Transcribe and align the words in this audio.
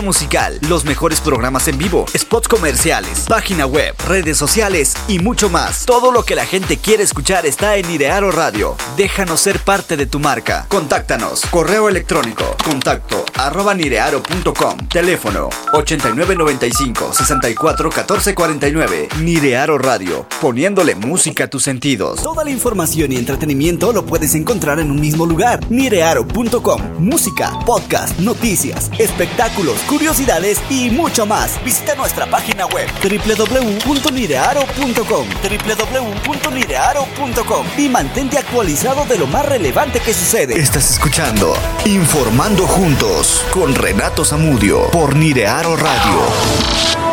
musical, 0.00 0.58
los 0.68 0.84
mejores 0.84 1.20
programas 1.20 1.68
en 1.68 1.76
vivo, 1.76 2.06
spots 2.16 2.48
comerciales, 2.48 3.26
página 3.28 3.66
web, 3.66 3.94
redes 4.06 4.38
sociales 4.38 4.94
y 5.08 5.18
mucho 5.18 5.50
más. 5.50 5.84
Todo 5.84 6.12
lo 6.12 6.24
que 6.24 6.34
la 6.34 6.46
gente 6.46 6.78
quiere 6.78 7.02
escuchar 7.02 7.44
está 7.44 7.76
en 7.76 7.88
Nirearo 7.88 8.30
Radio. 8.30 8.76
Déjanos 8.96 9.40
ser 9.40 9.58
parte 9.58 9.96
de 9.96 10.06
tu 10.06 10.18
marca. 10.18 10.66
Contáctanos. 10.68 11.42
Correo 11.50 11.88
electrónico. 11.88 12.56
Contacto 12.64 13.24
arroba 13.34 13.74
nirearo.com. 13.74 14.88
Teléfono 14.88 15.48
8995 15.72 17.12
64 17.12 17.90
14 17.90 18.34
49. 18.34 19.08
Nirearo 19.20 19.78
Radio. 19.78 20.26
Poniéndole 20.40 20.94
música 20.94 21.44
a 21.44 21.48
tus 21.48 21.64
sentidos. 21.64 22.22
Toda 22.22 22.44
la 22.44 22.50
información 22.50 23.12
y 23.12 23.16
entretenimiento 23.16 23.92
lo 23.92 24.06
puedes 24.06 24.34
encontrar 24.34 24.78
en 24.78 24.90
un 24.90 25.00
mismo 25.00 25.26
lugar. 25.26 25.60
Nirearo.com. 25.70 26.82
Música, 26.98 27.58
podcast, 27.66 28.18
noticias, 28.20 28.90
espectáculos, 28.98 29.81
curiosidades 29.82 30.60
y 30.70 30.90
mucho 30.90 31.26
más. 31.26 31.62
Visita 31.64 31.94
nuestra 31.94 32.26
página 32.26 32.66
web 32.66 32.88
www.nirearo.com 33.02 35.26
www.nirearo.com 35.42 37.66
y 37.78 37.88
mantente 37.88 38.38
actualizado 38.38 39.04
de 39.04 39.18
lo 39.18 39.26
más 39.26 39.44
relevante 39.46 39.98
que 40.00 40.14
sucede. 40.14 40.58
Estás 40.58 40.92
escuchando 40.92 41.54
Informando 41.84 42.66
Juntos 42.66 43.44
con 43.52 43.74
Renato 43.74 44.24
Zamudio 44.24 44.90
por 44.90 45.14
Nirearo 45.16 45.76
Radio. 45.76 47.11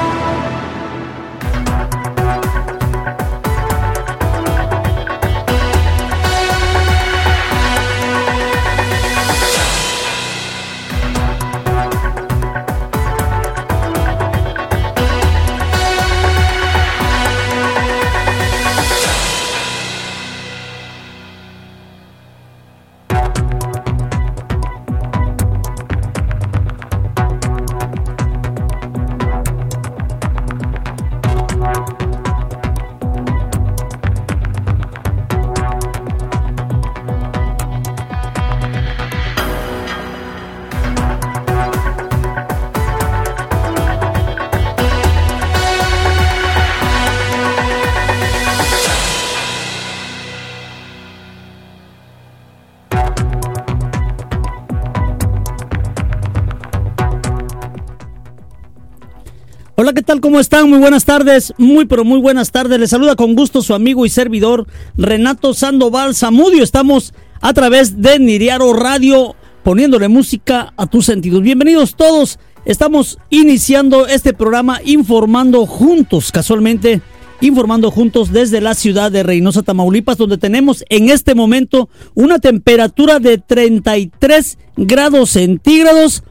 Tal? 60.09 60.21
¿Cómo 60.21 60.39
están? 60.39 60.67
Muy 60.67 60.79
buenas 60.79 61.05
tardes, 61.05 61.53
muy 61.59 61.85
pero 61.85 62.03
muy 62.03 62.19
buenas 62.19 62.49
tardes. 62.51 62.79
Les 62.79 62.89
saluda 62.89 63.15
con 63.15 63.35
gusto 63.35 63.61
su 63.61 63.75
amigo 63.75 64.07
y 64.07 64.09
servidor 64.09 64.65
Renato 64.97 65.53
Sandoval 65.53 66.15
Zamudio. 66.15 66.63
Estamos 66.63 67.13
a 67.41 67.53
través 67.53 68.01
de 68.01 68.17
Niriaro 68.17 68.73
Radio 68.73 69.35
poniéndole 69.61 70.07
música 70.07 70.73
a 70.77 70.87
tus 70.87 71.05
sentidos. 71.05 71.43
Bienvenidos 71.43 71.93
todos. 71.95 72.39
Estamos 72.65 73.19
iniciando 73.29 74.07
este 74.07 74.33
programa 74.33 74.81
informando 74.83 75.67
juntos, 75.67 76.31
casualmente 76.31 77.01
informando 77.39 77.91
juntos 77.91 78.31
desde 78.31 78.61
la 78.61 78.73
ciudad 78.73 79.11
de 79.11 79.21
Reynosa, 79.21 79.61
Tamaulipas, 79.61 80.17
donde 80.17 80.39
tenemos 80.39 80.83
en 80.89 81.09
este 81.09 81.35
momento 81.35 81.87
una 82.15 82.39
temperatura 82.39 83.19
de 83.19 83.37
33 83.37 84.57
grados 84.75 85.29
centígrados 85.29 86.23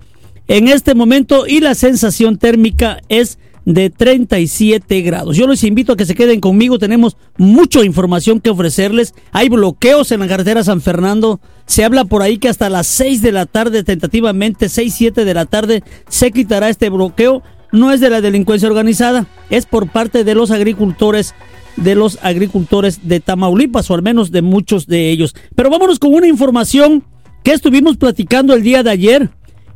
en 0.49 0.67
este 0.67 0.97
momento 0.97 1.47
y 1.47 1.61
la 1.61 1.77
sensación 1.77 2.39
térmica 2.39 3.03
es 3.09 3.39
de 3.69 3.91
37 3.91 5.03
grados. 5.03 5.37
Yo 5.37 5.47
les 5.47 5.63
invito 5.63 5.93
a 5.93 5.97
que 5.97 6.07
se 6.07 6.15
queden 6.15 6.41
conmigo, 6.41 6.79
tenemos 6.79 7.19
mucha 7.37 7.85
información 7.85 8.41
que 8.41 8.49
ofrecerles. 8.49 9.13
Hay 9.31 9.51
bloqueos 9.51 10.11
en 10.11 10.21
la 10.21 10.27
carretera 10.27 10.65
San 10.65 10.81
Fernando. 10.81 11.39
Se 11.67 11.85
habla 11.85 12.07
por 12.07 12.23
ahí 12.23 12.39
que 12.39 12.49
hasta 12.49 12.71
las 12.71 12.87
6 12.87 13.21
de 13.21 13.31
la 13.31 13.45
tarde, 13.45 13.85
tentativamente 13.85 14.71
6, 14.71 14.95
7 14.97 15.25
de 15.27 15.35
la 15.35 15.45
tarde, 15.45 15.83
se 16.09 16.33
quitará 16.33 16.71
este 16.71 16.89
bloqueo. 16.89 17.43
No 17.71 17.93
es 17.93 18.01
de 18.01 18.09
la 18.09 18.23
delincuencia 18.23 18.71
organizada, 18.71 19.27
es 19.51 19.67
por 19.67 19.91
parte 19.91 20.25
de 20.25 20.35
los 20.35 20.51
agricultores 20.51 21.35
de 21.77 21.95
los 21.95 22.19
agricultores 22.23 23.07
de 23.07 23.21
Tamaulipas, 23.21 23.91
o 23.91 23.95
al 23.95 24.03
menos 24.03 24.33
de 24.33 24.41
muchos 24.41 24.87
de 24.87 25.11
ellos. 25.11 25.37
Pero 25.55 25.69
vámonos 25.69 25.99
con 25.99 26.15
una 26.15 26.27
información 26.27 27.05
que 27.45 27.53
estuvimos 27.53 27.99
platicando 27.99 28.55
el 28.55 28.63
día 28.63 28.83
de 28.83 28.91
ayer 28.91 29.31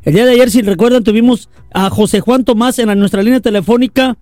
el 0.04 0.14
día 0.14 0.26
de 0.26 0.32
ayer, 0.32 0.50
si 0.50 0.62
recuerdan, 0.62 1.04
tuvimos 1.04 1.48
a 1.72 1.88
José 1.88 2.20
Juan 2.20 2.44
Tomás 2.44 2.78
en 2.78 2.98
nuestra 2.98 3.22
línea 3.22 3.40
telefónica 3.40 4.16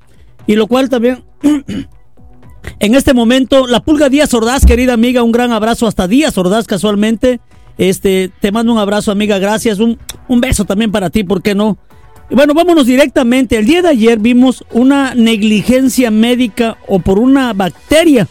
y 0.47 0.55
lo 0.55 0.67
cual 0.67 0.91
también 0.91 1.25
en 2.81 2.95
este 2.95 3.15
momento 3.15 3.67
la 3.67 3.81
Pulga 3.81 4.11
Díaz 4.11 4.35
Ordaz, 4.35 4.67
querida 4.67 4.93
amiga, 4.93 5.23
un 5.23 5.33
gran 5.33 5.53
abrazo 5.53 5.87
hasta 5.87 6.07
Díaz 6.07 6.37
Ordaz 6.37 6.67
casualmente. 6.67 7.41
Este, 7.79 8.31
te 8.41 8.53
mando 8.53 8.73
un 8.73 8.79
abrazo, 8.79 9.11
amiga, 9.11 9.39
gracias. 9.39 9.79
Un, 9.79 9.99
un 10.29 10.41
beso 10.43 10.67
también 10.67 10.93
para 10.93 11.09
ti, 11.09 11.25
¿por 11.25 11.41
qué 11.41 11.55
no? 11.55 11.79
Bueno, 12.31 12.53
vámonos 12.53 12.85
directamente. 12.85 13.57
El 13.57 13.65
día 13.65 13.81
de 13.81 13.89
ayer 13.89 14.19
vimos 14.19 14.65
una 14.73 15.15
negligencia 15.15 16.11
médica 16.11 16.77
o 16.89 16.99
por 16.99 17.19
una 17.19 17.55
bacteria. 17.55 18.29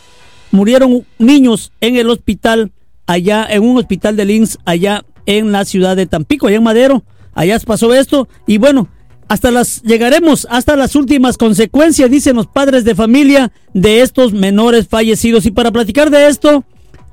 Murieron 0.51 1.03
niños 1.17 1.71
en 1.81 1.95
el 1.95 2.11
hospital 2.11 2.71
allá, 3.07 3.47
en 3.49 3.63
un 3.63 3.77
hospital 3.77 4.15
de 4.15 4.25
Linz, 4.25 4.57
allá 4.65 5.03
en 5.25 5.51
la 5.51 5.65
ciudad 5.65 5.95
de 5.95 6.05
Tampico, 6.05 6.45
allá 6.45 6.57
en 6.57 6.63
Madero 6.63 7.03
allá 7.33 7.59
pasó 7.59 7.93
esto 7.93 8.27
y 8.47 8.57
bueno, 8.57 8.87
hasta 9.29 9.51
las 9.51 9.83
llegaremos 9.83 10.47
hasta 10.49 10.75
las 10.75 10.95
últimas 10.95 11.37
consecuencias, 11.37 12.09
dicen 12.09 12.35
los 12.35 12.47
padres 12.47 12.83
de 12.83 12.95
familia 12.95 13.51
de 13.73 14.01
estos 14.01 14.33
menores 14.33 14.87
fallecidos. 14.87 15.45
Y 15.45 15.51
para 15.51 15.71
platicar 15.71 16.09
de 16.09 16.27
esto, 16.27 16.63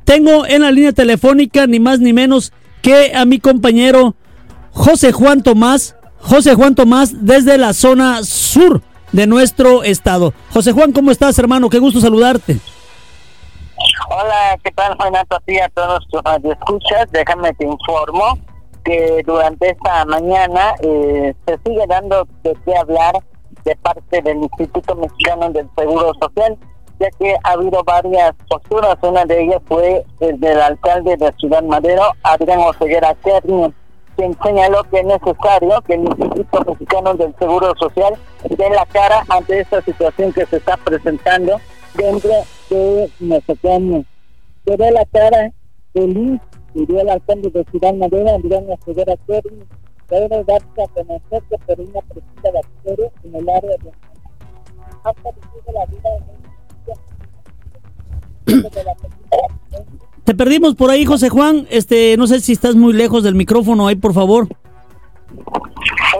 tengo 0.05 0.47
en 0.47 0.63
la 0.63 0.71
línea 0.71 0.93
telefónica 0.93 1.67
ni 1.67 1.79
más 1.79 2.01
ni 2.01 2.15
menos 2.15 2.53
que 2.81 3.15
a 3.15 3.27
mi 3.27 3.39
compañero 3.39 4.15
José 4.71 5.13
Juan 5.13 5.43
Tomás, 5.43 5.95
José 6.19 6.55
Juan 6.55 6.75
Tomás 6.75 7.27
desde 7.27 7.59
la 7.59 7.75
zona 7.75 8.25
sur 8.25 8.81
de 9.13 9.27
nuestro 9.27 9.83
estado. 9.85 10.33
José 10.51 10.73
Juan, 10.73 10.93
¿cómo 10.93 11.11
estás, 11.11 11.39
hermano? 11.39 11.69
Qué 11.69 11.79
gusto 11.79 12.01
saludarte. 12.01 12.57
Hola, 14.09 14.59
¿qué 14.65 14.71
tal, 14.73 14.97
Renato? 14.99 15.37
A 15.37 15.69
todos 15.75 16.07
tus 16.09 16.23
escuchas, 16.51 17.11
déjame 17.13 17.53
te 17.55 17.67
informo 17.67 18.39
que 18.87 19.23
durante 19.27 19.71
esta 19.71 20.05
mañana 20.05 20.75
eh, 20.81 21.35
se 21.45 21.59
sigue 21.67 21.85
dando 21.89 22.27
de 22.45 22.57
qué 22.65 22.77
hablar 22.77 23.15
de 23.65 23.75
parte 23.77 24.23
del 24.23 24.39
Instituto 24.39 24.95
Mexicano 24.95 25.51
del 25.51 25.69
Seguro 25.77 26.13
Social, 26.21 26.57
ya 27.01 27.11
que 27.19 27.35
ha 27.43 27.51
habido 27.51 27.83
varias 27.83 28.33
posturas. 28.49 28.97
Una 29.03 29.25
de 29.25 29.43
ellas 29.43 29.61
fue 29.67 30.05
el 30.21 30.39
del 30.39 30.61
alcalde 30.61 31.17
de 31.17 31.33
Ciudad 31.33 31.65
Madero, 31.65 32.05
Adrián 32.23 32.61
Oseguera 32.61 33.15
Kernio, 33.25 33.73
quien 34.15 34.39
señaló 34.41 34.85
que 34.85 35.01
es 35.01 35.05
necesario 35.05 35.83
que 35.83 35.95
el 35.95 36.03
Instituto 36.03 36.65
Mexicano 36.71 37.15
del 37.15 37.35
Seguro 37.41 37.75
Social 37.81 38.15
dé 38.49 38.71
la 38.71 38.87
cara 38.87 39.25
ante 39.29 39.61
esta 39.61 39.83
situación 39.83 40.33
que 40.33 40.47
se 40.47 40.59
está 40.59 40.77
presentando 40.77 41.61
dentro 41.95 42.31
de 42.71 43.11
nosotros. 43.19 44.07
Que 44.65 44.77
dé 44.77 44.91
la 44.93 45.05
cara 45.07 45.51
el 45.95 46.41
pidió 46.77 47.01
al 47.01 47.09
alcalde 47.09 47.51
de 47.51 47.65
Ciudad 47.71 47.95
Madera, 47.95 48.35
Adrián 48.35 48.67
Acevera 48.71 49.17
Kerry, 49.27 49.65
debe 50.11 50.45
darse 50.45 50.83
a 50.83 50.89
conocer 50.89 51.43
que 51.49 51.59
por 51.67 51.81
una 51.81 52.01
presunta 52.03 52.51
bacteria 52.53 53.11
en 53.25 53.35
el 53.35 53.49
área 53.49 53.77
de 53.83 53.93
ha 55.05 55.13
perdido 55.15 55.73
la 55.73 55.87
vida 55.87 56.11
de 58.47 58.63
Te 60.25 60.35
perdimos 60.35 60.75
por 60.75 60.91
ahí, 60.91 61.05
José 61.05 61.29
Juan. 61.29 61.67
Este, 61.71 62.17
no 62.17 62.27
sé 62.27 62.41
si 62.41 62.53
estás 62.53 62.75
muy 62.75 62.93
lejos 62.93 63.23
del 63.23 63.37
micrófono 63.37 63.87
ahí, 63.87 63.97
por 63.97 64.13
favor. 64.13 64.49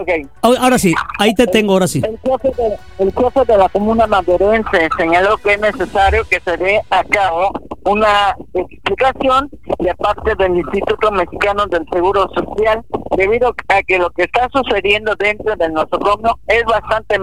Okay. 0.07 0.25
Ahora 0.41 0.79
sí, 0.79 0.95
ahí 1.19 1.33
te 1.33 1.45
tengo, 1.47 1.73
ahora 1.73 1.85
sí. 1.85 2.01
El 2.01 2.17
jefe, 2.19 2.49
de, 2.55 2.77
el 2.99 3.13
jefe 3.13 3.45
de 3.45 3.57
la 3.57 3.67
comuna 3.67 4.07
maderense 4.07 4.87
señaló 4.97 5.35
que 5.35 5.55
es 5.55 5.59
necesario 5.59 6.23
que 6.23 6.39
se 6.39 6.55
dé 6.55 6.79
a 6.89 7.03
cabo 7.03 7.51
una 7.83 8.33
explicación 8.53 9.49
de 9.79 9.93
parte 9.95 10.33
del 10.35 10.55
Instituto 10.59 11.11
Mexicano 11.11 11.67
del 11.67 11.85
Seguro 11.91 12.29
Social, 12.33 12.85
debido 13.17 13.53
a 13.67 13.83
que 13.83 13.99
lo 13.99 14.09
que 14.11 14.23
está 14.23 14.47
sucediendo 14.53 15.13
dentro 15.17 15.53
del 15.57 15.73
nosocomio 15.73 16.39
es 16.47 16.63
bastante 16.63 17.17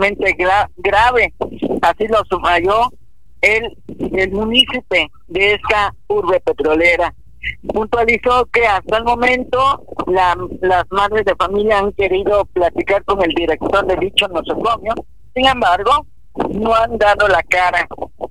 grave. 0.76 1.32
Así 1.80 2.06
lo 2.08 2.22
subrayó 2.28 2.90
el, 3.40 3.78
el 4.12 4.30
municipio 4.30 5.08
de 5.28 5.54
esta 5.54 5.94
urbe 6.08 6.38
petrolera. 6.40 7.14
Puntualizó 7.66 8.46
que 8.46 8.66
hasta 8.66 8.98
el 8.98 9.04
momento 9.04 9.84
las 10.06 10.90
madres 10.90 11.24
de 11.24 11.34
familia 11.36 11.78
han 11.78 11.92
querido 11.92 12.44
platicar 12.46 13.04
con 13.04 13.22
el 13.22 13.34
director 13.34 13.86
de 13.86 13.96
dicho 13.96 14.28
nosocomio, 14.28 14.94
sin 15.34 15.46
embargo, 15.46 16.06
no 16.50 16.74
han 16.74 16.98
dado 16.98 17.28
la 17.28 17.42
cara, 17.42 17.86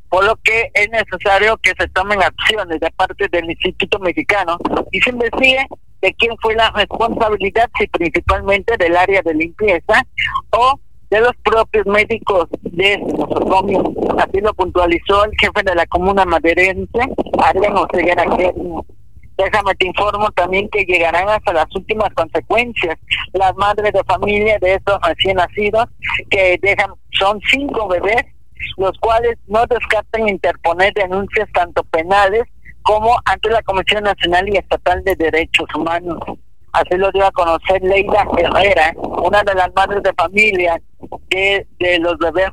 por 0.09 0.25
lo 0.25 0.35
que 0.37 0.71
es 0.73 0.89
necesario 0.89 1.57
que 1.57 1.73
se 1.77 1.87
tomen 1.89 2.21
acciones 2.21 2.79
de 2.79 2.91
parte 2.91 3.27
del 3.29 3.49
Instituto 3.49 3.99
Mexicano 3.99 4.57
y 4.91 4.99
se 5.01 5.09
investigue 5.09 5.65
de 6.01 6.13
quién 6.15 6.35
fue 6.41 6.53
la 6.55 6.69
responsabilidad, 6.71 7.69
si 7.79 7.87
principalmente 7.87 8.75
del 8.77 8.97
área 8.97 9.21
de 9.21 9.33
limpieza 9.33 10.05
o 10.51 10.79
de 11.09 11.21
los 11.21 11.31
propios 11.43 11.85
médicos 11.85 12.47
de 12.61 12.93
ese 12.93 13.13
nosocomio. 13.13 13.83
Así 14.17 14.41
lo 14.41 14.53
puntualizó 14.53 15.23
el 15.25 15.31
jefe 15.39 15.63
de 15.63 15.75
la 15.75 15.85
comuna 15.85 16.25
maderense, 16.25 16.99
Adrián 17.39 17.77
Oseguera 17.77 18.25
Déjame 19.37 19.73
te 19.75 19.87
informo 19.87 20.29
también 20.31 20.69
que 20.69 20.85
llegarán 20.85 21.27
hasta 21.29 21.53
las 21.53 21.65
últimas 21.75 22.13
consecuencias. 22.13 22.97
Las 23.33 23.55
madres 23.55 23.91
de 23.93 24.03
familia 24.03 24.57
de 24.59 24.75
estos 24.75 24.99
recién 25.01 25.37
nacidos, 25.37 25.85
que 26.29 26.59
dejan, 26.61 26.91
son 27.11 27.39
cinco 27.49 27.87
bebés, 27.87 28.23
los 28.77 28.97
cuales 28.99 29.37
no 29.47 29.65
descartan 29.65 30.29
interponer 30.29 30.93
denuncias 30.93 31.49
tanto 31.53 31.83
penales 31.85 32.43
como 32.83 33.15
ante 33.25 33.49
la 33.49 33.61
Comisión 33.63 34.03
Nacional 34.03 34.47
y 34.49 34.57
Estatal 34.57 35.03
de 35.03 35.15
Derechos 35.15 35.67
Humanos. 35.75 36.19
Así 36.73 36.97
lo 36.97 37.11
dio 37.11 37.25
a 37.25 37.31
conocer 37.31 37.81
Leila 37.83 38.27
Herrera, 38.37 38.93
una 38.97 39.43
de 39.43 39.53
las 39.53 39.69
madres 39.75 40.01
de 40.03 40.13
familia 40.13 40.81
de, 41.29 41.67
de 41.79 41.99
los 41.99 42.17
bebés 42.17 42.49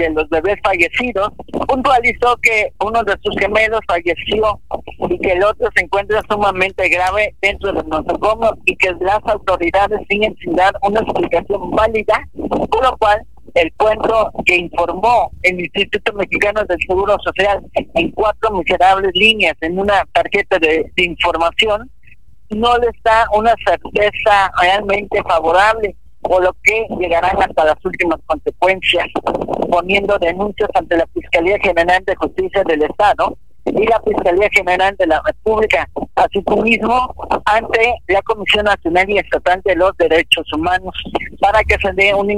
de 0.00 0.10
los 0.10 0.28
bebés 0.30 0.56
fallecidos, 0.62 1.30
puntualizó 1.68 2.36
que 2.42 2.72
uno 2.84 3.02
de 3.04 3.14
sus 3.22 3.36
gemelos 3.38 3.80
falleció 3.86 4.60
y 5.08 5.18
que 5.18 5.32
el 5.32 5.44
otro 5.44 5.68
se 5.74 5.84
encuentra 5.84 6.22
sumamente 6.28 6.88
grave 6.88 7.34
dentro 7.40 7.72
del 7.72 7.88
nosocomio 7.88 8.56
y 8.64 8.76
que 8.76 8.92
las 9.00 9.20
autoridades 9.26 10.00
siguen 10.08 10.34
sin 10.42 10.54
dar 10.56 10.72
una 10.82 11.00
explicación 11.00 11.70
válida, 11.70 12.26
por 12.34 12.82
lo 12.82 12.96
cual 12.98 13.22
el 13.54 13.72
cuento 13.76 14.30
que 14.46 14.56
informó 14.56 15.30
el 15.42 15.60
Instituto 15.60 16.12
Mexicano 16.12 16.62
del 16.64 16.78
Seguro 16.86 17.16
Social 17.24 17.60
en 17.74 18.10
cuatro 18.12 18.52
miserables 18.52 19.10
líneas 19.14 19.56
en 19.60 19.78
una 19.78 20.04
tarjeta 20.12 20.58
de, 20.58 20.90
de 20.96 21.04
información 21.04 21.90
no 22.50 22.76
les 22.78 22.92
da 23.04 23.26
una 23.34 23.54
certeza 23.64 24.50
realmente 24.60 25.22
favorable 25.22 25.96
por 26.20 26.42
lo 26.44 26.54
que 26.62 26.86
llegarán 26.98 27.42
hasta 27.42 27.64
las 27.64 27.84
últimas 27.84 28.20
consecuencias, 28.26 29.06
poniendo 29.70 30.18
denuncias 30.18 30.70
ante 30.74 30.96
la 30.96 31.06
Fiscalía 31.14 31.58
General 31.62 32.02
de 32.04 32.14
Justicia 32.16 32.62
del 32.64 32.82
Estado 32.82 33.36
y 33.64 33.86
la 33.86 34.00
Fiscalía 34.02 34.48
General 34.52 34.94
de 34.98 35.06
la 35.06 35.22
República, 35.24 35.88
así 36.16 36.42
mismo 36.62 37.14
ante 37.44 37.94
la 38.08 38.22
Comisión 38.22 38.64
Nacional 38.64 39.08
y 39.10 39.18
Estatal 39.18 39.60
de 39.64 39.76
los 39.76 39.96
Derechos 39.96 40.46
Humanos, 40.52 40.94
para 41.40 41.62
que 41.64 41.76
se 41.80 41.92
dé 41.92 42.14
una, 42.14 42.34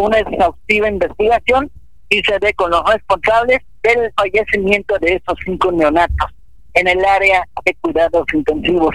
una 0.00 0.18
exhaustiva 0.18 0.88
investigación 0.88 1.70
y 2.08 2.22
se 2.22 2.38
dé 2.38 2.52
con 2.54 2.70
los 2.70 2.82
responsables 2.84 3.60
del 3.82 4.12
fallecimiento 4.16 4.98
de 5.00 5.14
esos 5.14 5.38
cinco 5.44 5.72
neonatos 5.72 6.30
en 6.74 6.88
el 6.88 7.04
área 7.04 7.46
de 7.64 7.74
cuidados 7.80 8.24
intensivos. 8.32 8.94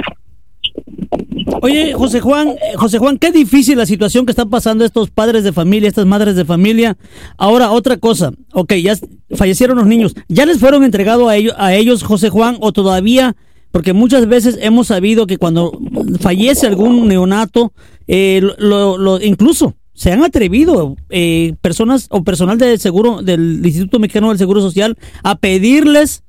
Oye, 1.61 1.93
José 1.93 2.19
Juan, 2.21 2.49
eh, 2.49 2.75
José 2.75 2.99
Juan, 2.99 3.17
qué 3.17 3.31
difícil 3.31 3.77
la 3.77 3.85
situación 3.85 4.25
que 4.25 4.31
están 4.31 4.49
pasando 4.49 4.85
estos 4.85 5.09
padres 5.09 5.43
de 5.43 5.51
familia, 5.51 5.89
estas 5.89 6.05
madres 6.05 6.35
de 6.35 6.45
familia. 6.45 6.97
Ahora, 7.37 7.71
otra 7.71 7.97
cosa, 7.97 8.31
ok, 8.53 8.73
ya 8.75 8.95
fallecieron 9.35 9.77
los 9.77 9.87
niños, 9.87 10.15
¿ya 10.27 10.45
les 10.45 10.59
fueron 10.59 10.83
entregados 10.83 11.29
a 11.29 11.35
ellos, 11.35 11.55
a 11.57 11.73
ellos, 11.73 12.03
José 12.03 12.29
Juan, 12.29 12.57
o 12.61 12.71
todavía? 12.71 13.35
Porque 13.71 13.93
muchas 13.93 14.27
veces 14.27 14.57
hemos 14.61 14.87
sabido 14.87 15.27
que 15.27 15.37
cuando 15.37 15.79
fallece 16.19 16.65
algún 16.65 17.07
neonato, 17.07 17.71
eh, 18.07 18.41
lo, 18.57 19.21
incluso 19.21 19.75
se 19.93 20.11
han 20.11 20.23
atrevido 20.23 20.95
eh, 21.09 21.53
personas 21.61 22.07
o 22.09 22.23
personal 22.23 22.57
del 22.57 22.79
seguro, 22.79 23.21
del 23.21 23.61
Instituto 23.63 23.99
Mexicano 23.99 24.29
del 24.29 24.37
Seguro 24.37 24.61
Social, 24.61 24.97
a 25.23 25.35
pedirles 25.35 26.23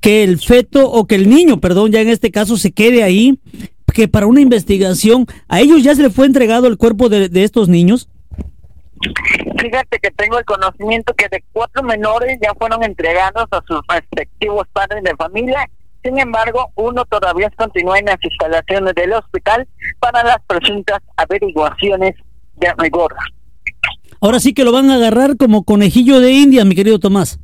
que 0.00 0.22
el 0.22 0.38
feto 0.38 0.90
o 0.90 1.06
que 1.06 1.16
el 1.16 1.28
niño, 1.28 1.60
perdón, 1.60 1.90
ya 1.90 2.00
en 2.00 2.08
este 2.08 2.30
caso 2.30 2.56
se 2.56 2.72
quede 2.72 3.02
ahí 3.02 3.38
que 3.94 4.08
para 4.08 4.26
una 4.26 4.40
investigación, 4.40 5.26
¿a 5.48 5.60
ellos 5.60 5.82
ya 5.82 5.94
se 5.94 6.02
le 6.02 6.10
fue 6.10 6.26
entregado 6.26 6.66
el 6.66 6.76
cuerpo 6.76 7.08
de, 7.08 7.30
estos 7.42 7.68
niños? 7.68 8.08
Fíjate 9.58 9.98
que 9.98 10.10
tengo 10.10 10.38
el 10.38 10.44
conocimiento 10.44 11.14
que 11.14 11.28
de 11.28 11.42
cuatro 11.52 11.82
menores 11.82 12.38
ya 12.42 12.52
fueron 12.54 12.82
entregados 12.82 13.46
a 13.50 13.62
sus 13.66 13.80
respectivos 13.88 14.66
padres 14.72 15.02
de 15.02 15.14
familia. 15.16 15.68
Sin 16.02 16.18
embargo, 16.18 16.70
uno 16.76 17.04
todavía 17.04 17.50
continúa 17.56 17.98
en 17.98 18.06
las 18.06 18.18
instalaciones 18.22 18.94
del 18.94 19.12
hospital 19.12 19.66
para 19.98 20.22
las 20.22 20.38
presuntas 20.46 21.00
averiguaciones 21.16 22.14
de 22.56 22.72
rigor. 22.78 23.14
Ahora 24.20 24.40
sí 24.40 24.54
que 24.54 24.64
lo 24.64 24.72
van 24.72 24.90
a 24.90 24.94
agarrar 24.94 25.36
como 25.36 25.64
conejillo 25.64 26.20
de 26.20 26.32
India, 26.32 26.64
mi 26.64 26.74
querido 26.74 26.98
Tomás. 26.98 27.38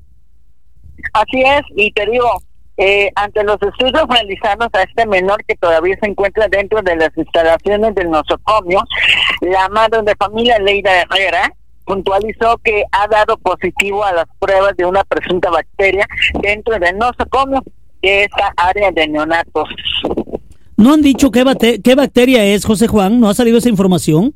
Así 1.12 1.43
es, 1.43 1.62
y 1.77 1.93
te 1.93 2.06
digo, 2.06 2.29
eh, 2.77 3.11
ante 3.15 3.45
los 3.45 3.59
estudios 3.61 4.05
realizados 4.09 4.69
a 4.73 4.83
este 4.83 5.07
menor 5.07 5.45
que 5.45 5.55
todavía 5.57 5.97
se 6.01 6.09
encuentra 6.09 6.49
dentro 6.49 6.81
de 6.83 6.97
las 6.97 7.11
instalaciones 7.17 7.95
del 7.95 8.11
nosocomio, 8.11 8.83
la 9.41 9.69
madre 9.69 10.03
de 10.03 10.15
familia 10.17 10.59
Leida 10.59 11.03
Herrera 11.03 11.53
puntualizó 11.85 12.59
que 12.65 12.85
ha 12.93 13.09
dado 13.09 13.37
positivo 13.39 14.05
a 14.05 14.13
las 14.13 14.27
pruebas 14.39 14.77
de 14.77 14.87
una 14.87 15.05
presunta 15.05 15.51
bacteria 15.51 16.07
dentro 16.41 16.79
del 16.79 16.97
nosocomio 16.97 17.63
de 18.01 18.25
esta 18.25 18.53
área 18.57 18.91
de 18.91 19.09
neonatos. 19.09 19.69
¿No 20.77 20.95
han 20.95 21.03
dicho 21.03 21.31
qué, 21.31 21.81
qué 21.83 21.95
bacteria 21.95 22.45
es, 22.45 22.65
José 22.65 22.87
Juan? 22.87 23.21
¿No 23.21 23.29
ha 23.29 23.35
salido 23.35 23.59
esa 23.59 23.69
información? 23.69 24.35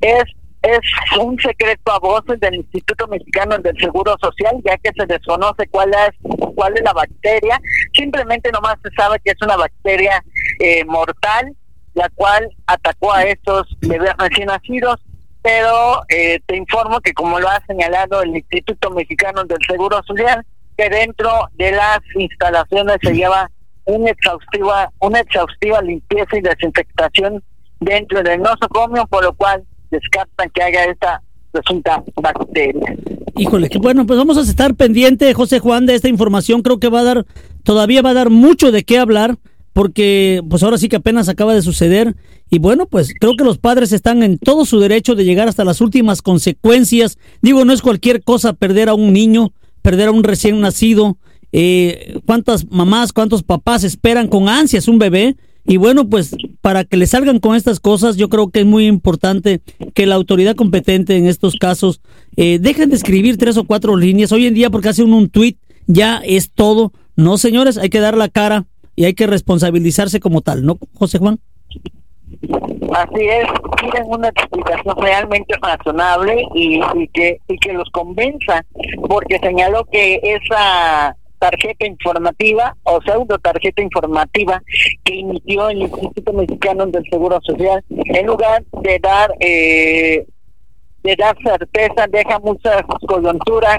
Es 0.00 0.24
es 0.62 0.80
un 1.20 1.38
secreto 1.40 1.92
a 1.92 1.98
voces 1.98 2.38
del 2.40 2.54
Instituto 2.54 3.08
Mexicano 3.08 3.58
del 3.58 3.76
Seguro 3.78 4.16
Social, 4.20 4.60
ya 4.64 4.76
que 4.78 4.90
se 4.96 5.06
desconoce 5.06 5.66
cuál 5.68 5.90
es 5.90 6.32
cuál 6.54 6.74
es 6.76 6.82
la 6.82 6.92
bacteria. 6.92 7.60
Simplemente 7.94 8.50
nomás 8.52 8.76
se 8.82 8.90
sabe 8.94 9.20
que 9.24 9.32
es 9.32 9.42
una 9.42 9.56
bacteria 9.56 10.22
eh, 10.60 10.84
mortal, 10.84 11.56
la 11.94 12.08
cual 12.10 12.48
atacó 12.66 13.12
a 13.12 13.24
estos 13.24 13.76
bebés 13.80 14.12
recién 14.18 14.46
nacidos. 14.46 15.00
Pero 15.42 16.02
eh, 16.08 16.40
te 16.46 16.56
informo 16.56 17.00
que, 17.00 17.12
como 17.12 17.40
lo 17.40 17.48
ha 17.48 17.60
señalado 17.66 18.22
el 18.22 18.36
Instituto 18.36 18.90
Mexicano 18.90 19.42
del 19.42 19.58
Seguro 19.68 20.00
Social, 20.06 20.46
que 20.76 20.88
dentro 20.88 21.48
de 21.54 21.72
las 21.72 21.98
instalaciones 22.14 22.98
se 23.02 23.12
lleva 23.12 23.50
una 23.84 24.10
exhaustiva, 24.10 24.92
una 25.00 25.18
exhaustiva 25.18 25.82
limpieza 25.82 26.36
y 26.36 26.42
desinfectación 26.42 27.42
dentro 27.80 28.22
del 28.22 28.40
nosocomio, 28.40 29.04
por 29.08 29.24
lo 29.24 29.32
cual 29.32 29.64
descartan 29.92 30.50
que 30.52 30.62
haya 30.62 30.84
esta 30.86 31.22
resulta 31.52 32.02
bacteria. 32.16 32.96
Híjole, 33.36 33.68
que 33.68 33.78
bueno, 33.78 34.06
pues 34.06 34.18
vamos 34.18 34.36
a 34.36 34.40
estar 34.40 34.74
pendiente, 34.74 35.32
José 35.34 35.58
Juan, 35.58 35.86
de 35.86 35.94
esta 35.94 36.08
información. 36.08 36.62
Creo 36.62 36.80
que 36.80 36.88
va 36.88 37.00
a 37.00 37.04
dar, 37.04 37.26
todavía 37.62 38.02
va 38.02 38.10
a 38.10 38.14
dar 38.14 38.30
mucho 38.30 38.72
de 38.72 38.82
qué 38.82 38.98
hablar, 38.98 39.36
porque 39.72 40.42
pues 40.48 40.62
ahora 40.62 40.78
sí 40.78 40.88
que 40.88 40.96
apenas 40.96 41.28
acaba 41.28 41.54
de 41.54 41.62
suceder. 41.62 42.16
Y 42.50 42.58
bueno, 42.58 42.86
pues 42.86 43.14
creo 43.18 43.36
que 43.36 43.44
los 43.44 43.58
padres 43.58 43.92
están 43.92 44.22
en 44.22 44.38
todo 44.38 44.64
su 44.64 44.80
derecho 44.80 45.14
de 45.14 45.24
llegar 45.24 45.48
hasta 45.48 45.64
las 45.64 45.80
últimas 45.80 46.20
consecuencias. 46.20 47.18
Digo, 47.40 47.64
no 47.64 47.72
es 47.72 47.80
cualquier 47.80 48.22
cosa 48.22 48.52
perder 48.52 48.88
a 48.88 48.94
un 48.94 49.12
niño, 49.12 49.52
perder 49.80 50.08
a 50.08 50.12
un 50.12 50.24
recién 50.24 50.60
nacido. 50.60 51.16
Eh, 51.52 52.18
¿Cuántas 52.26 52.70
mamás, 52.70 53.12
cuántos 53.12 53.42
papás 53.42 53.84
esperan 53.84 54.28
con 54.28 54.48
ansias 54.48 54.88
un 54.88 54.98
bebé? 54.98 55.36
Y 55.64 55.76
bueno, 55.76 56.08
pues 56.08 56.34
para 56.60 56.84
que 56.84 56.96
le 56.96 57.06
salgan 57.06 57.38
con 57.38 57.54
estas 57.54 57.78
cosas, 57.78 58.16
yo 58.16 58.28
creo 58.28 58.50
que 58.50 58.60
es 58.60 58.66
muy 58.66 58.86
importante 58.86 59.60
que 59.94 60.06
la 60.06 60.16
autoridad 60.16 60.56
competente 60.56 61.16
en 61.16 61.26
estos 61.26 61.54
casos 61.54 62.00
eh, 62.36 62.58
dejen 62.58 62.90
de 62.90 62.96
escribir 62.96 63.38
tres 63.38 63.56
o 63.56 63.64
cuatro 63.64 63.96
líneas. 63.96 64.32
Hoy 64.32 64.46
en 64.46 64.54
día, 64.54 64.70
porque 64.70 64.88
hacen 64.88 65.12
un 65.12 65.28
tweet, 65.28 65.56
ya 65.86 66.20
es 66.24 66.50
todo. 66.50 66.92
No, 67.16 67.38
señores, 67.38 67.78
hay 67.78 67.90
que 67.90 68.00
dar 68.00 68.16
la 68.16 68.28
cara 68.28 68.64
y 68.96 69.04
hay 69.04 69.14
que 69.14 69.26
responsabilizarse 69.26 70.20
como 70.20 70.40
tal, 70.40 70.64
¿no, 70.64 70.78
José 70.94 71.18
Juan? 71.18 71.38
Así 72.94 73.20
es, 73.20 73.46
piden 73.80 74.04
una 74.08 74.28
explicación 74.28 74.96
realmente 74.98 75.54
razonable 75.62 76.44
y, 76.54 76.80
y, 76.96 77.08
que, 77.08 77.38
y 77.48 77.56
que 77.58 77.72
los 77.72 77.88
convenza, 77.90 78.64
porque 79.08 79.38
señaló 79.38 79.86
que 79.90 80.20
esa 80.22 81.16
tarjeta 81.42 81.84
informativa 81.86 82.76
o 82.84 83.00
pseudo 83.02 83.36
tarjeta 83.38 83.82
informativa 83.82 84.62
que 85.02 85.18
emitió 85.18 85.70
el 85.70 85.82
Instituto 85.82 86.32
Mexicano 86.32 86.86
del 86.86 87.04
Seguro 87.10 87.40
Social, 87.42 87.82
en 87.90 88.26
lugar 88.26 88.62
de 88.82 88.98
dar 89.00 89.34
eh, 89.40 90.24
de 91.02 91.16
dar 91.16 91.36
certeza, 91.42 92.06
deja 92.06 92.38
muchas 92.38 92.82
coyunturas 93.08 93.78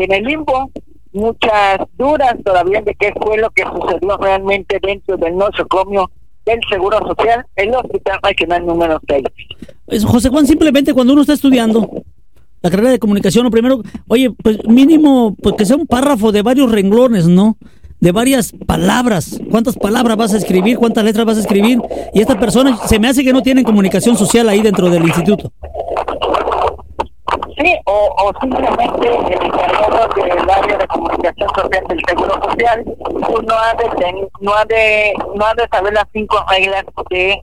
en 0.00 0.12
el 0.12 0.24
limbo, 0.24 0.72
muchas 1.12 1.78
dudas 1.96 2.34
todavía 2.44 2.82
de 2.82 2.92
qué 2.96 3.12
fue 3.22 3.38
lo 3.38 3.50
que 3.50 3.62
sucedió 3.62 4.16
realmente 4.16 4.80
dentro 4.82 5.16
del 5.16 5.36
nosocomio 5.36 6.10
del 6.44 6.58
Seguro 6.68 6.98
Social, 7.06 7.46
el 7.54 7.72
Hospital 7.72 8.18
Regional 8.24 8.66
número 8.66 9.00
6. 9.06 10.04
José 10.06 10.28
Juan, 10.28 10.44
simplemente 10.44 10.92
cuando 10.92 11.12
uno 11.12 11.22
está 11.22 11.34
estudiando, 11.34 11.88
la 12.66 12.70
carrera 12.70 12.90
de 12.90 12.98
comunicación, 12.98 13.44
lo 13.44 13.50
primero, 13.52 13.80
oye, 14.08 14.32
pues 14.42 14.58
mínimo, 14.66 15.36
pues 15.40 15.54
que 15.56 15.64
sea 15.64 15.76
un 15.76 15.86
párrafo 15.86 16.32
de 16.32 16.42
varios 16.42 16.68
renglones, 16.72 17.28
¿no? 17.28 17.56
de 18.00 18.12
varias 18.12 18.52
palabras. 18.66 19.40
¿Cuántas 19.50 19.76
palabras 19.76 20.16
vas 20.16 20.34
a 20.34 20.36
escribir? 20.36 20.76
¿Cuántas 20.76 21.04
letras 21.04 21.24
vas 21.24 21.36
a 21.38 21.40
escribir? 21.40 21.80
Y 22.12 22.20
esta 22.20 22.38
persona 22.38 22.76
se 22.86 22.98
me 22.98 23.08
hace 23.08 23.24
que 23.24 23.32
no 23.32 23.42
tienen 23.42 23.64
comunicación 23.64 24.16
social 24.16 24.48
ahí 24.48 24.60
dentro 24.62 24.90
del 24.90 25.04
instituto. 25.04 25.52
Sí, 27.58 27.74
o, 27.86 28.14
o 28.18 28.32
simplemente 28.40 29.08
el 29.08 29.46
encargado 29.46 30.08
del 30.14 30.50
área 30.50 30.76
de 30.76 30.86
comunicación 30.88 31.48
social 31.54 31.84
del 31.88 32.02
Seguro 32.06 32.34
Social 32.44 32.84
pues 32.84 33.46
no 33.46 33.54
ha 33.54 33.74
de, 33.74 34.28
no 34.40 34.54
ha 34.54 34.64
de, 34.66 35.14
no 35.34 35.46
ha 35.46 35.54
de 35.54 35.68
saber 35.68 35.94
las 35.94 36.04
cinco 36.12 36.44
reglas 36.50 36.84
de, 37.08 37.40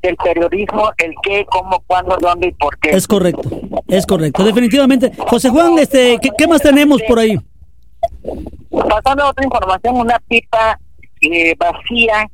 del 0.00 0.16
periodismo, 0.16 0.90
el 0.96 1.14
qué, 1.22 1.44
cómo, 1.50 1.82
cuándo, 1.86 2.16
dónde 2.18 2.48
y 2.48 2.52
por 2.52 2.78
qué. 2.78 2.90
Es 2.90 3.06
correcto, 3.06 3.50
es 3.88 4.06
correcto, 4.06 4.44
definitivamente. 4.44 5.12
José 5.18 5.50
Juan, 5.50 5.78
este, 5.78 6.18
¿qué, 6.22 6.30
qué 6.36 6.48
más 6.48 6.62
tenemos 6.62 7.02
por 7.02 7.18
ahí? 7.18 7.38
Pasando 8.70 9.24
a 9.24 9.30
otra 9.30 9.44
información, 9.44 9.96
una 9.96 10.18
pipa 10.26 10.78
eh, 11.20 11.54
vacía 11.58 12.26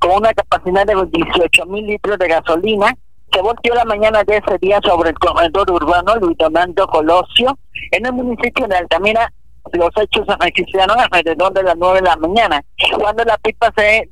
con 0.00 0.16
una 0.16 0.32
capacidad 0.34 0.84
de 0.84 0.94
18 0.94 1.66
mil 1.66 1.86
litros 1.86 2.18
de 2.18 2.28
gasolina 2.28 2.96
se 3.32 3.40
volteó 3.40 3.74
la 3.74 3.84
mañana 3.84 4.22
de 4.24 4.36
ese 4.36 4.58
día 4.58 4.78
sobre 4.84 5.10
el 5.10 5.18
corredor 5.18 5.70
urbano 5.70 6.16
Luis 6.16 6.36
Donaldo 6.36 6.86
Colosio 6.86 7.58
en 7.90 8.06
el 8.06 8.12
municipio 8.12 8.66
de 8.66 8.76
Altamira. 8.76 9.32
Los 9.72 9.90
hechos 9.96 10.26
se 10.26 10.36
registraron 10.44 10.98
alrededor 10.98 11.52
de 11.52 11.62
las 11.62 11.76
9 11.76 12.00
de 12.00 12.06
la 12.06 12.16
mañana, 12.16 12.62
cuando 12.98 13.24
la 13.24 13.38
pipa 13.38 13.72
se, 13.76 14.10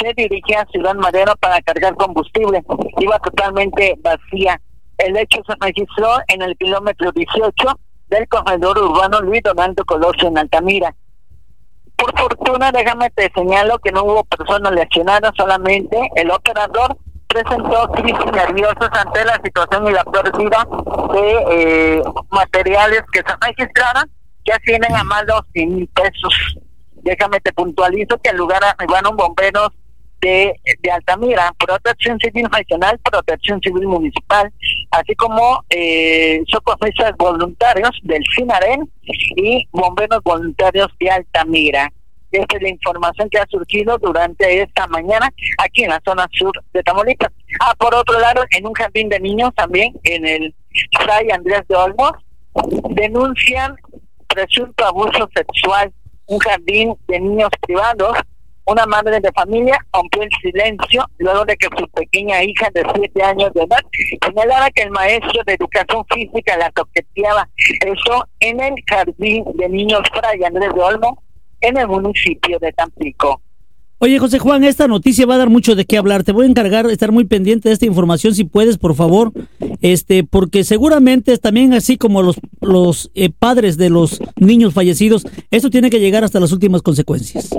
se 0.00 0.14
dirigía 0.16 0.60
a 0.60 0.66
Ciudad 0.66 0.94
Madero 0.94 1.34
para 1.40 1.60
cargar 1.60 1.96
combustible. 1.96 2.62
Iba 2.98 3.18
totalmente 3.18 3.98
vacía. 4.00 4.60
El 4.98 5.16
hecho 5.16 5.40
se 5.46 5.54
registró 5.60 6.08
en 6.28 6.42
el 6.42 6.56
kilómetro 6.56 7.10
18 7.12 7.52
del 8.08 8.28
corredor 8.28 8.78
urbano 8.78 9.20
Luis 9.20 9.42
Donaldo 9.42 9.84
Colosio 9.84 10.28
en 10.28 10.38
Altamira. 10.38 10.94
Por 11.96 12.18
fortuna, 12.18 12.72
déjame 12.72 13.10
te 13.10 13.30
señalo 13.34 13.78
que 13.78 13.92
no 13.92 14.04
hubo 14.04 14.24
personas 14.24 14.72
lesionadas, 14.72 15.32
solamente 15.36 15.98
el 16.16 16.30
operador 16.30 16.96
presentó 17.32 17.88
crisis 17.92 18.32
nerviosas 18.32 18.90
ante 18.92 19.24
la 19.24 19.40
situación 19.42 19.86
y 19.86 19.92
la 19.92 20.04
pérdida 20.04 20.66
de 21.12 21.44
eh, 21.50 22.02
materiales 22.30 23.02
que 23.12 23.20
se 23.20 23.34
registraron, 23.40 24.10
que 24.44 24.52
ascienden 24.52 24.94
a 24.94 25.04
más 25.04 25.26
de 25.26 25.32
100 25.54 25.74
mil 25.74 25.88
pesos. 25.88 26.56
Déjame 27.02 27.40
te 27.40 27.52
puntualizo 27.52 28.18
que 28.18 28.30
en 28.30 28.36
lugar 28.36 28.60
arribaron 28.64 29.16
bomberos 29.16 29.70
de, 30.20 30.54
de 30.80 30.90
Altamira, 30.90 31.52
Protección 31.58 32.18
Civil 32.20 32.46
Regional, 32.50 32.98
Protección 32.98 33.60
Civil 33.60 33.88
Municipal, 33.88 34.52
así 34.92 35.14
como 35.16 35.64
eh, 35.68 36.42
socorristas 36.46 37.16
voluntarios 37.16 37.90
del 38.04 38.22
CINAREN 38.34 38.88
y 39.02 39.66
bomberos 39.72 40.22
voluntarios 40.22 40.88
de 41.00 41.10
Altamira. 41.10 41.92
Es 42.32 42.62
la 42.62 42.68
información 42.68 43.28
que 43.30 43.38
ha 43.38 43.46
surgido 43.46 43.98
durante 43.98 44.62
esta 44.62 44.86
mañana 44.86 45.30
aquí 45.58 45.84
en 45.84 45.90
la 45.90 46.00
zona 46.04 46.26
sur 46.32 46.52
de 46.72 46.82
Tamaulipas. 46.82 47.30
Ah, 47.60 47.74
por 47.78 47.94
otro 47.94 48.18
lado, 48.18 48.42
en 48.50 48.66
un 48.66 48.72
jardín 48.72 49.08
de 49.08 49.20
niños 49.20 49.50
también, 49.54 49.92
en 50.04 50.26
el 50.26 50.54
Fray 51.00 51.30
Andrés 51.30 51.62
de 51.68 51.76
Olmos, 51.76 52.12
denuncian 52.90 53.76
presunto 54.26 54.84
abuso 54.84 55.28
sexual. 55.34 55.92
Un 56.26 56.38
jardín 56.38 56.94
de 57.08 57.20
niños 57.20 57.50
privados 57.60 58.16
una 58.64 58.86
madre 58.86 59.18
de 59.20 59.32
familia 59.32 59.76
rompió 59.92 60.22
el 60.22 60.30
silencio 60.40 61.04
luego 61.18 61.44
de 61.44 61.56
que 61.56 61.68
su 61.76 61.88
pequeña 61.88 62.44
hija 62.44 62.68
de 62.72 62.84
siete 62.94 63.22
años 63.22 63.52
de 63.54 63.62
edad 63.62 63.80
señalara 64.24 64.70
que 64.70 64.82
el 64.82 64.90
maestro 64.90 65.42
de 65.44 65.54
educación 65.54 66.04
física 66.14 66.56
la 66.56 66.70
toqueteaba. 66.70 67.48
Eso 67.84 68.28
en 68.38 68.60
el 68.60 68.74
jardín 68.86 69.44
de 69.54 69.68
niños 69.68 70.02
Fray 70.14 70.44
Andrés 70.44 70.72
de 70.74 70.80
Olmo, 70.80 71.20
en 71.62 71.78
el 71.78 71.88
municipio 71.88 72.58
de 72.58 72.72
Tampico. 72.72 73.40
Oye, 73.98 74.18
José 74.18 74.40
Juan, 74.40 74.64
esta 74.64 74.88
noticia 74.88 75.26
va 75.26 75.36
a 75.36 75.38
dar 75.38 75.48
mucho 75.48 75.76
de 75.76 75.84
qué 75.84 75.96
hablar. 75.96 76.24
Te 76.24 76.32
voy 76.32 76.46
a 76.46 76.48
encargar 76.48 76.88
de 76.88 76.92
estar 76.92 77.12
muy 77.12 77.24
pendiente 77.24 77.68
de 77.68 77.72
esta 77.72 77.86
información, 77.86 78.34
si 78.34 78.42
puedes, 78.42 78.76
por 78.76 78.96
favor, 78.96 79.30
este, 79.80 80.24
porque 80.24 80.64
seguramente 80.64 81.38
también 81.38 81.72
así 81.72 81.96
como 81.96 82.20
los 82.20 82.40
los 82.60 83.12
eh, 83.14 83.30
padres 83.30 83.76
de 83.76 83.90
los 83.90 84.20
niños 84.34 84.74
fallecidos, 84.74 85.24
esto 85.52 85.70
tiene 85.70 85.88
que 85.88 86.00
llegar 86.00 86.24
hasta 86.24 86.40
las 86.40 86.50
últimas 86.50 86.82
consecuencias. 86.82 87.50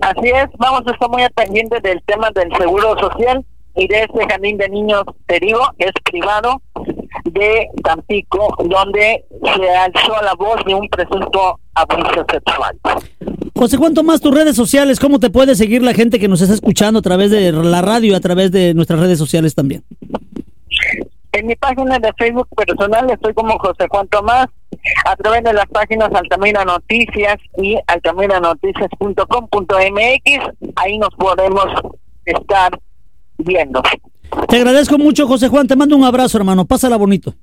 Así 0.00 0.28
es, 0.28 0.46
vamos 0.58 0.82
a 0.86 0.92
estar 0.92 1.10
muy 1.10 1.22
pendientes 1.34 1.82
del 1.82 2.00
tema 2.06 2.30
del 2.30 2.48
seguro 2.56 2.96
social 3.00 3.44
y 3.74 3.88
de 3.88 4.02
este 4.02 4.26
jardín 4.28 4.58
de 4.58 4.68
niños, 4.68 5.02
te 5.26 5.40
digo, 5.40 5.60
es 5.78 5.90
privado 6.04 6.62
de 7.32 7.68
Tampico, 7.82 8.54
donde 8.58 9.24
se 9.30 9.70
alzó 9.70 10.22
la 10.22 10.34
voz 10.34 10.62
de 10.66 10.74
un 10.74 10.88
presunto 10.88 11.58
abuso 11.74 12.26
sexual. 12.30 12.78
José 13.54 13.76
Juan 13.76 13.94
Tomás, 13.94 14.20
tus 14.20 14.34
redes 14.34 14.56
sociales, 14.56 14.98
¿cómo 15.00 15.20
te 15.20 15.30
puede 15.30 15.54
seguir 15.54 15.82
la 15.82 15.94
gente 15.94 16.18
que 16.18 16.28
nos 16.28 16.40
está 16.40 16.54
escuchando 16.54 17.00
a 17.00 17.02
través 17.02 17.30
de 17.30 17.52
la 17.52 17.82
radio 17.82 18.12
y 18.12 18.14
a 18.14 18.20
través 18.20 18.50
de 18.52 18.72
nuestras 18.74 19.00
redes 19.00 19.18
sociales 19.18 19.54
también? 19.54 19.84
En 21.32 21.46
mi 21.46 21.54
página 21.56 21.98
de 21.98 22.12
Facebook 22.14 22.48
personal 22.56 23.10
estoy 23.10 23.34
como 23.34 23.58
José 23.58 23.86
Juan 23.88 24.08
Tomás, 24.08 24.46
a 25.04 25.14
través 25.16 25.44
de 25.44 25.52
las 25.52 25.66
páginas 25.66 26.08
Altamira 26.12 26.64
Noticias 26.64 27.36
y 27.58 27.76
altaminanoticias.com.mx, 27.86 30.72
ahí 30.76 30.98
nos 30.98 31.14
podemos 31.16 31.66
estar 32.24 32.80
viendo. 33.38 33.82
Te 34.48 34.56
agradezco 34.56 34.98
mucho, 34.98 35.26
José 35.26 35.48
Juan, 35.48 35.66
te 35.66 35.76
mando 35.76 35.96
un 35.96 36.04
abrazo, 36.04 36.38
hermano, 36.38 36.64
pásala 36.64 36.96
bonito. 36.96 37.34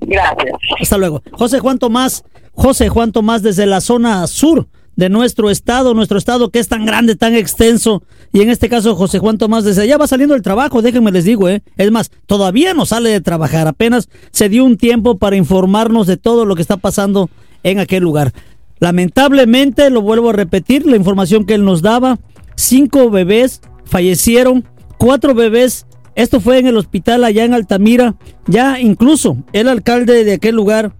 Gracias. 0.00 0.54
Hasta 0.80 0.98
luego. 0.98 1.22
José 1.32 1.60
Juan 1.60 1.78
Tomás, 1.78 2.24
José 2.52 2.88
Juan 2.88 3.12
Tomás 3.12 3.42
desde 3.42 3.66
la 3.66 3.80
zona 3.80 4.26
sur 4.26 4.68
de 4.96 5.08
nuestro 5.08 5.50
estado, 5.50 5.94
nuestro 5.94 6.18
estado 6.18 6.50
que 6.50 6.58
es 6.58 6.68
tan 6.68 6.84
grande, 6.84 7.16
tan 7.16 7.34
extenso. 7.34 8.02
Y 8.32 8.42
en 8.42 8.50
este 8.50 8.68
caso, 8.68 8.94
José 8.96 9.18
Juan 9.18 9.38
Tomás 9.38 9.64
desde 9.64 9.82
allá 9.82 9.96
va 9.96 10.06
saliendo 10.06 10.34
el 10.34 10.42
trabajo, 10.42 10.82
déjenme 10.82 11.10
les 11.12 11.24
digo, 11.24 11.48
¿eh? 11.48 11.62
Es 11.76 11.90
más, 11.90 12.10
todavía 12.26 12.74
no 12.74 12.84
sale 12.86 13.10
de 13.10 13.20
trabajar, 13.20 13.66
apenas 13.66 14.08
se 14.30 14.48
dio 14.48 14.64
un 14.64 14.76
tiempo 14.76 15.16
para 15.16 15.36
informarnos 15.36 16.06
de 16.06 16.16
todo 16.16 16.44
lo 16.44 16.54
que 16.54 16.62
está 16.62 16.76
pasando 16.76 17.30
en 17.62 17.78
aquel 17.78 18.02
lugar. 18.02 18.32
Lamentablemente, 18.78 19.90
lo 19.90 20.02
vuelvo 20.02 20.30
a 20.30 20.34
repetir, 20.34 20.86
la 20.86 20.96
información 20.96 21.44
que 21.44 21.54
él 21.54 21.64
nos 21.64 21.82
daba, 21.82 22.18
cinco 22.56 23.10
bebés 23.10 23.62
fallecieron, 23.84 24.64
cuatro 25.00 25.34
bebés 25.34 25.86
esto 26.14 26.40
fue 26.40 26.58
en 26.58 26.66
el 26.66 26.76
hospital 26.76 27.24
allá 27.24 27.44
en 27.44 27.54
Altamira. 27.54 28.14
Ya 28.46 28.78
incluso 28.78 29.38
el 29.54 29.68
alcalde 29.68 30.22
de 30.24 30.34
aquel 30.34 30.54
lugar, 30.54 30.92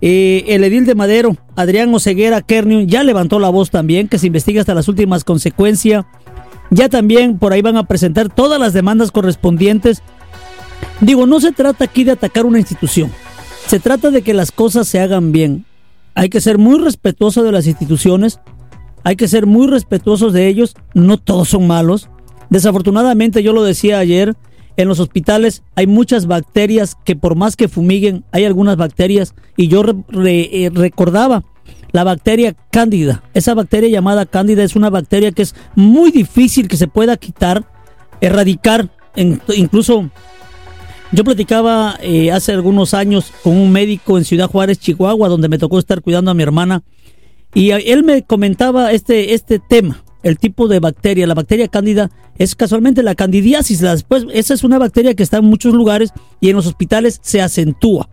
eh, 0.00 0.44
el 0.46 0.62
edil 0.62 0.86
de 0.86 0.94
Madero, 0.94 1.36
Adrián 1.56 1.92
Oseguera 1.92 2.42
Kernion, 2.42 2.86
ya 2.86 3.02
levantó 3.02 3.40
la 3.40 3.48
voz 3.48 3.70
también, 3.70 4.06
que 4.06 4.18
se 4.18 4.28
investiga 4.28 4.60
hasta 4.60 4.74
las 4.74 4.86
últimas 4.86 5.24
consecuencias. 5.24 6.04
Ya 6.70 6.88
también 6.88 7.38
por 7.38 7.52
ahí 7.52 7.60
van 7.60 7.76
a 7.76 7.88
presentar 7.88 8.28
todas 8.28 8.60
las 8.60 8.72
demandas 8.72 9.10
correspondientes. 9.10 10.02
Digo, 11.00 11.26
no 11.26 11.40
se 11.40 11.50
trata 11.50 11.84
aquí 11.84 12.04
de 12.04 12.12
atacar 12.12 12.46
una 12.46 12.60
institución. 12.60 13.10
Se 13.66 13.80
trata 13.80 14.12
de 14.12 14.22
que 14.22 14.34
las 14.34 14.52
cosas 14.52 14.86
se 14.86 15.00
hagan 15.00 15.32
bien. 15.32 15.64
Hay 16.14 16.28
que 16.28 16.40
ser 16.40 16.58
muy 16.58 16.78
respetuoso 16.78 17.42
de 17.42 17.52
las 17.52 17.66
instituciones. 17.66 18.38
Hay 19.02 19.16
que 19.16 19.26
ser 19.26 19.46
muy 19.46 19.66
respetuosos 19.66 20.32
de 20.32 20.46
ellos. 20.46 20.76
No 20.94 21.18
todos 21.18 21.48
son 21.48 21.66
malos. 21.66 22.10
Desafortunadamente, 22.50 23.42
yo 23.42 23.52
lo 23.52 23.62
decía 23.62 23.98
ayer, 23.98 24.34
en 24.78 24.88
los 24.88 25.00
hospitales 25.00 25.62
hay 25.74 25.86
muchas 25.86 26.26
bacterias 26.26 26.96
que 27.04 27.16
por 27.16 27.34
más 27.34 27.56
que 27.56 27.68
fumiguen, 27.68 28.24
hay 28.30 28.44
algunas 28.44 28.76
bacterias 28.76 29.34
y 29.56 29.66
yo 29.68 29.82
eh, 30.24 30.70
recordaba 30.72 31.44
la 31.90 32.04
bacteria 32.04 32.54
cándida. 32.70 33.24
Esa 33.34 33.54
bacteria 33.54 33.88
llamada 33.88 34.24
cándida 34.24 34.62
es 34.62 34.76
una 34.76 34.88
bacteria 34.88 35.32
que 35.32 35.42
es 35.42 35.54
muy 35.74 36.10
difícil 36.12 36.68
que 36.68 36.76
se 36.76 36.86
pueda 36.86 37.16
quitar, 37.16 37.64
erradicar. 38.20 38.88
incluso 39.16 40.10
yo 41.10 41.24
platicaba 41.24 41.98
eh, 42.00 42.30
hace 42.30 42.52
algunos 42.52 42.94
años 42.94 43.32
con 43.42 43.56
un 43.56 43.72
médico 43.72 44.16
en 44.16 44.24
Ciudad 44.24 44.48
Juárez, 44.48 44.78
Chihuahua, 44.78 45.28
donde 45.28 45.48
me 45.48 45.58
tocó 45.58 45.78
estar 45.80 46.02
cuidando 46.02 46.30
a 46.30 46.34
mi 46.34 46.44
hermana. 46.44 46.82
Y 47.52 47.70
él 47.70 48.04
me 48.04 48.22
comentaba 48.22 48.92
este, 48.92 49.34
este 49.34 49.58
tema 49.58 50.04
el 50.28 50.38
tipo 50.38 50.68
de 50.68 50.80
bacteria. 50.80 51.26
La 51.26 51.34
bacteria 51.34 51.68
cándida 51.68 52.10
es 52.36 52.54
casualmente 52.54 53.02
la 53.02 53.14
candidiasis. 53.14 53.80
Después, 53.80 54.26
esa 54.32 54.54
es 54.54 54.64
una 54.64 54.78
bacteria 54.78 55.14
que 55.14 55.22
está 55.22 55.38
en 55.38 55.44
muchos 55.44 55.74
lugares 55.74 56.12
y 56.40 56.50
en 56.50 56.56
los 56.56 56.66
hospitales 56.66 57.18
se 57.22 57.40
acentúa. 57.40 58.08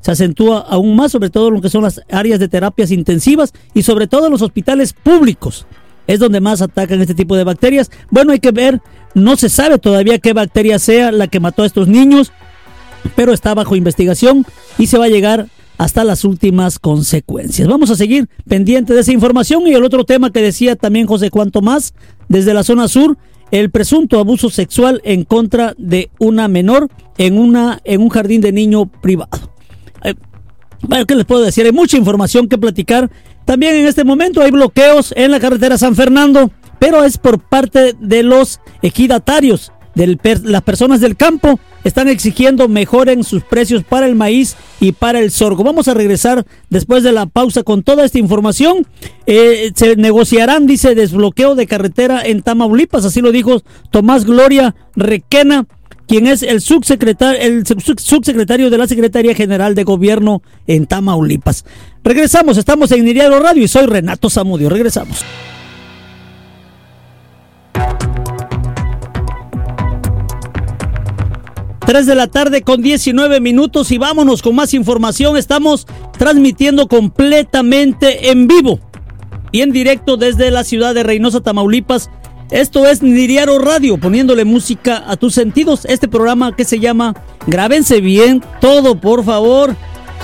Se 0.00 0.10
acentúa 0.10 0.60
aún 0.60 0.96
más, 0.96 1.12
sobre 1.12 1.30
todo 1.30 1.48
en 1.48 1.54
lo 1.54 1.60
que 1.60 1.68
son 1.68 1.82
las 1.82 2.00
áreas 2.10 2.38
de 2.40 2.48
terapias 2.48 2.90
intensivas 2.90 3.52
y 3.74 3.82
sobre 3.82 4.06
todo 4.06 4.26
en 4.26 4.32
los 4.32 4.42
hospitales 4.42 4.92
públicos. 4.92 5.66
Es 6.06 6.18
donde 6.18 6.40
más 6.40 6.62
atacan 6.62 7.00
este 7.00 7.14
tipo 7.14 7.36
de 7.36 7.44
bacterias. 7.44 7.90
Bueno, 8.10 8.32
hay 8.32 8.40
que 8.40 8.50
ver, 8.50 8.80
no 9.14 9.36
se 9.36 9.48
sabe 9.48 9.78
todavía 9.78 10.18
qué 10.18 10.32
bacteria 10.32 10.78
sea 10.78 11.12
la 11.12 11.28
que 11.28 11.40
mató 11.40 11.62
a 11.62 11.66
estos 11.66 11.86
niños, 11.86 12.32
pero 13.14 13.32
está 13.32 13.54
bajo 13.54 13.76
investigación 13.76 14.46
y 14.78 14.86
se 14.86 14.98
va 14.98 15.04
a 15.04 15.08
llegar 15.08 15.48
hasta 15.80 16.04
las 16.04 16.26
últimas 16.26 16.78
consecuencias. 16.78 17.66
Vamos 17.66 17.88
a 17.88 17.96
seguir 17.96 18.28
pendiente 18.46 18.92
de 18.92 19.00
esa 19.00 19.12
información 19.12 19.66
y 19.66 19.72
el 19.72 19.82
otro 19.82 20.04
tema 20.04 20.30
que 20.30 20.42
decía 20.42 20.76
también 20.76 21.06
José 21.06 21.30
Juan 21.30 21.50
Tomás 21.50 21.94
desde 22.28 22.52
la 22.52 22.64
zona 22.64 22.86
sur, 22.86 23.16
el 23.50 23.70
presunto 23.70 24.18
abuso 24.18 24.50
sexual 24.50 25.00
en 25.04 25.24
contra 25.24 25.72
de 25.78 26.10
una 26.18 26.48
menor 26.48 26.88
en 27.16 27.38
una 27.38 27.80
en 27.84 28.02
un 28.02 28.10
jardín 28.10 28.42
de 28.42 28.52
niño 28.52 28.90
privado. 29.00 29.54
Eh, 30.04 30.12
¿qué 31.08 31.14
les 31.14 31.24
puedo 31.24 31.42
decir? 31.42 31.64
Hay 31.64 31.72
mucha 31.72 31.96
información 31.96 32.46
que 32.46 32.58
platicar. 32.58 33.10
También 33.46 33.74
en 33.74 33.86
este 33.86 34.04
momento 34.04 34.42
hay 34.42 34.50
bloqueos 34.50 35.14
en 35.16 35.30
la 35.30 35.40
carretera 35.40 35.78
San 35.78 35.96
Fernando, 35.96 36.50
pero 36.78 37.04
es 37.04 37.16
por 37.16 37.40
parte 37.40 37.94
de 37.98 38.22
los 38.22 38.60
ejidatarios, 38.82 39.72
de 39.94 40.18
las 40.44 40.62
personas 40.62 41.00
del 41.00 41.16
campo 41.16 41.58
están 41.84 42.08
exigiendo 42.08 42.68
mejoren 42.68 43.24
sus 43.24 43.42
precios 43.42 43.84
para 43.84 44.06
el 44.06 44.14
maíz 44.14 44.56
y 44.80 44.92
para 44.92 45.20
el 45.20 45.30
sorgo. 45.30 45.64
Vamos 45.64 45.88
a 45.88 45.94
regresar 45.94 46.46
después 46.68 47.02
de 47.02 47.12
la 47.12 47.26
pausa 47.26 47.62
con 47.62 47.82
toda 47.82 48.04
esta 48.04 48.18
información. 48.18 48.86
Eh, 49.26 49.72
se 49.74 49.96
negociarán, 49.96 50.66
dice, 50.66 50.94
desbloqueo 50.94 51.54
de 51.54 51.66
carretera 51.66 52.22
en 52.24 52.42
Tamaulipas, 52.42 53.04
así 53.04 53.20
lo 53.20 53.32
dijo 53.32 53.62
Tomás 53.90 54.24
Gloria 54.24 54.74
Requena, 54.96 55.66
quien 56.06 56.26
es 56.26 56.42
el 56.42 56.60
subsecretario, 56.60 58.70
de 58.70 58.78
la 58.78 58.88
Secretaría 58.88 59.34
General 59.34 59.74
de 59.74 59.84
Gobierno 59.84 60.42
en 60.66 60.86
Tamaulipas. 60.86 61.64
Regresamos, 62.02 62.56
estamos 62.56 62.90
en 62.92 63.06
Iriado 63.06 63.38
Radio 63.38 63.62
y 63.62 63.68
soy 63.68 63.86
Renato 63.86 64.28
Zamudio. 64.28 64.68
Regresamos. 64.68 65.24
3 71.90 72.06
de 72.06 72.14
la 72.14 72.28
tarde 72.28 72.62
con 72.62 72.82
19 72.82 73.40
minutos 73.40 73.90
y 73.90 73.98
vámonos 73.98 74.42
con 74.42 74.54
más 74.54 74.74
información. 74.74 75.36
Estamos 75.36 75.88
transmitiendo 76.16 76.86
completamente 76.86 78.30
en 78.30 78.46
vivo 78.46 78.78
y 79.50 79.62
en 79.62 79.72
directo 79.72 80.16
desde 80.16 80.52
la 80.52 80.62
ciudad 80.62 80.94
de 80.94 81.02
Reynosa, 81.02 81.40
Tamaulipas. 81.40 82.08
Esto 82.52 82.86
es 82.86 83.02
Niriaro 83.02 83.58
Radio, 83.58 83.98
poniéndole 83.98 84.44
música 84.44 85.02
a 85.04 85.16
tus 85.16 85.34
sentidos. 85.34 85.84
Este 85.84 86.06
programa 86.06 86.54
que 86.54 86.64
se 86.64 86.78
llama 86.78 87.16
Grábense 87.48 88.00
bien 88.00 88.40
todo, 88.60 89.00
por 89.00 89.24
favor, 89.24 89.74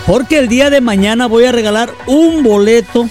porque 0.07 0.39
el 0.39 0.47
día 0.47 0.71
de 0.71 0.81
mañana 0.81 1.27
voy 1.27 1.47
a 1.47 1.53
regalar 1.53 1.91
un 2.07 2.45
boleto, 2.45 3.09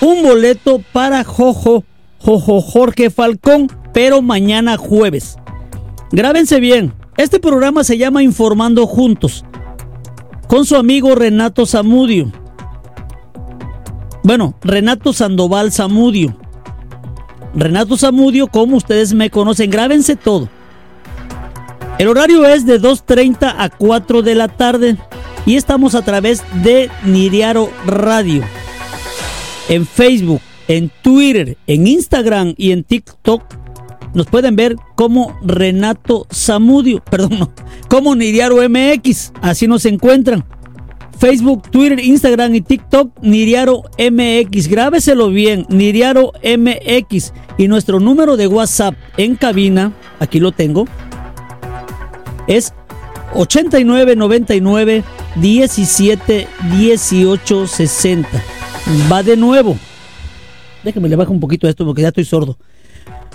un 0.00 0.22
boleto 0.22 0.80
para 0.94 1.24
Jojo, 1.24 1.84
Jojo 2.20 2.62
Jorge 2.62 3.10
Falcón, 3.10 3.70
pero 3.92 4.22
mañana 4.22 4.78
jueves. 4.78 5.36
Grábense 6.10 6.58
bien, 6.58 6.94
este 7.16 7.40
programa 7.40 7.82
se 7.82 7.96
llama 7.96 8.22
Informando 8.22 8.86
Juntos, 8.86 9.44
con 10.48 10.66
su 10.66 10.76
amigo 10.76 11.14
Renato 11.14 11.64
Zamudio. 11.64 12.30
Bueno, 14.22 14.54
Renato 14.60 15.12
Sandoval 15.12 15.72
Zamudio. 15.72 16.36
Renato 17.54 17.96
Zamudio, 17.96 18.48
como 18.48 18.76
ustedes 18.76 19.14
me 19.14 19.30
conocen, 19.30 19.70
grábense 19.70 20.16
todo. 20.16 20.48
El 21.98 22.08
horario 22.08 22.44
es 22.44 22.66
de 22.66 22.78
2.30 22.78 23.54
a 23.56 23.70
4 23.70 24.20
de 24.20 24.34
la 24.34 24.48
tarde 24.48 24.98
y 25.46 25.56
estamos 25.56 25.94
a 25.94 26.02
través 26.02 26.42
de 26.62 26.90
Niriaro 27.04 27.70
Radio. 27.86 28.42
En 29.70 29.86
Facebook, 29.86 30.42
en 30.68 30.90
Twitter, 31.02 31.56
en 31.66 31.86
Instagram 31.86 32.52
y 32.58 32.72
en 32.72 32.84
TikTok 32.84 33.42
nos 34.16 34.26
pueden 34.26 34.56
ver 34.56 34.76
como 34.94 35.38
Renato 35.42 36.26
Zamudio, 36.32 37.02
perdón, 37.10 37.38
no, 37.38 37.52
como 37.88 38.16
Niriaro 38.16 38.56
MX, 38.68 39.32
así 39.42 39.68
nos 39.68 39.84
encuentran. 39.84 40.42
Facebook, 41.18 41.70
Twitter, 41.70 42.00
Instagram 42.00 42.54
y 42.54 42.60
TikTok, 42.60 43.10
Niriaro 43.22 43.84
MX. 43.98 44.68
Grábeselo 44.68 45.30
bien, 45.30 45.64
Niriaro 45.70 46.32
MX. 46.42 47.32
Y 47.56 47.68
nuestro 47.68 48.00
número 48.00 48.36
de 48.36 48.46
WhatsApp 48.46 48.94
en 49.16 49.34
cabina, 49.36 49.94
aquí 50.18 50.40
lo 50.40 50.52
tengo, 50.52 50.86
es 52.46 52.74
8999 53.34 55.04
17 55.36 56.48
18 56.76 57.66
60. 57.66 58.42
Va 59.10 59.22
de 59.22 59.38
nuevo. 59.38 59.78
Déjame 60.84 61.08
le 61.08 61.16
bajo 61.16 61.32
un 61.32 61.40
poquito 61.40 61.66
esto 61.66 61.86
porque 61.86 62.02
ya 62.02 62.08
estoy 62.08 62.26
sordo. 62.26 62.58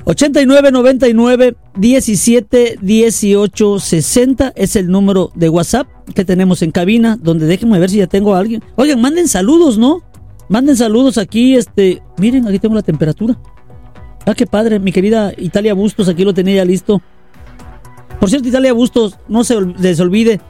89 0.04 0.72
99 0.72 1.56
17 1.76 2.80
18 2.82 3.80
60 3.80 4.54
es 4.56 4.76
el 4.76 4.88
número 4.88 5.32
de 5.36 5.50
WhatsApp 5.50 5.88
que 6.16 6.26
tenemos 6.26 6.62
en 6.62 6.72
cabina, 6.72 7.18
donde 7.22 7.46
déjenme 7.46 7.80
ver 7.80 7.90
si 7.90 7.98
ya 7.98 8.08
tengo 8.08 8.36
a 8.36 8.40
alguien. 8.40 8.64
Oigan, 8.76 9.00
manden 9.00 9.28
saludos, 9.28 9.78
¿no? 9.78 10.04
Manden 10.50 10.76
saludos 10.76 11.18
aquí, 11.18 11.56
este, 11.56 12.02
miren, 12.18 12.48
aquí 12.48 12.60
tengo 12.60 12.76
la 12.76 12.82
temperatura. 12.82 13.38
Ah, 14.26 14.34
qué 14.36 14.46
padre, 14.46 14.80
mi 14.80 14.92
querida 14.92 15.34
Italia 15.38 15.74
Bustos, 15.74 16.10
aquí 16.10 16.24
lo 16.24 16.34
tenía 16.34 16.58
ya 16.58 16.66
listo. 16.66 17.02
Por 18.20 18.30
cierto, 18.30 18.48
Italia 18.48 18.74
Bustos, 18.74 19.18
no 19.28 19.44
se 19.44 19.60
les 19.80 20.00
olvide, 20.00 20.42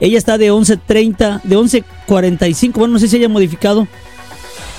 ella 0.00 0.18
está 0.18 0.38
de 0.38 0.50
11.30, 0.50 1.42
de 1.42 1.56
11.45, 1.56 2.72
bueno, 2.72 2.94
no 2.94 2.98
sé 2.98 3.08
si 3.08 3.16
haya 3.16 3.28
modificado, 3.28 3.86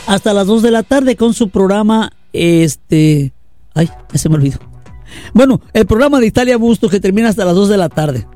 hasta 0.07 0.33
las 0.33 0.47
2 0.47 0.63
de 0.63 0.71
la 0.71 0.83
tarde 0.83 1.15
con 1.15 1.33
su 1.33 1.49
programa, 1.49 2.11
este, 2.33 3.31
Ay, 3.73 3.89
ya 4.11 4.19
se 4.19 4.29
me 4.29 4.35
olvidó. 4.35 4.59
Bueno, 5.33 5.61
el 5.73 5.85
programa 5.85 6.19
de 6.19 6.27
Italia 6.27 6.57
Bustos 6.57 6.91
que 6.91 6.99
termina 6.99 7.29
hasta 7.29 7.45
las 7.45 7.55
2 7.55 7.69
de 7.69 7.77
la 7.77 7.89
tarde. 7.89 8.27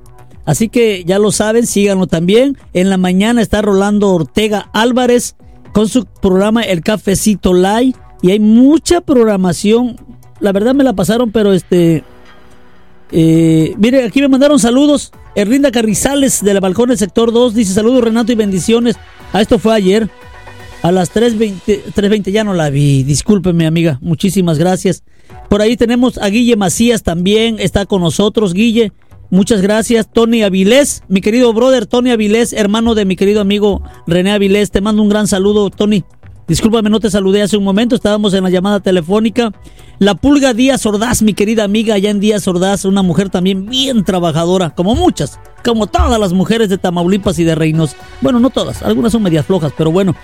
Así 0.45 0.69
que 0.69 1.03
ya 1.05 1.19
lo 1.19 1.31
saben, 1.31 1.65
síganlo 1.65 2.07
también. 2.07 2.57
En 2.73 2.89
la 2.89 2.97
mañana 2.97 3.41
está 3.41 3.61
Rolando 3.61 4.13
Ortega 4.13 4.69
Álvarez 4.73 5.35
con 5.73 5.89
su 5.89 6.05
programa 6.05 6.61
El 6.61 6.81
Cafecito 6.81 7.53
Live. 7.53 7.95
Y 8.21 8.31
hay 8.31 8.39
mucha 8.39 9.01
programación. 9.01 9.97
La 10.39 10.51
verdad 10.51 10.75
me 10.75 10.83
la 10.83 10.93
pasaron, 10.93 11.31
pero 11.31 11.53
este. 11.53 12.03
Eh, 13.11 13.73
mire, 13.77 14.03
aquí 14.03 14.21
me 14.21 14.27
mandaron 14.27 14.59
saludos. 14.59 15.11
Erlinda 15.35 15.71
Carrizales 15.71 16.41
de 16.43 16.53
la 16.53 16.59
Balcón 16.59 16.89
del 16.89 16.97
Sector 16.97 17.33
2 17.33 17.53
dice 17.53 17.73
saludos 17.73 18.03
Renato 18.03 18.31
y 18.31 18.35
bendiciones. 18.35 18.95
A 19.33 19.39
ah, 19.39 19.41
esto 19.41 19.59
fue 19.59 19.73
ayer. 19.73 20.09
A 20.85 20.91
las 20.91 21.11
3.20 21.15 21.95
3.20 21.95 22.31
ya 22.31 22.43
no 22.43 22.53
la 22.53 22.69
vi. 22.69 23.01
Discúlpeme, 23.01 23.65
amiga. 23.65 23.97
Muchísimas 24.03 24.59
gracias. 24.59 25.01
Por 25.49 25.63
ahí 25.63 25.77
tenemos 25.77 26.19
a 26.19 26.27
Guille 26.27 26.57
Macías 26.57 27.01
también. 27.01 27.55
Está 27.57 27.87
con 27.87 28.01
nosotros, 28.01 28.53
Guille. 28.53 28.91
Muchas 29.31 29.63
gracias. 29.63 30.07
Tony 30.13 30.43
Avilés, 30.43 31.01
mi 31.07 31.21
querido 31.21 31.51
brother 31.53 31.87
Tony 31.87 32.11
Avilés, 32.11 32.53
hermano 32.53 32.93
de 32.93 33.05
mi 33.05 33.15
querido 33.15 33.41
amigo 33.41 33.81
René 34.05 34.31
Avilés. 34.31 34.69
Te 34.69 34.79
mando 34.79 35.01
un 35.01 35.09
gran 35.09 35.25
saludo, 35.25 35.71
Tony. 35.71 36.03
Discúlpame, 36.47 36.91
no 36.91 36.99
te 36.99 37.09
saludé 37.09 37.41
hace 37.41 37.57
un 37.57 37.63
momento. 37.63 37.95
Estábamos 37.95 38.35
en 38.35 38.43
la 38.43 38.51
llamada 38.51 38.79
telefónica. 38.79 39.51
La 39.97 40.13
Pulga 40.13 40.53
Díaz 40.53 40.85
Ordaz, 40.85 41.23
mi 41.23 41.33
querida 41.33 41.63
amiga 41.63 41.95
allá 41.95 42.11
en 42.11 42.19
Díaz 42.19 42.47
Ordaz, 42.47 42.85
una 42.85 43.01
mujer 43.01 43.31
también 43.31 43.65
bien 43.65 44.03
trabajadora, 44.03 44.75
como 44.75 44.93
muchas, 44.93 45.39
como 45.63 45.87
todas 45.87 46.19
las 46.19 46.33
mujeres 46.33 46.69
de 46.69 46.77
Tamaulipas 46.77 47.39
y 47.39 47.43
de 47.43 47.55
Reinos. 47.55 47.95
Bueno, 48.21 48.39
no 48.39 48.51
todas, 48.51 48.83
algunas 48.83 49.13
son 49.13 49.23
medias 49.23 49.47
flojas, 49.47 49.73
pero 49.75 49.91
bueno. 49.91 50.15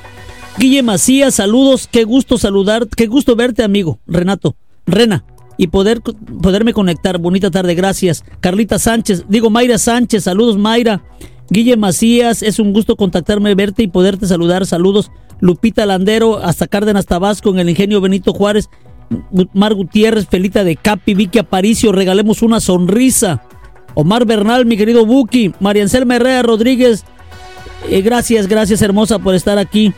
Guille 0.58 0.84
Macías, 0.84 1.36
saludos, 1.36 1.88
qué 1.90 2.04
gusto 2.04 2.38
saludar, 2.38 2.88
qué 2.88 3.08
gusto 3.08 3.36
verte, 3.36 3.64
amigo, 3.64 4.00
Renato, 4.06 4.56
Rena, 4.86 5.24
y 5.58 5.68
poder 5.68 6.02
poderme 6.02 6.74
conectar. 6.74 7.18
Bonita 7.18 7.52
tarde, 7.52 7.74
gracias. 7.74 8.24
Carlita 8.40 8.78
Sánchez, 8.78 9.26
digo 9.30 9.50
Mayra 9.50 9.78
Sánchez, 9.78 10.24
saludos 10.24 10.58
Mayra. 10.58 11.04
Guille 11.50 11.78
Macías, 11.78 12.44
es 12.44 12.60
un 12.60 12.74
gusto 12.74 12.96
contactarme, 12.96 13.56
verte 13.56 13.84
y 13.84 13.88
poderte 13.88 14.26
saludar. 14.28 14.66
Saludos. 14.66 15.12
Lupita 15.40 15.86
Landero, 15.86 16.38
hasta 16.38 16.68
Cárdenas 16.68 17.08
Tabasco, 17.08 17.50
en 17.50 17.60
el 17.60 17.70
ingenio 17.70 18.00
Benito 18.00 18.34
Juárez. 18.34 18.70
Mar 19.54 19.74
Gutiérrez, 19.74 20.28
Felita 20.28 20.64
de 20.64 20.78
Capi, 20.78 21.14
Vicky 21.14 21.40
Aparicio, 21.40 21.92
regalemos 21.92 22.42
una 22.42 22.60
sonrisa. 22.60 23.44
Omar 23.94 24.26
Bernal, 24.26 24.66
mi 24.66 24.78
querido 24.78 25.06
Buki, 25.06 25.54
María 25.60 25.84
Anselma 25.84 26.16
Herrera 26.16 26.44
Rodríguez, 26.44 27.04
eh, 27.90 28.02
gracias, 28.02 28.48
gracias 28.48 28.82
hermosa 28.82 29.20
por 29.20 29.36
estar 29.36 29.58
aquí. 29.58 29.94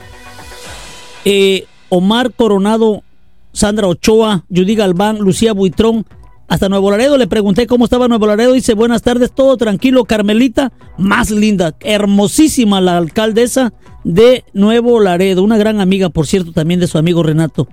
Eh, 1.26 1.66
Omar 1.90 2.34
Coronado, 2.34 3.04
Sandra 3.52 3.88
Ochoa, 3.88 4.46
Judy 4.50 4.76
Galván, 4.76 5.20
Lucía 5.20 5.54
Buitrón, 5.54 6.06
hasta 6.48 6.70
Nuevo 6.70 6.92
Laredo. 6.92 7.18
Le 7.18 7.28
pregunté 7.28 7.68
cómo 7.68 7.86
estaba 7.86 8.08
Nuevo 8.08 8.28
Laredo. 8.28 8.54
Dice, 8.54 8.74
buenas 8.74 9.02
tardes, 9.02 9.32
todo 9.32 9.58
tranquilo. 9.58 10.06
Carmelita, 10.06 10.72
más 10.98 11.32
linda, 11.32 11.76
hermosísima 11.82 12.82
la 12.82 12.98
alcaldesa 12.98 13.74
de 14.04 14.44
Nuevo 14.54 15.00
Laredo. 15.00 15.44
Una 15.44 15.58
gran 15.58 15.82
amiga, 15.82 16.10
por 16.10 16.28
cierto, 16.28 16.52
también 16.52 16.80
de 16.80 16.88
su 16.88 16.98
amigo 16.98 17.24
Renato. 17.24 17.68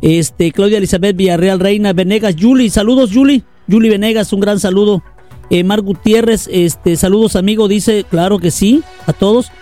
Este, 0.00 0.50
Claudia 0.50 0.78
Elizabeth 0.78 1.16
Villarreal, 1.16 1.60
Reina 1.60 1.92
Venegas, 1.92 2.34
Juli, 2.38 2.70
saludos, 2.70 3.10
Juli. 3.12 3.44
Juli 3.70 3.88
Venegas, 3.88 4.32
un 4.32 4.40
gran 4.40 4.58
saludo. 4.58 5.02
Eh, 5.50 5.64
Mar 5.64 5.82
Gutiérrez, 5.82 6.48
este, 6.50 6.96
saludos, 6.96 7.36
amigo. 7.36 7.68
Dice, 7.68 8.04
claro 8.08 8.38
que 8.38 8.50
sí, 8.50 8.82
a 9.06 9.12
todos. 9.12 9.52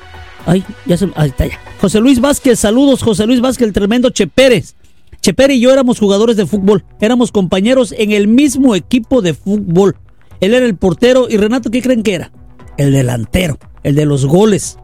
Ay, 0.47 0.65
ya. 0.87 0.97
Ahí 1.15 1.29
está 1.29 1.47
ya. 1.47 1.59
José 1.81 2.01
Luis 2.01 2.21
Vázquez, 2.21 2.59
saludos, 2.59 3.03
José 3.03 3.27
Luis 3.27 3.41
Vázquez, 3.41 3.67
el 3.69 3.73
tremendo 3.73 4.11
Che 4.11 4.27
Pérez. 4.27 4.75
Che 5.21 5.35
Pérez 5.35 5.57
y 5.57 5.61
yo 5.61 5.73
éramos 5.73 5.99
jugadores 5.99 6.37
de 6.37 6.47
fútbol. 6.47 6.85
Éramos 7.01 7.33
compañeros 7.33 7.95
en 7.97 8.13
el 8.13 8.29
mismo 8.29 8.75
equipo 8.75 9.23
de 9.23 9.35
fútbol. 9.35 9.97
Él 10.41 10.55
era 10.55 10.65
el 10.65 10.77
portero 10.77 11.27
y 11.29 11.37
Renato, 11.37 11.71
¿qué 11.71 11.83
creen 11.83 12.03
que 12.03 12.15
era? 12.15 12.33
El 12.79 12.93
delantero, 12.93 13.59
el 13.83 13.95
de 13.95 14.07
los 14.07 14.25
goles. 14.25 14.79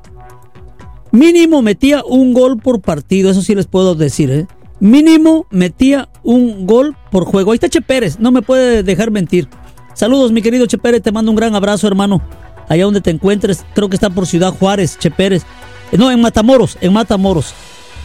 Mínimo 1.12 1.62
metía 1.62 2.04
un 2.04 2.34
gol 2.34 2.58
por 2.58 2.82
partido, 2.82 3.30
eso 3.30 3.40
sí 3.40 3.54
les 3.54 3.66
puedo 3.66 3.94
decir, 3.94 4.30
¿eh? 4.30 4.46
Mínimo 4.80 5.46
metía 5.50 6.10
un 6.22 6.66
gol 6.66 6.94
por 7.10 7.24
juego. 7.24 7.52
Ahí 7.52 7.56
está 7.56 7.70
Che 7.70 7.80
Pérez, 7.80 8.18
no 8.18 8.30
me 8.30 8.42
puede 8.42 8.82
dejar 8.82 9.10
mentir. 9.10 9.48
Saludos, 9.94 10.32
mi 10.32 10.42
querido 10.42 10.66
Che 10.66 10.76
Pérez, 10.76 11.00
te 11.00 11.12
mando 11.12 11.30
un 11.30 11.36
gran 11.36 11.54
abrazo, 11.54 11.86
hermano 11.86 12.20
allá 12.68 12.84
donde 12.84 13.00
te 13.00 13.10
encuentres. 13.10 13.64
Creo 13.74 13.88
que 13.88 13.96
está 13.96 14.10
por 14.10 14.26
Ciudad 14.26 14.52
Juárez, 14.52 14.98
Che 14.98 15.10
Pérez. 15.10 15.44
Eh, 15.92 15.98
no, 15.98 16.10
en 16.10 16.20
Matamoros, 16.20 16.78
en 16.80 16.92
Matamoros. 16.92 17.54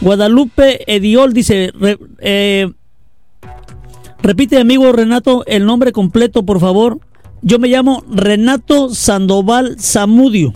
Guadalupe 0.00 0.82
Ediol 0.92 1.32
dice, 1.32 1.72
eh, 2.18 2.70
repite 4.20 4.58
amigo 4.58 4.90
Renato 4.90 5.44
el 5.46 5.64
nombre 5.64 5.92
completo 5.92 6.44
por 6.44 6.60
favor. 6.60 6.98
Yo 7.40 7.58
me 7.58 7.68
llamo 7.68 8.04
Renato 8.08 8.94
Sandoval 8.94 9.76
Zamudio. 9.80 10.52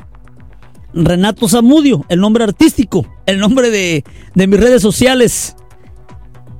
Renato 0.94 1.48
Zamudio, 1.48 2.04
el 2.08 2.20
nombre 2.20 2.44
artístico, 2.44 3.06
el 3.26 3.38
nombre 3.38 3.70
de, 3.70 4.04
de 4.34 4.46
mis 4.46 4.58
redes 4.58 4.82
sociales. 4.82 5.56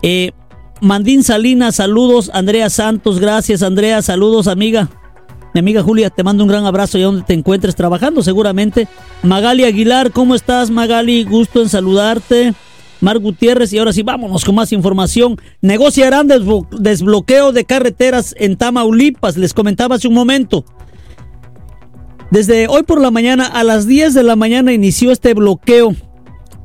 Eh, 0.03 0.33
Mandín 0.81 1.25
Salinas, 1.25 1.77
saludos. 1.77 2.31
Andrea 2.35 2.69
Santos, 2.71 3.19
gracias 3.19 3.63
Andrea, 3.63 4.03
saludos 4.03 4.47
amiga. 4.47 4.91
Mi 5.57 5.61
amiga 5.61 5.83
Julia, 5.83 6.11
te 6.11 6.23
mando 6.23 6.45
un 6.45 6.51
gran 6.51 6.67
abrazo 6.67 6.99
allá 6.99 7.07
donde 7.07 7.23
te 7.23 7.33
encuentres 7.33 7.75
trabajando 7.75 8.23
seguramente. 8.23 8.89
Magali 9.23 9.65
Aguilar, 9.65 10.11
¿cómo 10.11 10.35
estás 10.35 10.69
Magali? 10.71 11.25
Gusto 11.25 11.63
en 11.63 11.71
saludarte. 11.71 12.53
Mar 13.01 13.19
Gutiérrez 13.21 13.73
y 13.73 13.79
ahora 13.79 13.95
sí 13.95 14.03
vámonos 14.03 14.45
con 14.45 14.55
más 14.55 14.71
información. 14.73 15.41
Negociarán 15.63 16.29
desbloqueo 16.29 17.53
de 17.53 17.65
carreteras 17.65 18.35
en 18.39 18.59
Tamaulipas, 18.59 19.39
les 19.39 19.55
comentaba 19.55 19.95
hace 19.95 20.09
un 20.09 20.13
momento. 20.13 20.67
Desde 22.31 22.69
hoy 22.69 22.83
por 22.83 23.01
la 23.01 23.11
mañana 23.11 23.47
a 23.47 23.65
las 23.65 23.87
10 23.87 24.13
de 24.13 24.25
la 24.25 24.37
mañana 24.37 24.75
inició 24.75 25.11
este 25.11 25.33
bloqueo 25.33 25.97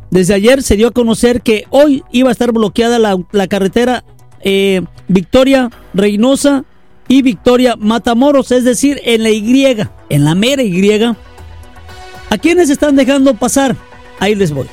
desde 0.09 0.33
ayer 0.33 0.61
se 0.63 0.75
dio 0.75 0.89
a 0.89 0.91
conocer 0.91 1.41
que 1.41 1.63
hoy 1.69 2.03
iba 2.11 2.27
a 2.27 2.33
estar 2.33 2.51
bloqueada 2.51 2.99
la, 2.99 3.47
carretera 3.47 4.03
eh, 4.41 4.81
Victoria 5.07 5.69
Reynosa 5.93 6.65
y 7.11 7.21
Victoria 7.23 7.75
Matamoros, 7.75 8.53
es 8.53 8.63
decir, 8.63 9.01
en 9.03 9.23
la 9.23 9.31
Y, 9.31 9.77
en 10.07 10.23
la 10.23 10.33
mera 10.33 10.63
Y. 10.63 11.03
¿A 11.03 12.37
quiénes 12.37 12.69
están 12.69 12.95
dejando 12.95 13.33
pasar? 13.33 13.75
Ahí 14.19 14.33
les 14.33 14.53
voy. 14.53 14.67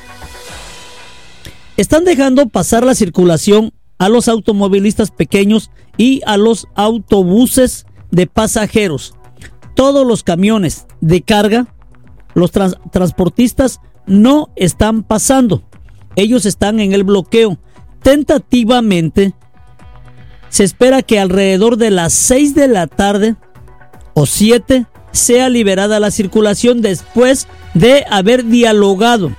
Están 1.75 2.05
dejando 2.05 2.47
pasar 2.47 2.85
la 2.85 2.95
circulación 2.95 3.73
a 3.97 4.07
los 4.07 4.29
automovilistas 4.29 5.11
pequeños 5.11 5.69
y 5.97 6.21
a 6.25 6.37
los 6.37 6.69
autobuses 6.75 7.85
de 8.09 8.25
pasajeros. 8.25 9.15
Todos 9.75 10.07
los 10.07 10.23
camiones 10.23 10.85
de 11.01 11.21
carga, 11.21 11.75
los 12.35 12.51
transportistas 12.53 13.81
no 14.07 14.47
están 14.55 15.03
pasando. 15.03 15.61
Ellos 16.15 16.45
están 16.45 16.79
en 16.79 16.93
el 16.93 17.03
bloqueo. 17.03 17.59
Tentativamente, 18.01 19.33
se 20.49 20.63
espera 20.63 21.01
que 21.01 21.19
alrededor 21.19 21.77
de 21.77 21.91
las 21.91 22.13
6 22.13 22.55
de 22.55 22.67
la 22.67 22.87
tarde 22.87 23.35
o 24.13 24.25
7 24.25 24.85
sea 25.11 25.49
liberada 25.49 25.99
la 25.99 26.11
circulación 26.11 26.81
después 26.81 27.47
de 27.73 28.05
haber 28.09 28.45
dialogado 28.45 29.31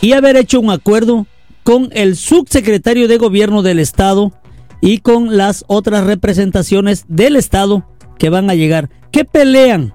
y 0.00 0.12
haber 0.12 0.36
hecho 0.36 0.60
un 0.60 0.70
acuerdo 0.70 1.26
con 1.62 1.90
el 1.92 2.16
subsecretario 2.16 3.08
de 3.08 3.18
gobierno 3.18 3.62
del 3.62 3.78
estado 3.78 4.32
y 4.80 4.98
con 4.98 5.36
las 5.36 5.64
otras 5.68 6.04
representaciones 6.04 7.04
del 7.08 7.36
estado 7.36 7.86
que 8.18 8.30
van 8.30 8.50
a 8.50 8.54
llegar. 8.54 8.90
¿Qué 9.12 9.24
pelean? 9.24 9.94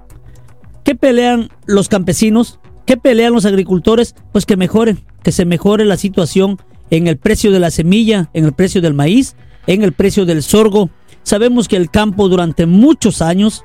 ¿Qué 0.82 0.94
pelean 0.94 1.50
los 1.66 1.88
campesinos? 1.88 2.58
¿Qué 2.86 2.96
pelean 2.96 3.34
los 3.34 3.44
agricultores? 3.44 4.14
Pues 4.32 4.46
que 4.46 4.56
mejoren, 4.56 5.04
que 5.22 5.32
se 5.32 5.44
mejore 5.44 5.84
la 5.84 5.98
situación 5.98 6.58
en 6.90 7.06
el 7.06 7.18
precio 7.18 7.52
de 7.52 7.60
la 7.60 7.70
semilla, 7.70 8.30
en 8.32 8.46
el 8.46 8.54
precio 8.54 8.80
del 8.80 8.94
maíz, 8.94 9.36
en 9.68 9.84
el 9.84 9.92
precio 9.92 10.26
del 10.26 10.42
sorgo. 10.42 10.90
Sabemos 11.22 11.68
que 11.68 11.76
el 11.76 11.90
campo 11.90 12.28
durante 12.28 12.66
muchos 12.66 13.22
años 13.22 13.62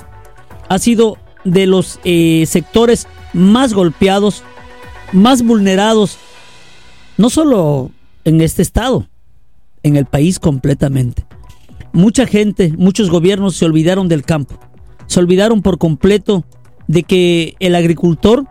ha 0.69 0.77
sido 0.77 1.17
de 1.45 1.65
los 1.65 1.99
eh, 2.03 2.43
sectores 2.45 3.07
más 3.33 3.73
golpeados, 3.73 4.43
más 5.13 5.43
vulnerados, 5.43 6.17
no 7.17 7.29
solo 7.29 7.89
en 8.25 8.41
este 8.41 8.61
estado, 8.61 9.07
en 9.81 9.95
el 9.95 10.05
país 10.05 10.39
completamente. 10.39 11.25
Mucha 11.93 12.27
gente, 12.27 12.73
muchos 12.77 13.09
gobiernos 13.09 13.55
se 13.55 13.65
olvidaron 13.65 14.07
del 14.09 14.23
campo, 14.23 14.59
se 15.07 15.19
olvidaron 15.19 15.61
por 15.61 15.77
completo 15.77 16.43
de 16.87 17.03
que 17.03 17.55
el 17.59 17.75
agricultor 17.75 18.45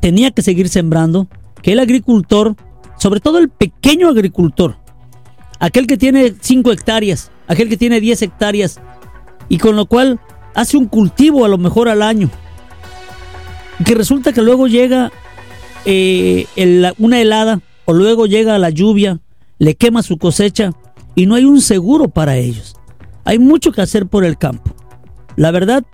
tenía 0.00 0.32
que 0.32 0.42
seguir 0.42 0.68
sembrando, 0.68 1.28
que 1.62 1.72
el 1.72 1.78
agricultor, 1.78 2.56
sobre 2.98 3.20
todo 3.20 3.38
el 3.38 3.50
pequeño 3.50 4.08
agricultor, 4.08 4.79
aquel 5.60 5.86
que 5.86 5.96
tiene 5.96 6.34
5 6.40 6.72
hectáreas, 6.72 7.30
aquel 7.46 7.68
que 7.68 7.76
tiene 7.76 8.00
10 8.00 8.22
hectáreas, 8.22 8.80
y 9.48 9.58
con 9.58 9.76
lo 9.76 9.86
cual 9.86 10.18
hace 10.54 10.76
un 10.76 10.86
cultivo 10.86 11.44
a 11.44 11.48
lo 11.48 11.58
mejor 11.58 11.88
al 11.88 12.02
año, 12.02 12.30
que 13.84 13.94
resulta 13.94 14.32
que 14.32 14.42
luego 14.42 14.66
llega 14.66 15.12
eh, 15.84 16.46
una 16.98 17.20
helada 17.20 17.60
o 17.84 17.92
luego 17.92 18.26
llega 18.26 18.58
la 18.58 18.70
lluvia, 18.70 19.20
le 19.58 19.74
quema 19.74 20.02
su 20.02 20.18
cosecha 20.18 20.72
y 21.14 21.26
no 21.26 21.34
hay 21.34 21.44
un 21.44 21.60
seguro 21.60 22.08
para 22.08 22.36
ellos. 22.36 22.76
Hay 23.24 23.38
mucho 23.38 23.72
que 23.72 23.82
hacer 23.82 24.06
por 24.06 24.24
el 24.24 24.38
campo. 24.38 24.74
La 25.36 25.50
verdad, 25.50 25.84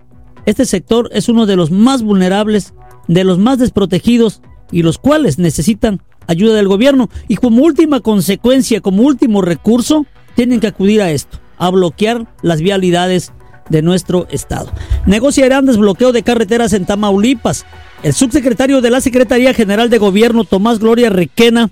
este 0.47 0.65
sector 0.65 1.11
es 1.13 1.29
uno 1.29 1.47
de 1.47 1.57
los 1.57 1.71
más 1.71 2.03
vulnerables 2.03 2.75
de 3.09 3.25
los 3.25 3.39
más 3.39 3.59
desprotegidos 3.59 4.43
y 4.73 4.83
los 4.83 4.99
cuales 4.99 5.39
necesitan 5.39 6.03
ayuda 6.27 6.55
del 6.55 6.69
gobierno. 6.69 7.09
Y 7.29 7.37
como 7.37 7.63
última 7.63 8.01
consecuencia, 8.01 8.81
como 8.81 9.03
último 9.03 9.43
recurso, 9.43 10.07
tienen 10.35 10.61
que 10.61 10.67
acudir 10.67 11.03
a 11.03 11.11
esto, 11.11 11.39
a 11.59 11.71
bloquear 11.71 12.27
las 12.43 12.61
vialidades 12.61 13.33
de 13.69 13.83
nuestro 13.83 14.29
estado. 14.31 14.71
Negociarán 15.07 15.67
desbloqueo 15.67 16.13
de 16.13 16.23
carreteras 16.23 16.73
en 16.73 16.87
Tamaulipas. 16.87 17.67
El 18.03 18.13
subsecretario 18.13 18.81
de 18.81 18.91
la 18.91 19.01
Secretaría 19.01 19.55
General 19.55 19.91
de 19.91 19.99
Gobierno, 19.99 20.45
Tomás 20.45 20.79
Gloria 20.79 21.11
Requena, 21.11 21.71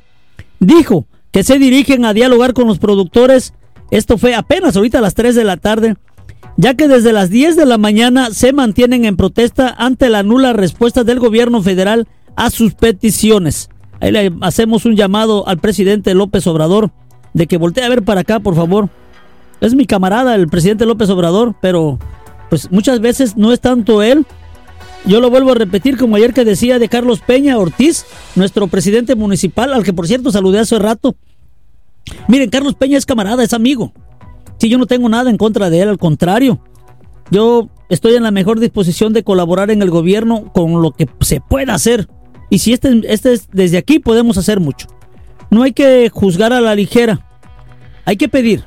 dijo 0.59 1.07
que 1.31 1.45
se 1.45 1.59
dirigen 1.59 2.05
a 2.05 2.14
dialogar 2.14 2.55
con 2.55 2.67
los 2.67 2.79
productores. 2.79 3.55
Esto 3.90 4.19
fue 4.19 4.35
apenas 4.35 4.77
ahorita 4.77 4.99
a 4.99 5.03
las 5.03 5.14
3 5.14 5.35
de 5.35 5.45
la 5.45 5.57
tarde 5.57 5.97
ya 6.57 6.75
que 6.75 6.88
desde 6.88 7.12
las 7.12 7.31
10 7.31 7.57
de 7.57 7.67
la 7.67 7.79
mañana 7.79 8.31
se 8.31 8.53
mantienen 8.53 9.05
en 9.05 9.17
protesta 9.17 9.75
ante 9.77 10.09
la 10.09 10.23
nula 10.23 10.53
respuesta 10.53 11.05
del 11.05 11.19
gobierno 11.19 11.62
federal 11.62 12.07
a 12.37 12.51
sus 12.51 12.75
peticiones. 12.75 13.71
Ahí 14.05 14.12
le 14.12 14.31
hacemos 14.43 14.85
un 14.85 14.97
llamado 14.97 15.49
al 15.49 15.57
presidente 15.57 16.12
López 16.12 16.47
Obrador 16.47 16.90
de 17.33 17.47
que 17.47 17.57
voltee 17.57 17.85
a 17.85 17.88
ver 17.88 18.03
para 18.03 18.21
acá, 18.21 18.38
por 18.38 18.55
favor. 18.55 18.90
Es 19.62 19.75
mi 19.75 19.87
camarada 19.87 20.35
el 20.35 20.47
presidente 20.47 20.85
López 20.85 21.09
Obrador, 21.09 21.55
pero 21.62 21.99
pues 22.51 22.71
muchas 22.71 23.01
veces 23.01 23.38
no 23.38 23.51
es 23.51 23.61
tanto 23.61 24.03
él. 24.03 24.27
Yo 25.07 25.23
lo 25.23 25.31
vuelvo 25.31 25.53
a 25.53 25.55
repetir 25.55 25.97
como 25.97 26.17
ayer 26.17 26.35
que 26.35 26.45
decía 26.45 26.79
de 26.79 26.90
Carlos 26.90 27.21
Peña 27.27 27.57
Ortiz, 27.57 28.05
nuestro 28.35 28.67
presidente 28.67 29.14
municipal, 29.14 29.73
al 29.73 29.85
que 29.85 29.95
por 29.95 30.07
cierto 30.07 30.31
saludé 30.31 30.59
hace 30.59 30.79
rato. 30.79 31.17
Miren, 32.29 32.51
Carlos 32.51 32.75
Peña 32.75 32.99
es 32.99 33.07
camarada, 33.07 33.43
es 33.43 33.55
amigo. 33.55 33.95
Si 34.59 34.69
yo 34.69 34.77
no 34.77 34.85
tengo 34.85 35.09
nada 35.09 35.31
en 35.31 35.38
contra 35.38 35.71
de 35.71 35.81
él, 35.81 35.88
al 35.88 35.99
contrario. 35.99 36.61
Yo 37.31 37.71
estoy 37.88 38.17
en 38.17 38.23
la 38.23 38.33
mejor 38.33 38.61
disposición 38.61 39.14
de 39.14 39.25
colaborar 39.25 39.71
en 39.71 39.81
el 39.81 39.88
gobierno 39.88 40.53
con 40.53 40.83
lo 40.83 40.90
que 40.90 41.09
se 41.23 41.40
pueda 41.40 41.73
hacer. 41.73 42.07
Y 42.50 42.59
si 42.59 42.72
este, 42.72 43.02
este 43.04 43.33
es 43.33 43.48
desde 43.52 43.78
aquí, 43.78 43.98
podemos 43.98 44.38
hacer 44.38 44.61
mucho. 44.61 44.87
No 45.50 45.62
hay 45.62 45.72
que 45.72 46.11
juzgar 46.11 46.52
a 46.52 46.61
la 46.61 46.74
ligera. 46.74 47.26
Hay 48.04 48.16
que 48.16 48.28
pedir. 48.28 48.64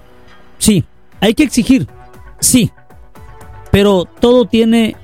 Sí. 0.58 0.84
Hay 1.20 1.34
que 1.34 1.44
exigir. 1.44 1.88
Sí. 2.40 2.72
Pero 3.72 4.06
todo 4.06 4.46
tiene 4.46 4.96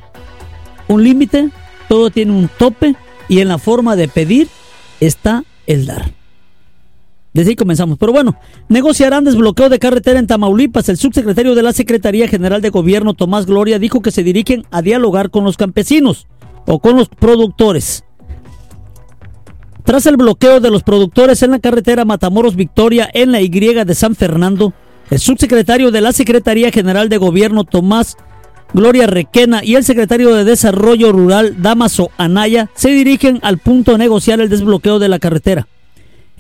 un 0.88 1.04
límite, 1.04 1.50
todo 1.88 2.10
tiene 2.10 2.32
un 2.32 2.50
tope 2.58 2.96
y 3.28 3.40
en 3.40 3.48
la 3.48 3.58
forma 3.58 3.96
de 3.96 4.08
pedir 4.08 4.48
está 5.00 5.44
el 5.68 5.86
dar. 5.86 6.12
Desde 7.34 7.52
ahí 7.52 7.56
comenzamos. 7.56 7.98
Pero 7.98 8.12
bueno, 8.12 8.38
negociarán 8.70 9.24
desbloqueo 9.24 9.70
de 9.70 9.80
carretera 9.80 10.20
en 10.20 10.28
Tamaulipas. 10.28 10.88
El 10.90 10.98
subsecretario 10.98 11.56
de 11.56 11.64
la 11.64 11.74
Secretaría 11.74 12.28
General 12.28 12.62
de 12.62 12.70
Gobierno, 12.70 13.16
Tomás 13.16 13.48
Gloria, 13.48 13.80
dijo 13.80 14.02
que 14.02 14.12
se 14.12 14.24
dirigen 14.24 14.66
a 14.70 14.82
dialogar 14.82 15.32
con 15.32 15.44
los 15.44 15.58
campesinos 15.58 16.28
o 16.68 16.80
con 16.80 16.96
los 16.96 17.10
productores. 17.10 18.06
Tras 19.84 20.06
el 20.06 20.16
bloqueo 20.16 20.62
de 20.62 20.72
los 20.72 20.82
productores 20.82 21.44
en 21.44 21.52
la 21.52 21.60
carretera 21.60 22.06
Matamoros 22.06 22.56
Victoria 22.56 23.10
en 23.14 23.32
la 23.32 23.42
Y 23.42 23.50
de 23.50 23.96
San 23.96 24.16
Fernando, 24.16 24.74
el 25.10 25.20
subsecretario 25.20 25.92
de 25.92 26.00
la 26.00 26.14
Secretaría 26.14 26.72
General 26.72 27.10
de 27.10 27.18
Gobierno, 27.18 27.66
Tomás 27.66 28.16
Gloria 28.74 29.08
Requena, 29.08 29.64
y 29.64 29.76
el 29.76 29.84
secretario 29.84 30.34
de 30.34 30.46
Desarrollo 30.46 31.12
Rural, 31.12 31.62
Damaso 31.62 32.12
Anaya, 32.18 32.70
se 32.74 32.90
dirigen 32.90 33.40
al 33.44 33.60
punto 33.60 33.94
a 33.94 33.98
negociar 33.98 34.40
el 34.40 34.50
desbloqueo 34.50 35.00
de 35.00 35.10
la 35.10 35.20
carretera. 35.20 35.68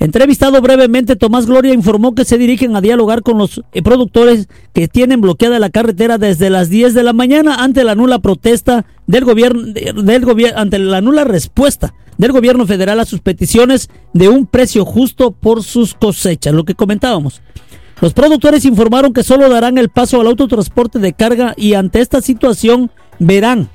Entrevistado 0.03 0.61
brevemente, 0.61 1.15
Tomás 1.15 1.45
Gloria 1.45 1.73
informó 1.73 2.13
que 2.13 2.25
se 2.25 2.37
dirigen 2.37 2.75
a 2.75 2.81
dialogar 2.81 3.21
con 3.21 3.37
los 3.37 3.61
eh, 3.71 3.81
productores 3.81 4.49
que 4.73 4.89
tienen 4.89 5.21
bloqueada 5.21 5.59
la 5.59 5.69
carretera 5.69 6.17
desde 6.17 6.49
las 6.49 6.69
10 6.69 6.93
de 6.93 7.03
la 7.03 7.13
mañana 7.13 7.63
ante 7.63 7.85
la 7.85 7.95
nula 7.95 8.19
protesta 8.19 8.85
del 9.07 9.23
gobierno, 9.23 9.63
del 9.63 10.25
gobierno, 10.25 10.59
ante 10.59 10.77
la 10.77 10.99
nula 10.99 11.23
respuesta 11.23 11.93
del 12.17 12.33
gobierno 12.33 12.67
federal 12.67 12.99
a 12.99 13.05
sus 13.05 13.21
peticiones 13.21 13.89
de 14.11 14.27
un 14.27 14.45
precio 14.45 14.83
justo 14.83 15.31
por 15.31 15.63
sus 15.63 15.93
cosechas, 15.93 16.53
lo 16.53 16.65
que 16.65 16.75
comentábamos. 16.75 17.41
Los 18.01 18.11
productores 18.11 18.65
informaron 18.65 19.13
que 19.13 19.23
solo 19.23 19.47
darán 19.47 19.77
el 19.77 19.87
paso 19.87 20.19
al 20.19 20.27
autotransporte 20.27 20.99
de 20.99 21.13
carga 21.13 21.53
y 21.55 21.75
ante 21.75 22.01
esta 22.01 22.21
situación 22.21 22.91
verán 23.19 23.69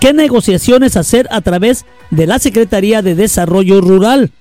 qué 0.00 0.14
negociaciones 0.14 0.96
hacer 0.96 1.28
a 1.30 1.42
través 1.42 1.84
de 2.10 2.26
la 2.26 2.38
Secretaría 2.38 3.02
de 3.02 3.14
Desarrollo 3.14 3.82
Rural. 3.82 4.32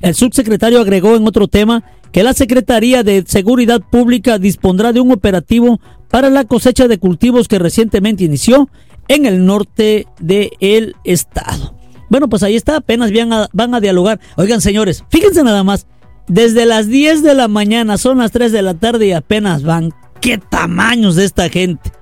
El 0.00 0.14
subsecretario 0.14 0.80
agregó 0.80 1.16
en 1.16 1.26
otro 1.26 1.48
tema 1.48 1.84
que 2.12 2.22
la 2.22 2.32
Secretaría 2.32 3.02
de 3.02 3.24
Seguridad 3.26 3.80
Pública 3.80 4.38
dispondrá 4.38 4.92
de 4.92 5.00
un 5.00 5.12
operativo 5.12 5.80
para 6.10 6.28
la 6.30 6.44
cosecha 6.44 6.88
de 6.88 6.98
cultivos 6.98 7.48
que 7.48 7.58
recientemente 7.58 8.24
inició 8.24 8.68
en 9.08 9.26
el 9.26 9.44
norte 9.44 10.06
del 10.18 10.96
estado. 11.04 11.74
Bueno, 12.08 12.28
pues 12.28 12.42
ahí 12.42 12.56
está, 12.56 12.76
apenas 12.76 13.12
van 13.12 13.32
a, 13.32 13.48
van 13.52 13.74
a 13.74 13.80
dialogar. 13.80 14.20
Oigan, 14.36 14.60
señores, 14.60 15.04
fíjense 15.10 15.44
nada 15.44 15.62
más, 15.62 15.86
desde 16.26 16.66
las 16.66 16.88
10 16.88 17.22
de 17.22 17.34
la 17.34 17.48
mañana, 17.48 17.98
son 17.98 18.18
las 18.18 18.32
3 18.32 18.52
de 18.52 18.62
la 18.62 18.74
tarde 18.74 19.06
y 19.06 19.12
apenas 19.12 19.62
van. 19.62 19.92
¡Qué 20.20 20.38
tamaños 20.38 21.16
de 21.16 21.24
esta 21.24 21.48
gente! 21.48 21.92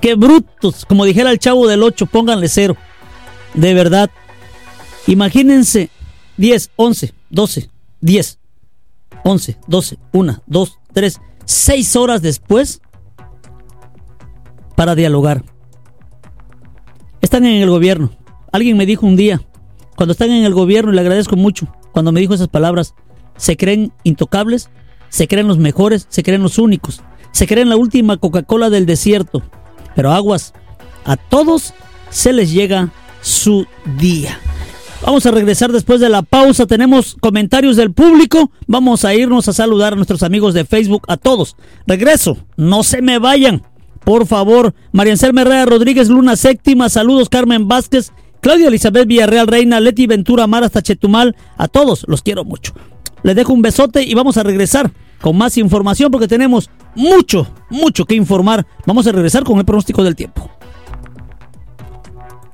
¡Qué 0.00 0.14
brutos! 0.14 0.84
Como 0.84 1.04
dijera 1.04 1.30
el 1.30 1.38
chavo 1.38 1.66
del 1.66 1.82
8, 1.82 2.06
pónganle 2.06 2.48
cero. 2.48 2.76
De 3.54 3.72
verdad. 3.72 4.10
Imagínense 5.06 5.90
10, 6.36 6.70
11, 6.76 7.14
12, 7.32 7.70
10, 8.02 8.38
11, 9.24 9.58
12, 9.66 9.98
1, 10.12 10.42
2, 10.46 10.78
3, 10.92 11.20
6 11.44 11.96
horas 11.96 12.22
después 12.22 12.80
para 14.76 14.94
dialogar. 14.94 15.42
Están 17.20 17.44
en 17.46 17.62
el 17.62 17.70
gobierno. 17.70 18.12
Alguien 18.52 18.76
me 18.76 18.86
dijo 18.86 19.06
un 19.06 19.16
día, 19.16 19.40
cuando 19.96 20.12
están 20.12 20.30
en 20.30 20.44
el 20.44 20.54
gobierno, 20.54 20.92
y 20.92 20.94
le 20.94 21.00
agradezco 21.00 21.36
mucho, 21.36 21.74
cuando 21.92 22.12
me 22.12 22.20
dijo 22.20 22.34
esas 22.34 22.48
palabras, 22.48 22.94
se 23.36 23.56
creen 23.56 23.92
intocables, 24.04 24.68
se 25.08 25.26
creen 25.26 25.48
los 25.48 25.58
mejores, 25.58 26.06
se 26.10 26.22
creen 26.22 26.42
los 26.42 26.58
únicos, 26.58 27.02
se 27.32 27.46
creen 27.46 27.70
la 27.70 27.76
última 27.76 28.18
Coca-Cola 28.18 28.68
del 28.68 28.84
desierto. 28.84 29.42
Pero 29.94 30.12
aguas, 30.12 30.52
a 31.04 31.16
todos 31.16 31.72
se 32.10 32.32
les 32.32 32.52
llega 32.52 32.90
su 33.22 33.66
día. 33.98 34.38
Vamos 35.04 35.26
a 35.26 35.32
regresar 35.32 35.72
después 35.72 36.00
de 36.00 36.08
la 36.08 36.22
pausa. 36.22 36.66
Tenemos 36.66 37.16
comentarios 37.20 37.76
del 37.76 37.92
público. 37.92 38.52
Vamos 38.68 39.04
a 39.04 39.14
irnos 39.14 39.48
a 39.48 39.52
saludar 39.52 39.92
a 39.92 39.96
nuestros 39.96 40.22
amigos 40.22 40.54
de 40.54 40.64
Facebook, 40.64 41.02
a 41.08 41.16
todos. 41.16 41.56
Regreso, 41.88 42.38
no 42.56 42.84
se 42.84 43.02
me 43.02 43.18
vayan. 43.18 43.62
Por 44.04 44.26
favor, 44.26 44.74
María 44.92 45.12
Anselma 45.12 45.42
Herrera 45.42 45.64
Rodríguez 45.64 46.08
Luna 46.08 46.36
Séptima, 46.36 46.88
saludos 46.88 47.28
Carmen 47.28 47.68
Vázquez, 47.68 48.12
Claudia 48.40 48.68
Elizabeth 48.68 49.06
Villarreal 49.06 49.46
Reina, 49.46 49.78
Leti 49.80 50.06
Ventura 50.08 50.48
Mar 50.48 50.64
hasta 50.64 50.82
Chetumal, 50.82 51.36
a 51.56 51.68
todos 51.68 52.04
los 52.08 52.22
quiero 52.22 52.44
mucho. 52.44 52.72
Les 53.22 53.36
dejo 53.36 53.52
un 53.52 53.62
besote 53.62 54.02
y 54.02 54.14
vamos 54.14 54.36
a 54.36 54.42
regresar 54.42 54.90
con 55.20 55.36
más 55.36 55.56
información 55.56 56.10
porque 56.10 56.26
tenemos 56.26 56.68
mucho, 56.96 57.46
mucho 57.70 58.04
que 58.04 58.16
informar. 58.16 58.66
Vamos 58.86 59.06
a 59.06 59.12
regresar 59.12 59.44
con 59.44 59.58
el 59.58 59.64
pronóstico 59.64 60.02
del 60.02 60.16
tiempo. 60.16 60.50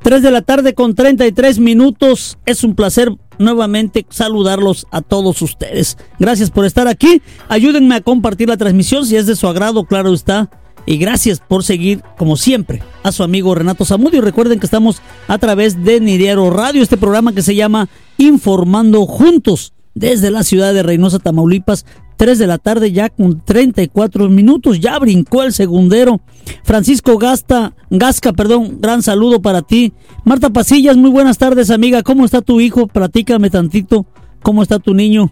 3 0.02 0.22
de 0.22 0.30
la 0.30 0.42
tarde 0.42 0.74
con 0.74 0.94
33 0.94 1.58
minutos. 1.58 2.38
Es 2.46 2.64
un 2.64 2.74
placer 2.74 3.12
nuevamente 3.38 4.06
saludarlos 4.10 4.86
a 4.90 5.00
todos 5.00 5.42
ustedes. 5.42 5.96
Gracias 6.18 6.50
por 6.50 6.64
estar 6.64 6.88
aquí. 6.88 7.22
Ayúdenme 7.48 7.94
a 7.94 8.00
compartir 8.00 8.48
la 8.48 8.56
transmisión 8.56 9.06
si 9.06 9.16
es 9.16 9.26
de 9.26 9.36
su 9.36 9.46
agrado, 9.46 9.84
claro 9.84 10.12
está. 10.12 10.50
Y 10.86 10.96
gracias 10.96 11.40
por 11.46 11.64
seguir, 11.64 12.02
como 12.16 12.36
siempre, 12.36 12.82
a 13.02 13.12
su 13.12 13.22
amigo 13.22 13.54
Renato 13.54 13.84
Zamudio. 13.84 14.22
Recuerden 14.22 14.58
que 14.58 14.66
estamos 14.66 15.02
a 15.26 15.36
través 15.36 15.84
de 15.84 16.00
Nidiero 16.00 16.48
Radio, 16.48 16.82
este 16.82 16.96
programa 16.96 17.34
que 17.34 17.42
se 17.42 17.54
llama 17.54 17.90
Informando 18.16 19.04
Juntos 19.04 19.74
desde 19.94 20.30
la 20.30 20.44
ciudad 20.44 20.72
de 20.72 20.82
Reynosa, 20.82 21.18
Tamaulipas. 21.18 21.84
3 22.18 22.36
de 22.36 22.46
la 22.48 22.58
tarde 22.58 22.90
ya 22.90 23.08
con 23.08 23.42
34 23.44 24.28
minutos, 24.28 24.80
ya 24.80 24.98
brincó 24.98 25.44
el 25.44 25.52
segundero. 25.52 26.20
Francisco 26.64 27.16
Gasta, 27.16 27.74
Gasca, 27.90 28.32
perdón, 28.32 28.78
gran 28.80 29.02
saludo 29.02 29.40
para 29.40 29.62
ti. 29.62 29.92
Marta 30.24 30.50
Pasillas, 30.50 30.96
muy 30.96 31.10
buenas 31.10 31.38
tardes, 31.38 31.70
amiga. 31.70 32.02
¿Cómo 32.02 32.24
está 32.24 32.42
tu 32.42 32.60
hijo? 32.60 32.88
Platícame 32.88 33.50
tantito. 33.50 34.04
¿Cómo 34.42 34.62
está 34.62 34.80
tu 34.80 34.94
niño? 34.94 35.30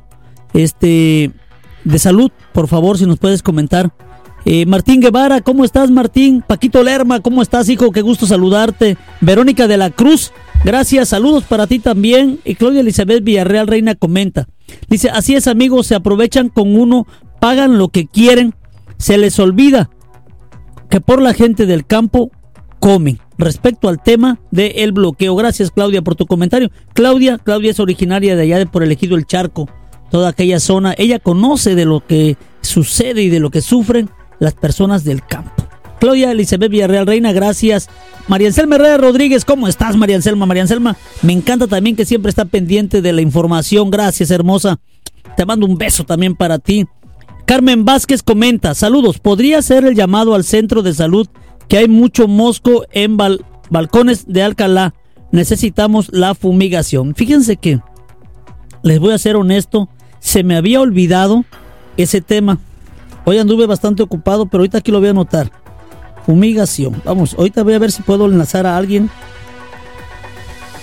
Este, 0.55 1.33
de 1.85 1.99
salud, 1.99 2.31
por 2.53 2.69
favor, 2.69 2.97
si 2.97 3.05
nos 3.05 3.19
puedes 3.19 3.43
comentar. 3.43 3.93
Eh, 4.45 4.65
Martín 4.65 5.01
Guevara, 5.01 5.41
¿cómo 5.41 5.65
estás, 5.65 5.91
Martín? 5.91 6.45
Paquito 6.47 6.85
Lerma, 6.85 7.19
¿cómo 7.19 7.43
estás, 7.43 7.69
hijo? 7.69 7.91
Qué 7.91 8.01
gusto 8.01 8.27
saludarte. 8.27 8.97
Verónica 9.21 9.67
de 9.67 9.77
la 9.77 9.91
Cruz, 9.91 10.33
gracias, 10.67 11.09
saludos 11.09 11.45
para 11.45 11.67
ti 11.67 11.79
también. 11.79 12.41
Y 12.45 12.57
Claudia 12.57 12.81
Elizabeth 12.81 13.25
Villarreal 13.25 13.69
Reina 13.69 13.95
comenta. 13.95 14.49
Dice, 14.89 15.09
así 15.09 15.35
es, 15.35 15.47
amigos, 15.47 15.87
se 15.87 15.95
aprovechan 15.95 16.49
con 16.49 16.77
uno, 16.77 17.07
pagan 17.41 17.79
lo 17.79 17.89
que 17.89 18.07
quieren, 18.07 18.55
se 18.99 19.17
les 19.17 19.39
olvida 19.39 19.89
que 20.91 21.01
por 21.01 21.23
la 21.23 21.33
gente 21.33 21.67
del 21.67 21.87
campo 21.87 22.31
comen. 22.81 23.19
Respecto 23.39 23.89
al 23.89 24.03
tema 24.03 24.39
del 24.51 24.93
bloqueo. 24.93 25.37
Gracias, 25.37 25.71
Claudia, 25.71 26.03
por 26.03 26.15
tu 26.15 26.27
comentario. 26.27 26.71
Claudia, 26.95 27.39
Claudia 27.39 27.71
es 27.71 27.81
originaria 27.81 28.35
de 28.35 28.43
allá 28.43 28.59
de 28.59 28.67
por 28.67 28.83
elegido 28.83 29.17
el 29.17 29.27
Charco, 29.27 29.69
toda 30.11 30.31
aquella 30.31 30.59
zona. 30.59 30.95
Ella 30.97 31.19
conoce 31.19 31.75
de 31.75 31.85
lo 31.85 32.07
que 32.07 32.37
sucede 32.63 33.23
y 33.23 33.29
de 33.29 33.41
lo 33.41 33.51
que 33.51 33.61
sufren 33.61 34.09
las 34.39 34.55
personas 34.55 35.05
del 35.05 35.25
campo. 35.25 35.66
Claudia 35.99 36.33
Elizabeth 36.33 36.71
Villarreal 36.71 37.07
Reina, 37.07 37.33
gracias. 37.33 37.89
María 38.29 38.49
Anselma 38.49 38.77
Herrera 38.77 38.99
Rodríguez, 38.99 39.45
¿cómo 39.45 39.69
estás, 39.69 39.97
María 39.97 40.17
Anselma? 40.17 40.47
María 40.47 40.63
Anselma, 40.63 40.97
me 41.23 41.33
encanta 41.33 41.67
también 41.67 41.97
que 41.97 42.05
siempre 42.05 42.31
está 42.31 42.45
pendiente 42.45 43.01
de 43.01 43.13
la 43.13 43.23
información. 43.23 43.91
Gracias, 43.91 44.31
hermosa. 44.31 44.79
Te 45.37 45.47
mando 45.47 45.67
un 45.67 45.79
beso 45.79 46.05
también 46.05 46.35
para 46.35 46.59
ti. 46.59 46.87
Carmen 47.47 47.85
Vázquez 47.85 48.23
comenta, 48.25 48.75
saludos, 48.75 49.21
¿podría 49.21 49.63
ser 49.63 49.85
el 49.85 49.95
llamado 49.95 50.35
al 50.35 50.43
centro 50.43 50.83
de 50.83 50.93
salud 50.93 51.29
que 51.69 51.79
hay 51.79 51.89
mucho 51.89 52.27
mosco 52.27 52.85
en 52.91 53.17
balcones 53.71 54.27
de 54.27 54.43
Alcalá? 54.43 54.95
Necesitamos 55.31 56.09
la 56.13 56.35
fumigación. 56.35 57.15
Fíjense 57.15 57.57
que, 57.57 57.81
les 58.83 58.99
voy 58.99 59.13
a 59.13 59.19
ser 59.19 59.37
honesto, 59.37 59.89
se 60.19 60.43
me 60.43 60.57
había 60.57 60.81
olvidado 60.81 61.45
ese 61.97 62.21
tema. 62.21 62.59
Hoy 63.25 63.39
anduve 63.39 63.67
bastante 63.67 64.03
ocupado, 64.03 64.47
pero 64.47 64.63
ahorita 64.63 64.79
aquí 64.79 64.91
lo 64.91 64.99
voy 64.99 65.09
a 65.09 65.11
anotar. 65.13 65.53
Fumigación. 66.27 67.01
Vamos, 67.05 67.35
ahorita 67.39 67.63
voy 67.63 67.75
a 67.75 67.79
ver 67.79 67.93
si 67.93 68.03
puedo 68.03 68.27
enlazar 68.27 68.67
a 68.67 68.77
alguien. 68.77 69.09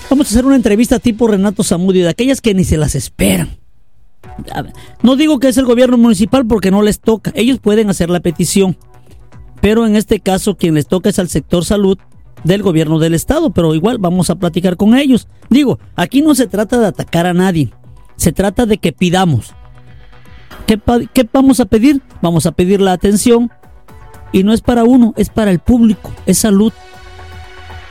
Vamos 0.09 0.27
a 0.27 0.29
hacer 0.29 0.45
una 0.45 0.55
entrevista 0.55 0.99
tipo 0.99 1.27
Renato 1.27 1.63
Zamudio, 1.63 2.03
de 2.03 2.09
aquellas 2.09 2.39
que 2.39 2.53
ni 2.53 2.63
se 2.63 2.77
las 2.77 2.95
esperan. 2.95 3.57
No 5.01 5.15
digo 5.15 5.39
que 5.39 5.49
es 5.49 5.57
el 5.57 5.65
gobierno 5.65 5.97
municipal 5.97 6.45
porque 6.47 6.71
no 6.71 6.81
les 6.81 6.99
toca. 6.99 7.31
Ellos 7.35 7.59
pueden 7.59 7.89
hacer 7.89 8.09
la 8.09 8.21
petición. 8.21 8.77
Pero 9.61 9.85
en 9.85 9.95
este 9.95 10.19
caso 10.19 10.55
quien 10.55 10.75
les 10.75 10.87
toca 10.87 11.09
es 11.09 11.19
al 11.19 11.29
sector 11.29 11.65
salud 11.65 11.97
del 12.43 12.63
gobierno 12.63 12.99
del 12.99 13.13
estado. 13.13 13.51
Pero 13.51 13.75
igual 13.75 13.97
vamos 13.97 14.29
a 14.29 14.35
platicar 14.35 14.77
con 14.77 14.95
ellos. 14.95 15.27
Digo, 15.49 15.79
aquí 15.95 16.21
no 16.21 16.35
se 16.35 16.47
trata 16.47 16.79
de 16.79 16.87
atacar 16.87 17.25
a 17.25 17.33
nadie. 17.33 17.73
Se 18.15 18.31
trata 18.31 18.65
de 18.65 18.77
que 18.77 18.93
pidamos. 18.93 19.53
¿Qué, 20.65 20.79
vamos 21.31 21.59
a 21.59 21.65
pedir? 21.65 22.01
Vamos 22.21 22.45
a 22.45 22.51
pedir 22.51 22.81
la 22.81 22.93
atención 22.93 23.51
y 24.33 24.43
no 24.43 24.51
es 24.51 24.59
para 24.59 24.83
uno, 24.83 25.13
es 25.15 25.29
para 25.29 25.51
el 25.51 25.59
público, 25.59 26.11
es 26.25 26.39
salud. 26.39 26.73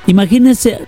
Imagínense, 0.07 0.81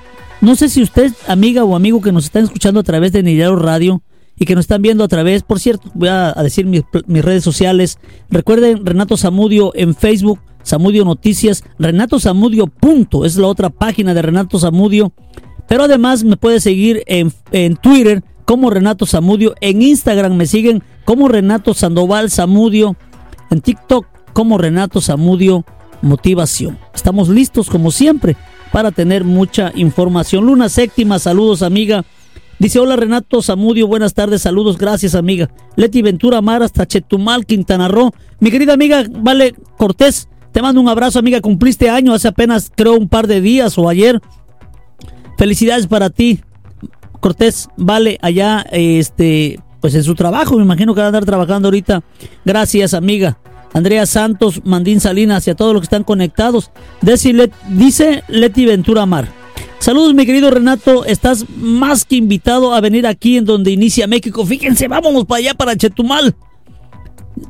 no 0.42 0.56
sé 0.56 0.68
si 0.68 0.82
usted, 0.82 1.12
amiga 1.26 1.64
o 1.64 1.76
amigo 1.76 2.02
que 2.02 2.12
nos 2.12 2.24
están 2.24 2.44
escuchando 2.44 2.80
a 2.80 2.82
través 2.82 3.12
de 3.12 3.22
Nidiaro 3.22 3.56
Radio 3.56 4.02
y 4.36 4.44
que 4.44 4.56
nos 4.56 4.64
están 4.64 4.82
viendo 4.82 5.04
a 5.04 5.08
través, 5.08 5.44
por 5.44 5.60
cierto, 5.60 5.90
voy 5.94 6.08
a, 6.08 6.34
decir 6.42 6.66
mis, 6.66 6.82
redes 7.24 7.44
sociales. 7.44 7.98
Recuerden 8.28 8.84
Renato 8.84 9.16
Zamudio 9.16 9.72
en 9.76 9.94
Facebook, 9.94 10.40
Zamudio 10.66 11.04
Noticias, 11.04 11.62
Renato 11.78 12.18
Zamudio 12.18 12.66
punto, 12.66 13.24
es 13.24 13.36
la 13.36 13.46
otra 13.46 13.70
página 13.70 14.12
de 14.12 14.22
Renato 14.22 14.58
Zamudio. 14.58 15.12
Pero 15.68 15.84
además 15.84 16.24
me 16.24 16.36
puede 16.36 16.60
seguir 16.60 17.04
en, 17.06 17.32
en 17.52 17.76
Twitter 17.76 18.24
como 18.44 18.70
Renato 18.70 19.06
Zamudio, 19.06 19.54
en 19.60 19.80
Instagram 19.80 20.34
me 20.34 20.46
siguen 20.46 20.82
como 21.04 21.28
Renato 21.28 21.72
Sandoval 21.72 22.30
Zamudio, 22.30 22.96
en 23.50 23.60
TikTok 23.60 24.13
como 24.34 24.58
Renato 24.58 25.00
Zamudio 25.00 25.64
Motivación. 26.02 26.78
Estamos 26.94 27.30
listos 27.30 27.70
como 27.70 27.90
siempre 27.90 28.36
para 28.70 28.90
tener 28.90 29.24
mucha 29.24 29.72
información. 29.74 30.44
Luna 30.44 30.68
séptima, 30.68 31.18
saludos 31.18 31.62
amiga. 31.62 32.04
Dice, 32.58 32.78
hola 32.78 32.96
Renato 32.96 33.40
Zamudio, 33.40 33.86
buenas 33.86 34.12
tardes, 34.12 34.42
saludos, 34.42 34.76
gracias 34.76 35.14
amiga. 35.14 35.48
Leti 35.76 36.02
Ventura 36.02 36.42
Mar 36.42 36.62
hasta 36.62 36.86
Chetumal, 36.86 37.46
Quintana 37.46 37.88
Roo. 37.88 38.10
Mi 38.40 38.50
querida 38.50 38.74
amiga 38.74 39.04
Vale 39.08 39.54
Cortés, 39.78 40.28
te 40.52 40.60
mando 40.60 40.80
un 40.80 40.88
abrazo 40.88 41.18
amiga, 41.18 41.40
cumpliste 41.40 41.88
año 41.88 42.12
hace 42.12 42.28
apenas 42.28 42.70
creo 42.74 42.96
un 42.96 43.08
par 43.08 43.26
de 43.26 43.40
días 43.40 43.78
o 43.78 43.88
ayer. 43.88 44.20
Felicidades 45.38 45.86
para 45.86 46.10
ti, 46.10 46.40
Cortés, 47.20 47.68
Vale, 47.76 48.18
allá 48.20 48.66
este 48.72 49.58
pues 49.80 49.94
en 49.94 50.02
su 50.02 50.14
trabajo, 50.14 50.56
me 50.56 50.62
imagino 50.62 50.94
que 50.94 51.00
va 51.00 51.06
a 51.06 51.08
andar 51.08 51.24
trabajando 51.24 51.68
ahorita. 51.68 52.02
Gracias, 52.44 52.94
amiga. 52.94 53.38
Andrea 53.74 54.06
Santos, 54.06 54.62
Mandín 54.64 55.00
Salinas 55.00 55.46
y 55.46 55.50
a 55.50 55.54
todos 55.54 55.74
los 55.74 55.82
que 55.82 55.86
están 55.86 56.04
conectados. 56.04 56.70
dice 57.02 58.24
Leti 58.28 58.64
Ventura 58.64 59.04
Mar. 59.04 59.28
Saludos, 59.78 60.14
mi 60.14 60.24
querido 60.24 60.50
Renato. 60.50 61.04
Estás 61.04 61.44
más 61.58 62.06
que 62.06 62.16
invitado 62.16 62.72
a 62.72 62.80
venir 62.80 63.06
aquí 63.06 63.36
en 63.36 63.44
donde 63.44 63.70
inicia 63.70 64.06
México. 64.06 64.46
Fíjense, 64.46 64.88
vámonos 64.88 65.26
para 65.26 65.40
allá, 65.40 65.54
para 65.54 65.76
Chetumal. 65.76 66.34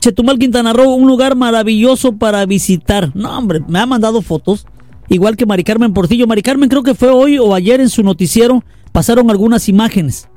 Chetumal, 0.00 0.38
Quintana 0.38 0.72
Roo, 0.72 0.94
un 0.94 1.06
lugar 1.06 1.36
maravilloso 1.36 2.16
para 2.16 2.44
visitar. 2.46 3.14
No, 3.14 3.38
hombre, 3.38 3.60
me 3.68 3.78
ha 3.78 3.86
mandado 3.86 4.20
fotos. 4.22 4.66
Igual 5.08 5.36
que 5.36 5.46
Mari 5.46 5.62
Carmen 5.62 5.92
Portillo. 5.92 6.26
Mari 6.26 6.42
Carmen 6.42 6.68
creo 6.68 6.82
que 6.82 6.94
fue 6.94 7.10
hoy 7.10 7.38
o 7.38 7.54
ayer 7.54 7.80
en 7.80 7.90
su 7.90 8.02
noticiero. 8.02 8.64
Pasaron 8.92 9.30
algunas 9.30 9.68
imágenes 9.68 10.28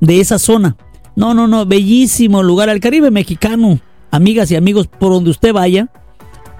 de 0.00 0.20
esa 0.20 0.38
zona 0.38 0.76
No, 1.16 1.34
no, 1.34 1.48
no, 1.48 1.66
bellísimo 1.66 2.42
lugar. 2.42 2.68
El 2.68 2.80
Caribe 2.80 3.10
mexicano, 3.10 3.80
amigas 4.10 4.50
y 4.50 4.56
amigos, 4.56 4.86
por 4.86 5.12
donde 5.12 5.30
usted 5.30 5.52
vaya, 5.52 5.88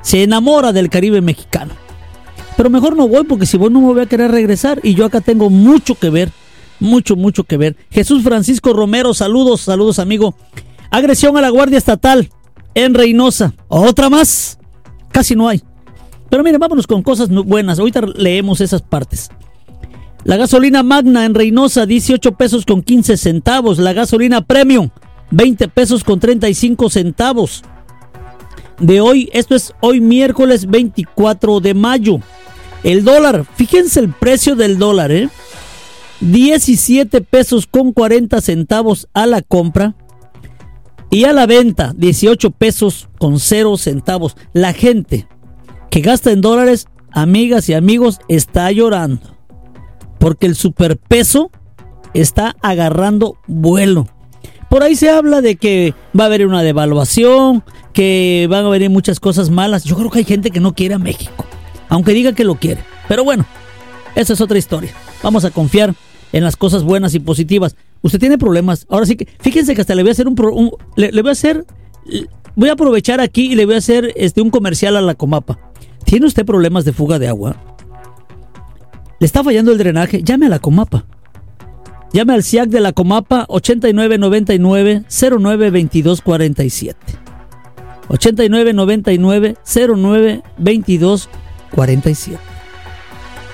se 0.03 0.23
enamora 0.23 0.73
del 0.73 0.91
Caribe 0.91 1.21
mexicano. 1.21 1.75
Pero 2.57 2.71
mejor 2.71 2.97
no 2.97 3.09
voy 3.09 3.25
porque 3.25 3.47
si 3.47 3.57
voy 3.57 3.71
no 3.71 3.81
me 3.81 3.87
voy 3.87 4.03
a 4.03 4.07
querer 4.07 4.31
regresar 4.31 4.81
y 4.83 4.95
yo 4.95 5.07
acá 5.07 5.21
tengo 5.21 5.51
mucho 5.51 5.95
que 5.95 6.11
ver, 6.11 6.31
mucho, 6.79 7.17
mucho 7.17 7.45
que 7.45 7.57
ver. 7.57 7.77
Jesús 7.91 8.23
Francisco 8.23 8.73
Romero, 8.73 9.15
saludos, 9.15 9.63
saludos 9.63 9.99
amigo. 9.99 10.35
Agresión 10.91 11.37
a 11.37 11.41
la 11.41 11.51
Guardia 11.51 11.79
Estatal 11.79 12.31
en 12.75 12.95
Reynosa. 12.95 13.55
Otra 13.69 14.11
más. 14.11 14.59
Casi 15.13 15.35
no 15.35 15.49
hay. 15.49 15.63
Pero 16.29 16.45
miren, 16.45 16.61
vámonos 16.61 16.87
con 16.87 17.03
cosas 17.03 17.29
buenas. 17.29 17.79
Ahorita 17.79 18.03
leemos 18.03 18.61
esas 18.61 18.83
partes. 18.83 19.31
La 20.25 20.37
gasolina 20.37 20.83
magna 20.83 21.25
en 21.25 21.35
Reynosa, 21.35 21.87
18 21.87 22.33
pesos 22.33 22.67
con 22.67 22.83
15 22.83 23.17
centavos. 23.17 23.79
La 23.79 23.93
gasolina 23.93 24.43
premium, 24.43 24.91
20 25.31 25.69
pesos 25.69 26.05
con 26.05 26.21
35 26.21 26.91
centavos. 26.91 27.63
De 28.79 29.01
hoy, 29.01 29.29
esto 29.33 29.55
es 29.55 29.75
hoy 29.81 30.01
miércoles 30.01 30.67
24 30.67 31.61
de 31.61 31.75
mayo. 31.75 32.21
El 32.83 33.05
dólar, 33.05 33.45
fíjense 33.55 34.01
el 34.01 34.13
precio 34.13 34.57
del 34.57 34.79
dólar, 34.79 35.13
¿eh? 35.13 35.29
17 36.21 37.21
pesos 37.23 37.67
con 37.67 37.93
40 37.93 38.41
centavos 38.41 39.09
a 39.15 39.27
la 39.27 39.43
compra 39.43 39.95
y 41.11 41.25
a 41.25 41.33
la 41.33 41.47
venta 41.47 41.93
18 41.97 42.51
pesos 42.53 43.09
con 43.19 43.39
0 43.39 43.77
centavos. 43.77 44.37
La 44.53 44.73
gente 44.73 45.27
que 45.91 46.01
gasta 46.01 46.31
en 46.31 46.41
dólares, 46.41 46.87
amigas 47.13 47.69
y 47.69 47.75
amigos, 47.75 48.21
está 48.29 48.71
llorando. 48.71 49.37
Porque 50.19 50.47
el 50.47 50.55
superpeso 50.55 51.51
está 52.15 52.57
agarrando 52.63 53.37
vuelo. 53.47 54.07
Por 54.71 54.83
ahí 54.83 54.97
se 54.97 55.11
habla 55.11 55.43
de 55.43 55.57
que 55.57 55.93
va 56.19 56.25
a 56.25 56.27
haber 56.29 56.47
una 56.47 56.63
devaluación, 56.63 57.63
que 57.93 58.47
van 58.49 58.65
a 58.65 58.71
venir 58.71 58.89
muchas 58.89 59.21
cosas 59.21 59.51
malas. 59.51 59.85
Yo 59.85 59.97
creo 59.97 60.11
que 60.11 60.21
hay 60.21 60.25
gente 60.25 60.51
que 60.51 60.61
no 60.61 60.75
quiere 60.75 60.95
a 60.95 60.99
México 60.99 61.45
aunque 61.91 62.15
diga 62.15 62.33
que 62.33 62.45
lo 62.45 62.55
quiere. 62.55 62.83
Pero 63.07 63.25
bueno, 63.25 63.45
esa 64.15 64.33
es 64.33 64.41
otra 64.41 64.57
historia. 64.57 64.93
Vamos 65.23 65.45
a 65.45 65.51
confiar 65.51 65.95
en 66.33 66.45
las 66.45 66.57
cosas 66.57 66.85
buenas 66.85 67.15
y 67.15 67.21
positivas. 67.21 67.77
Usted 68.01 68.19
tiene 68.19 68.39
problemas. 68.39 68.87
Ahora 68.89 69.05
sí 69.05 69.17
que, 69.17 69.29
fíjense 69.41 69.75
que 69.75 69.83
hasta 69.83 69.95
le 69.95 70.03
voy 70.03 70.11
a 70.11 70.13
hacer 70.13 70.27
un, 70.27 70.71
le, 70.97 71.11
voy 71.21 71.29
a 71.29 71.33
hacer, 71.33 71.67
voy 72.55 72.71
a 72.71 72.73
aprovechar 72.73 73.21
aquí 73.21 73.53
y 73.53 73.57
le 73.57 73.67
voy 73.67 73.75
a 73.75 73.79
hacer 73.79 74.13
este 74.17 74.41
un 74.41 74.51
comercial 74.51 74.97
a 74.97 75.03
la 75.03 75.15
Comapa. 75.17 75.59
¿Tiene 76.05 76.27
usted 76.27 76.47
problemas 76.47 76.85
de 76.85 76.93
fuga 76.93 77.19
de 77.19 77.29
agua? 77.29 77.57
¿Le 79.19 79.27
está 79.27 79.45
fallando 79.45 79.73
el 79.73 79.79
drenaje? 79.79 80.23
Llame 80.23 80.47
a 80.47 80.49
la 80.49 80.61
Comapa. 80.61 81.05
Llame 82.13 82.35
al 82.35 82.43
CIAC 82.43 82.69
de 82.69 82.81
la 82.81 82.93
Comapa 82.93 83.45
8999 83.49 85.05
092247. 85.09 86.97
8999 88.09 89.57
092247. 89.65 91.41
47. 91.71 92.41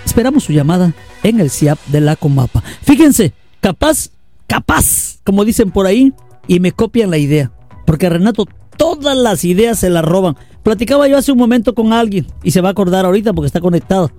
Esperamos 0.04 0.44
su 0.44 0.52
llamada 0.52 0.94
en 1.22 1.40
el 1.40 1.50
CIAP 1.50 1.78
de 1.88 2.00
la 2.00 2.16
Comapa. 2.16 2.62
Fíjense, 2.82 3.32
capaz, 3.60 4.10
capaz, 4.46 5.18
como 5.24 5.44
dicen 5.44 5.70
por 5.70 5.86
ahí, 5.86 6.12
y 6.48 6.60
me 6.60 6.72
copian 6.72 7.10
la 7.10 7.18
idea. 7.18 7.52
Porque 7.84 8.08
Renato 8.08 8.46
todas 8.76 9.16
las 9.16 9.44
ideas 9.44 9.78
se 9.78 9.90
las 9.90 10.04
roban. 10.04 10.36
Platicaba 10.62 11.08
yo 11.08 11.16
hace 11.16 11.32
un 11.32 11.38
momento 11.38 11.74
con 11.74 11.92
alguien 11.92 12.26
y 12.42 12.50
se 12.50 12.60
va 12.60 12.68
a 12.68 12.72
acordar 12.72 13.04
ahorita 13.04 13.32
porque 13.32 13.46
está 13.46 13.60
conectado. 13.60 14.10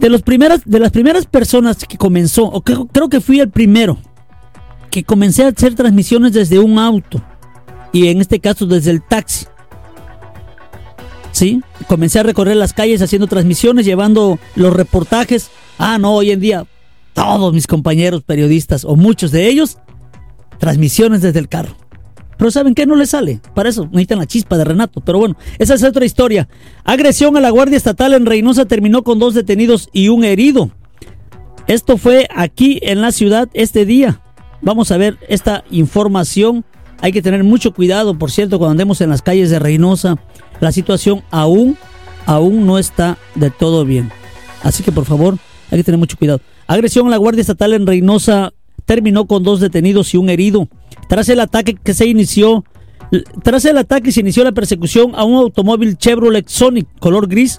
De, 0.00 0.18
primeras, 0.20 0.62
de 0.64 0.78
las 0.78 0.92
primeras 0.92 1.26
personas 1.26 1.84
que 1.84 1.96
comenzó, 1.98 2.44
o 2.44 2.62
creo 2.62 3.08
que 3.08 3.20
fui 3.20 3.40
el 3.40 3.50
primero, 3.50 3.98
que 4.90 5.04
comencé 5.04 5.44
a 5.44 5.48
hacer 5.48 5.74
transmisiones 5.74 6.32
desde 6.32 6.58
un 6.58 6.78
auto 6.78 7.22
y 7.92 8.08
en 8.08 8.20
este 8.20 8.40
caso 8.40 8.66
desde 8.66 8.90
el 8.90 9.02
taxi. 9.02 9.46
¿sí? 11.32 11.62
Comencé 11.86 12.18
a 12.18 12.22
recorrer 12.22 12.56
las 12.56 12.72
calles 12.72 13.02
haciendo 13.02 13.26
transmisiones, 13.26 13.86
llevando 13.86 14.38
los 14.56 14.72
reportajes. 14.72 15.50
Ah, 15.78 15.98
no, 15.98 16.14
hoy 16.14 16.32
en 16.32 16.40
día 16.40 16.66
todos 17.14 17.52
mis 17.52 17.66
compañeros 17.66 18.22
periodistas, 18.22 18.84
o 18.84 18.94
muchos 18.94 19.32
de 19.32 19.48
ellos, 19.48 19.78
transmisiones 20.58 21.22
desde 21.22 21.40
el 21.40 21.48
carro. 21.48 21.76
Pero 22.38 22.50
¿saben 22.50 22.74
qué? 22.74 22.86
No 22.86 22.94
le 22.94 23.06
sale. 23.06 23.40
Para 23.54 23.68
eso 23.68 23.86
necesitan 23.86 24.18
la 24.18 24.26
chispa 24.26 24.56
de 24.56 24.64
Renato. 24.64 25.00
Pero 25.00 25.18
bueno, 25.18 25.36
esa 25.58 25.74
es 25.74 25.82
otra 25.82 26.04
historia. 26.04 26.48
Agresión 26.84 27.36
a 27.36 27.40
la 27.40 27.50
Guardia 27.50 27.76
Estatal 27.76 28.14
en 28.14 28.26
Reynosa 28.26 28.64
terminó 28.64 29.02
con 29.02 29.18
dos 29.18 29.34
detenidos 29.34 29.90
y 29.92 30.08
un 30.08 30.24
herido. 30.24 30.70
Esto 31.66 31.98
fue 31.98 32.28
aquí 32.34 32.78
en 32.82 33.02
la 33.02 33.12
ciudad 33.12 33.48
este 33.52 33.84
día. 33.84 34.22
Vamos 34.62 34.90
a 34.92 34.96
ver 34.96 35.18
esta 35.28 35.64
información. 35.70 36.64
Hay 37.00 37.12
que 37.12 37.22
tener 37.22 37.44
mucho 37.44 37.74
cuidado, 37.74 38.18
por 38.18 38.30
cierto, 38.30 38.58
cuando 38.58 38.72
andemos 38.72 39.00
en 39.00 39.10
las 39.10 39.22
calles 39.22 39.50
de 39.50 39.58
Reynosa 39.58 40.16
la 40.60 40.72
situación 40.72 41.22
aún, 41.30 41.76
aún 42.26 42.66
no 42.66 42.78
está 42.78 43.18
de 43.34 43.50
todo 43.50 43.84
bien. 43.84 44.10
Así 44.62 44.82
que 44.82 44.92
por 44.92 45.04
favor, 45.04 45.38
hay 45.70 45.78
que 45.78 45.84
tener 45.84 45.98
mucho 45.98 46.16
cuidado. 46.16 46.40
Agresión 46.66 47.06
a 47.06 47.10
la 47.10 47.16
Guardia 47.16 47.40
Estatal 47.40 47.72
en 47.72 47.86
Reynosa 47.86 48.52
terminó 48.88 49.26
con 49.26 49.42
dos 49.42 49.60
detenidos 49.60 50.14
y 50.14 50.16
un 50.16 50.30
herido. 50.30 50.66
Tras 51.10 51.28
el 51.28 51.40
ataque 51.40 51.74
que 51.74 51.92
se 51.92 52.06
inició, 52.06 52.64
tras 53.42 53.66
el 53.66 53.76
ataque 53.76 54.12
se 54.12 54.20
inició 54.20 54.44
la 54.44 54.52
persecución 54.52 55.12
a 55.14 55.24
un 55.24 55.34
automóvil 55.34 55.98
Chevrolet 55.98 56.48
Sonic 56.48 56.88
color 56.98 57.28
gris 57.28 57.58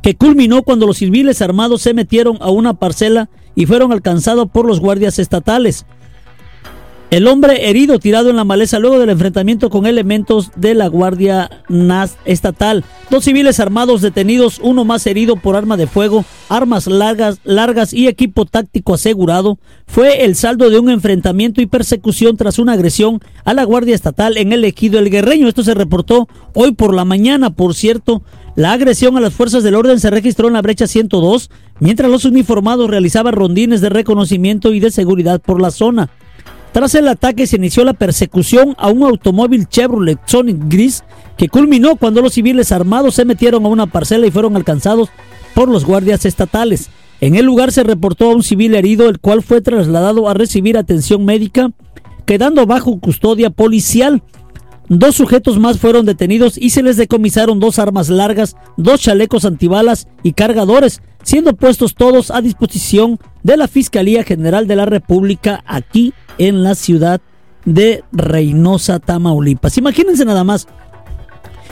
que 0.00 0.16
culminó 0.16 0.62
cuando 0.62 0.86
los 0.86 0.96
civiles 0.96 1.42
armados 1.42 1.82
se 1.82 1.92
metieron 1.92 2.38
a 2.40 2.50
una 2.50 2.72
parcela 2.72 3.28
y 3.54 3.66
fueron 3.66 3.92
alcanzados 3.92 4.48
por 4.50 4.64
los 4.64 4.80
guardias 4.80 5.18
estatales. 5.18 5.84
El 7.12 7.28
hombre 7.28 7.68
herido 7.68 7.98
tirado 7.98 8.30
en 8.30 8.36
la 8.36 8.44
maleza 8.44 8.78
luego 8.78 8.98
del 8.98 9.10
enfrentamiento 9.10 9.68
con 9.68 9.84
elementos 9.84 10.50
de 10.56 10.72
la 10.72 10.86
Guardia 10.86 11.62
NAS 11.68 12.16
estatal. 12.24 12.86
Dos 13.10 13.24
civiles 13.24 13.60
armados 13.60 14.00
detenidos, 14.00 14.58
uno 14.62 14.86
más 14.86 15.06
herido 15.06 15.36
por 15.36 15.54
arma 15.54 15.76
de 15.76 15.86
fuego, 15.86 16.24
armas 16.48 16.86
largas, 16.86 17.38
largas 17.44 17.92
y 17.92 18.08
equipo 18.08 18.46
táctico 18.46 18.94
asegurado. 18.94 19.58
Fue 19.86 20.24
el 20.24 20.36
saldo 20.36 20.70
de 20.70 20.78
un 20.78 20.88
enfrentamiento 20.88 21.60
y 21.60 21.66
persecución 21.66 22.38
tras 22.38 22.58
una 22.58 22.72
agresión 22.72 23.20
a 23.44 23.52
la 23.52 23.64
Guardia 23.64 23.94
Estatal 23.94 24.38
en 24.38 24.54
el 24.54 24.64
ejido 24.64 24.98
El 24.98 25.10
Guerreño. 25.10 25.48
Esto 25.48 25.64
se 25.64 25.74
reportó 25.74 26.28
hoy 26.54 26.72
por 26.72 26.94
la 26.94 27.04
mañana, 27.04 27.50
por 27.50 27.74
cierto. 27.74 28.22
La 28.56 28.72
agresión 28.72 29.18
a 29.18 29.20
las 29.20 29.34
fuerzas 29.34 29.62
del 29.62 29.74
orden 29.74 30.00
se 30.00 30.08
registró 30.08 30.48
en 30.48 30.54
la 30.54 30.62
brecha 30.62 30.86
102, 30.86 31.50
mientras 31.78 32.10
los 32.10 32.24
uniformados 32.24 32.88
realizaban 32.88 33.34
rondines 33.34 33.82
de 33.82 33.90
reconocimiento 33.90 34.72
y 34.72 34.80
de 34.80 34.90
seguridad 34.90 35.42
por 35.42 35.60
la 35.60 35.70
zona. 35.70 36.08
Tras 36.72 36.94
el 36.94 37.06
ataque 37.08 37.46
se 37.46 37.56
inició 37.56 37.84
la 37.84 37.92
persecución 37.92 38.74
a 38.78 38.88
un 38.88 39.02
automóvil 39.02 39.68
Chevrolet 39.68 40.18
Sonic 40.24 40.56
gris 40.68 41.04
que 41.36 41.48
culminó 41.48 41.96
cuando 41.96 42.22
los 42.22 42.32
civiles 42.32 42.72
armados 42.72 43.14
se 43.14 43.26
metieron 43.26 43.66
a 43.66 43.68
una 43.68 43.86
parcela 43.86 44.26
y 44.26 44.30
fueron 44.30 44.56
alcanzados 44.56 45.10
por 45.54 45.68
los 45.68 45.84
guardias 45.84 46.24
estatales. 46.24 46.88
En 47.20 47.36
el 47.36 47.44
lugar 47.44 47.72
se 47.72 47.84
reportó 47.84 48.30
a 48.30 48.34
un 48.34 48.42
civil 48.42 48.74
herido, 48.74 49.08
el 49.08 49.20
cual 49.20 49.42
fue 49.42 49.60
trasladado 49.60 50.28
a 50.28 50.34
recibir 50.34 50.78
atención 50.78 51.26
médica, 51.26 51.70
quedando 52.24 52.66
bajo 52.66 52.98
custodia 53.00 53.50
policial. 53.50 54.22
Dos 54.88 55.14
sujetos 55.14 55.58
más 55.58 55.78
fueron 55.78 56.06
detenidos 56.06 56.58
y 56.58 56.70
se 56.70 56.82
les 56.82 56.96
decomisaron 56.96 57.60
dos 57.60 57.78
armas 57.78 58.08
largas, 58.08 58.56
dos 58.76 59.00
chalecos 59.00 59.44
antibalas 59.44 60.08
y 60.22 60.32
cargadores, 60.32 61.02
siendo 61.22 61.54
puestos 61.54 61.94
todos 61.94 62.30
a 62.30 62.40
disposición 62.40 63.18
de 63.42 63.56
la 63.56 63.68
Fiscalía 63.68 64.24
General 64.24 64.66
de 64.66 64.76
la 64.76 64.86
República 64.86 65.62
aquí 65.66 66.14
en 66.38 66.62
la 66.62 66.74
ciudad 66.74 67.20
de 67.64 68.04
Reynosa, 68.12 68.98
Tamaulipas. 68.98 69.78
Imagínense 69.78 70.24
nada 70.24 70.44
más, 70.44 70.66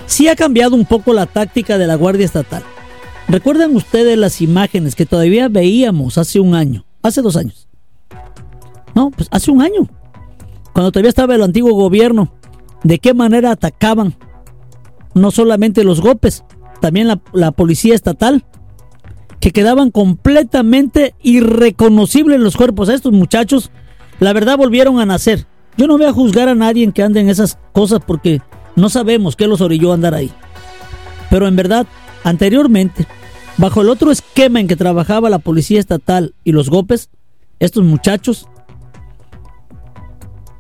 si 0.07 0.29
ha 0.29 0.37
cambiado 0.37 0.75
un 0.75 0.85
poco 0.85 1.13
la 1.13 1.27
táctica 1.27 1.79
de 1.79 1.87
la 1.87 1.95
Guardia 1.95 2.25
Estatal. 2.27 2.63
¿Recuerdan 3.29 3.77
ustedes 3.77 4.19
las 4.19 4.41
imágenes 4.41 4.97
que 4.97 5.07
todavía 5.07 5.49
veíamos 5.49 6.19
hace 6.19 6.41
un 6.41 6.55
año? 6.55 6.85
Hace 7.03 7.23
dos 7.23 7.37
años. 7.37 7.69
No, 8.95 9.11
pues 9.11 9.29
hace 9.31 9.51
un 9.51 9.63
año. 9.63 9.89
Cuando 10.73 10.91
todavía 10.91 11.11
estaba 11.11 11.35
el 11.35 11.43
antiguo 11.43 11.75
gobierno. 11.75 12.33
De 12.83 12.99
qué 12.99 13.15
manera 13.15 13.53
atacaban. 13.53 14.15
No 15.15 15.31
solamente 15.31 15.85
los 15.85 16.01
golpes, 16.01 16.45
también 16.81 17.09
la, 17.33 17.51
policía 17.53 17.95
estatal 17.95 18.45
que 19.39 19.53
quedaban 19.53 19.91
completamente 19.91 21.15
irreconocibles 21.23 22.41
los 22.41 22.57
cuerpos. 22.57 22.89
Estos 22.89 23.13
muchachos, 23.13 23.71
la 24.21 24.33
verdad, 24.33 24.57
volvieron 24.57 25.01
a 25.01 25.07
nacer. 25.07 25.47
Yo 25.77 25.87
no 25.87 25.97
voy 25.97 26.07
a 26.07 26.13
juzgar 26.13 26.49
a 26.49 26.55
nadie 26.55 26.85
en 26.85 26.93
que 26.93 27.03
ande 27.03 27.21
en 27.21 27.29
esas 27.29 27.59
cosas 27.73 28.01
porque 28.07 28.41
no 28.77 28.89
sabemos 28.89 29.35
qué 29.37 29.47
los 29.47 29.61
orilló 29.61 29.91
a 29.91 29.95
andar 29.95 30.15
ahí. 30.15 30.31
Pero 31.31 31.47
en 31.49 31.57
verdad, 31.57 31.87
anteriormente, 32.23 33.07
bajo 33.57 33.81
el 33.81 33.89
otro 33.89 34.11
esquema 34.11 34.61
en 34.61 34.69
que 34.69 34.77
trabajaba 34.77 35.31
la 35.31 35.39
policía 35.39 35.81
estatal 35.81 36.35
y 36.45 36.53
los 36.53 36.71
GOPES, 36.71 37.09
estos 37.59 37.85
muchachos 37.85 38.49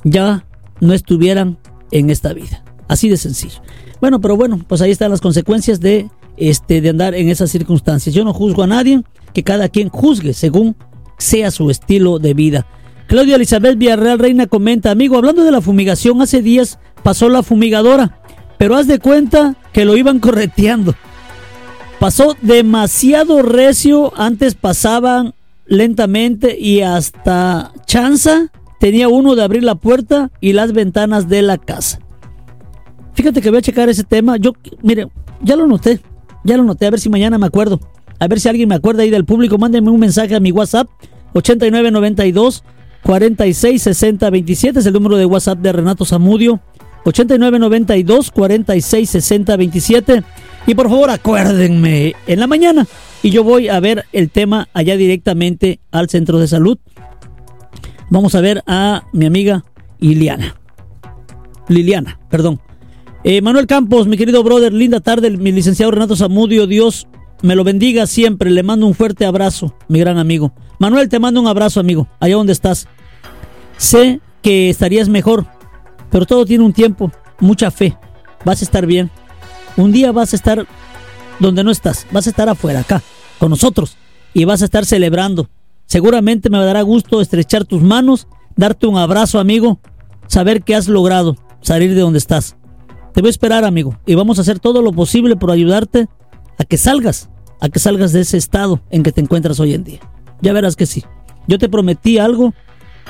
ya 0.04 0.44
no 0.80 0.92
estuvieran 0.92 1.58
en 1.90 2.11
esta 2.11 2.32
vida. 2.32 2.64
Así 2.88 3.08
de 3.08 3.16
sencillo. 3.16 3.61
Bueno, 4.00 4.20
pero 4.20 4.36
bueno, 4.36 4.61
pues 4.66 4.80
ahí 4.80 4.90
están 4.90 5.11
las 5.11 5.20
consecuencias 5.20 5.80
de 5.80 6.08
este, 6.36 6.80
de 6.80 6.88
andar 6.88 7.14
en 7.14 7.28
esas 7.28 7.50
circunstancias. 7.50 8.14
Yo 8.14 8.24
no 8.24 8.32
juzgo 8.32 8.62
a 8.62 8.66
nadie, 8.66 9.02
que 9.34 9.44
cada 9.44 9.68
quien 9.68 9.88
juzgue 9.90 10.32
según 10.32 10.76
sea 11.18 11.50
su 11.50 11.70
estilo 11.70 12.18
de 12.18 12.34
vida. 12.34 12.66
Claudia 13.11 13.34
Elizabeth 13.34 13.76
Villarreal 13.76 14.20
Reina 14.20 14.46
comenta, 14.46 14.92
amigo, 14.92 15.16
hablando 15.16 15.42
de 15.42 15.50
la 15.50 15.61
fumigación, 15.61 16.22
hace 16.22 16.42
días 16.42 16.78
pasó 17.02 17.28
la 17.28 17.42
fumigadora, 17.42 18.20
pero 18.56 18.76
haz 18.76 18.86
de 18.86 19.00
cuenta 19.00 19.56
que 19.72 19.84
lo 19.84 19.96
iban 19.96 20.20
correteando. 20.20 20.94
Pasó 21.98 22.36
demasiado 22.40 23.42
recio, 23.42 24.12
antes 24.16 24.54
pasaban 24.54 25.34
lentamente 25.66 26.56
y 26.56 26.82
hasta 26.82 27.72
chanza 27.84 28.52
tenía 28.78 29.08
uno 29.08 29.34
de 29.34 29.42
abrir 29.42 29.64
la 29.64 29.74
puerta 29.74 30.30
y 30.40 30.52
las 30.52 30.72
ventanas 30.72 31.28
de 31.28 31.42
la 31.42 31.58
casa. 31.58 31.98
Fíjate 33.14 33.42
que 33.42 33.50
voy 33.50 33.58
a 33.58 33.62
checar 33.62 33.88
ese 33.88 34.04
tema. 34.04 34.36
Yo, 34.36 34.52
mire, 34.82 35.08
ya 35.42 35.56
lo 35.56 35.66
noté. 35.66 35.98
Ya 36.44 36.56
lo 36.56 36.62
noté. 36.62 36.86
A 36.86 36.90
ver 36.90 37.00
si 37.00 37.08
mañana 37.08 37.38
me 37.38 37.46
acuerdo. 37.46 37.80
A 38.20 38.28
ver 38.28 38.38
si 38.38 38.48
alguien 38.48 38.68
me 38.68 38.76
acuerda 38.76 39.02
ahí 39.02 39.11
del 39.11 39.24
público. 39.24 39.58
Mándenme 39.58 39.90
un 39.90 39.98
mensaje 39.98 40.36
a 40.36 40.40
mi 40.40 40.52
WhatsApp. 40.52 40.88
8992 41.32 42.62
466027 43.05 44.78
es 44.78 44.86
el 44.86 44.92
número 44.92 45.16
de 45.16 45.26
WhatsApp 45.26 45.59
de 45.59 45.72
Renato 45.72 46.05
Zamudio. 46.05 46.61
8992 47.05 48.30
466027 48.30 50.22
Y 50.66 50.74
por 50.74 50.90
favor 50.90 51.11
acuérdenme 51.11 52.14
en 52.26 52.40
la 52.40 52.46
mañana. 52.46 52.86
Y 53.22 53.30
yo 53.30 53.44
voy 53.44 53.68
a 53.68 53.80
ver 53.80 54.05
el 54.12 54.30
tema 54.30 54.68
allá 54.72 54.96
directamente 54.96 55.80
al 55.90 56.09
centro 56.09 56.38
de 56.38 56.48
salud. 56.48 56.78
Vamos 58.11 58.34
a 58.34 58.40
ver 58.40 58.62
a 58.66 59.05
mi 59.12 59.26
amiga 59.26 59.64
Liliana. 59.98 60.57
Liliana, 61.68 62.18
perdón. 62.28 62.61
Eh, 63.22 63.42
Manuel 63.42 63.66
Campos, 63.66 64.07
mi 64.07 64.16
querido 64.16 64.42
brother, 64.42 64.72
linda 64.72 65.01
tarde, 65.01 65.30
mi 65.30 65.53
licenciado 65.53 65.92
Renato 65.92 66.16
Zamudio, 66.16 66.66
Dios 66.66 67.07
me 67.42 67.55
lo 67.55 67.64
bendiga 67.64 68.07
siempre, 68.07 68.51
le 68.51 68.62
mando 68.62 68.86
un 68.86 68.94
fuerte 68.94 69.26
abrazo, 69.26 69.74
mi 69.88 70.01
gran 70.01 70.18
amigo. 70.18 70.53
Manuel, 70.80 71.10
te 71.10 71.18
mando 71.18 71.42
un 71.42 71.46
abrazo, 71.46 71.78
amigo, 71.78 72.08
allá 72.20 72.36
donde 72.36 72.54
estás. 72.54 72.88
Sé 73.76 74.22
que 74.40 74.70
estarías 74.70 75.10
mejor, 75.10 75.44
pero 76.10 76.24
todo 76.24 76.46
tiene 76.46 76.64
un 76.64 76.72
tiempo, 76.72 77.12
mucha 77.38 77.70
fe, 77.70 77.98
vas 78.46 78.62
a 78.62 78.64
estar 78.64 78.86
bien. 78.86 79.10
Un 79.76 79.92
día 79.92 80.10
vas 80.10 80.32
a 80.32 80.36
estar 80.36 80.66
donde 81.38 81.64
no 81.64 81.70
estás, 81.70 82.06
vas 82.12 82.26
a 82.26 82.30
estar 82.30 82.48
afuera, 82.48 82.80
acá, 82.80 83.02
con 83.38 83.50
nosotros, 83.50 83.98
y 84.32 84.46
vas 84.46 84.62
a 84.62 84.64
estar 84.64 84.86
celebrando. 84.86 85.50
Seguramente 85.84 86.48
me 86.48 86.56
dará 86.64 86.80
gusto 86.80 87.20
estrechar 87.20 87.66
tus 87.66 87.82
manos, 87.82 88.26
darte 88.56 88.86
un 88.86 88.96
abrazo, 88.96 89.38
amigo, 89.38 89.80
saber 90.28 90.62
que 90.62 90.74
has 90.74 90.88
logrado 90.88 91.36
salir 91.60 91.94
de 91.94 92.00
donde 92.00 92.18
estás. 92.18 92.56
Te 93.12 93.20
voy 93.20 93.28
a 93.28 93.32
esperar, 93.32 93.66
amigo, 93.66 93.98
y 94.06 94.14
vamos 94.14 94.38
a 94.38 94.40
hacer 94.40 94.60
todo 94.60 94.80
lo 94.80 94.92
posible 94.92 95.36
por 95.36 95.50
ayudarte 95.50 96.08
a 96.56 96.64
que 96.64 96.78
salgas, 96.78 97.28
a 97.60 97.68
que 97.68 97.80
salgas 97.80 98.12
de 98.12 98.22
ese 98.22 98.38
estado 98.38 98.80
en 98.88 99.02
que 99.02 99.12
te 99.12 99.20
encuentras 99.20 99.60
hoy 99.60 99.74
en 99.74 99.84
día. 99.84 100.00
Ya 100.41 100.53
verás 100.53 100.76
que 100.76 100.86
sí. 100.86 101.05
Yo 101.47 101.59
te 101.59 101.68
prometí 101.68 102.18
algo 102.18 102.55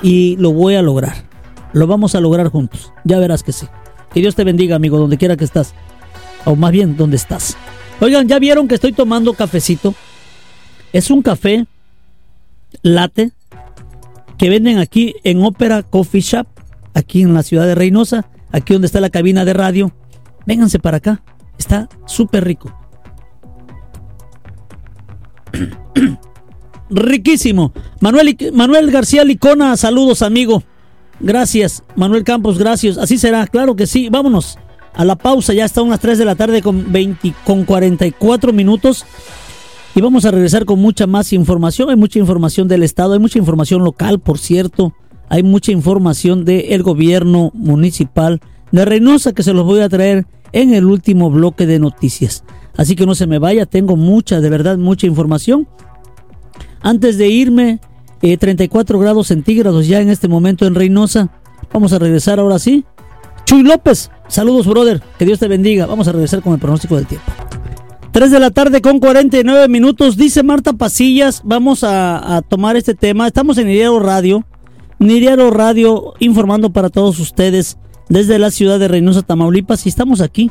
y 0.03 0.37
lo 0.37 0.53
voy 0.53 0.75
a 0.75 0.83
lograr. 0.83 1.29
Lo 1.73 1.87
vamos 1.87 2.15
a 2.15 2.21
lograr 2.21 2.49
juntos. 2.49 2.93
Ya 3.05 3.19
verás 3.19 3.43
que 3.43 3.53
sí. 3.53 3.67
Que 4.13 4.21
Dios 4.21 4.35
te 4.35 4.45
bendiga, 4.45 4.77
amigo, 4.77 4.99
donde 4.99 5.19
quiera 5.19 5.37
que 5.37 5.45
estás. 5.45 5.75
O 6.45 6.57
más 6.57 6.73
bien, 6.73 6.97
donde 6.97 7.17
estás. 7.17 7.57
Oigan, 8.01 8.27
¿ya 8.29 8.39
vieron 8.39 8.67
que 8.67 8.75
estoy 8.75 8.93
tomando 8.93 9.35
cafecito? 9.35 9.95
Es 10.93 11.11
un 11.11 11.23
café 11.23 11.67
latte 12.83 13.33
que 14.39 14.49
venden 14.49 14.79
aquí 14.79 15.15
en 15.23 15.43
Opera 15.45 15.83
Coffee 15.83 16.23
Shop, 16.23 16.47
aquí 16.95 17.23
en 17.23 17.35
la 17.35 17.43
ciudad 17.43 17.67
de 17.67 17.75
Reynosa 17.75 18.27
aquí 18.53 18.73
donde 18.73 18.87
está 18.87 19.01
la 19.01 19.11
cabina 19.11 19.45
de 19.45 19.53
radio. 19.53 19.93
Vénganse 20.47 20.79
para 20.79 20.99
acá. 20.99 21.23
Está 21.59 21.89
súper 22.07 22.45
rico. 22.45 22.75
Riquísimo. 26.91 27.73
Manuel, 28.01 28.37
Manuel 28.53 28.91
García 28.91 29.25
Licona, 29.25 29.77
saludos 29.77 30.23
amigo. 30.23 30.63
Gracias. 31.21 31.83
Manuel 31.97 32.25
Campos, 32.25 32.59
gracias. 32.59 32.99
Así 32.99 33.19
será, 33.19 33.47
claro 33.47 33.77
que 33.77 33.87
sí. 33.87 34.09
Vámonos 34.11 34.59
a 34.95 35.05
la 35.05 35.17
pausa. 35.17 35.53
Ya 35.53 35.65
está 35.65 35.83
unas 35.83 36.01
3 36.01 36.19
de 36.19 36.25
la 36.25 36.35
tarde 36.35 36.63
con, 36.63 36.91
20, 36.93 37.35
con 37.45 37.65
44 37.65 38.53
minutos. 38.53 39.05
Y 39.95 40.01
vamos 40.01 40.25
a 40.25 40.31
regresar 40.31 40.65
con 40.65 40.81
mucha 40.81 41.07
más 41.07 41.33
información. 41.33 41.91
Hay 41.91 41.97
mucha 41.97 42.19
información 42.19 42.69
del 42.69 42.83
Estado, 42.83 43.13
hay 43.13 43.19
mucha 43.19 43.39
información 43.39 43.83
local, 43.83 44.21
por 44.21 44.39
cierto 44.39 44.95
hay 45.31 45.45
mucha 45.45 45.71
información 45.71 46.45
del 46.45 46.83
gobierno 46.83 47.53
municipal 47.55 48.41
de 48.73 48.85
Reynosa 48.85 49.33
que 49.33 49.45
se 49.45 49.55
los 49.55 49.65
voy 49.65 49.81
a 49.81 49.89
traer 49.89 50.27
en 50.53 50.75
el 50.75 50.87
último 50.87 51.31
bloque 51.31 51.67
de 51.67 51.79
noticias. 51.79 52.43
Así 52.77 52.97
que 52.97 53.07
no 53.07 53.15
se 53.15 53.29
me 53.29 53.39
vaya, 53.39 53.65
tengo 53.65 53.95
mucha, 53.95 54.41
de 54.41 54.51
verdad, 54.51 54.77
mucha 54.77 55.07
información. 55.07 55.69
Antes 56.83 57.19
de 57.19 57.29
irme, 57.29 57.81
34 58.21 58.99
eh, 58.99 59.03
grados 59.03 59.29
centígrados 59.29 59.87
ya 59.87 60.01
en 60.01 60.09
este 60.09 60.29
momento 60.29 60.67
en 60.67 60.75
Reynosa. 60.75 61.31
Vamos 61.73 61.93
a 61.93 61.99
regresar 61.99 62.39
ahora 62.41 62.59
sí. 62.59 62.85
Chuy 63.45 63.63
López, 63.63 64.11
saludos 64.29 64.67
brother, 64.67 65.03
que 65.19 65.25
Dios 65.25 65.39
te 65.39 65.49
bendiga. 65.49 65.87
Vamos 65.87 66.09
a 66.09 66.13
regresar 66.13 66.43
con 66.43 66.53
el 66.53 66.59
pronóstico 66.59 66.97
del 66.97 67.07
tiempo. 67.07 67.31
3 68.13 68.31
de 68.31 68.41
la 68.41 68.51
tarde 68.51 68.81
con 68.81 68.99
49 68.99 69.69
minutos, 69.69 70.17
dice 70.17 70.43
Marta 70.43 70.73
Pasillas, 70.73 71.43
vamos 71.45 71.85
a, 71.85 72.43
tomar 72.49 72.77
este 72.77 72.95
tema. 72.95 73.27
Estamos 73.27 73.57
en 73.59 73.71
Idearo 73.71 74.01
Radio 74.01 74.45
Niriaro 75.01 75.51
Radio 75.51 76.13
informando 76.19 76.71
para 76.75 76.91
todos 76.91 77.19
ustedes 77.21 77.79
desde 78.11 78.39
la 78.39 78.51
ciudad 78.51 78.79
de 78.79 78.87
Reynosa, 78.87 79.23
Tamaulipas. 79.23 79.87
Y 79.87 79.89
estamos 79.89 80.21
aquí 80.21 80.51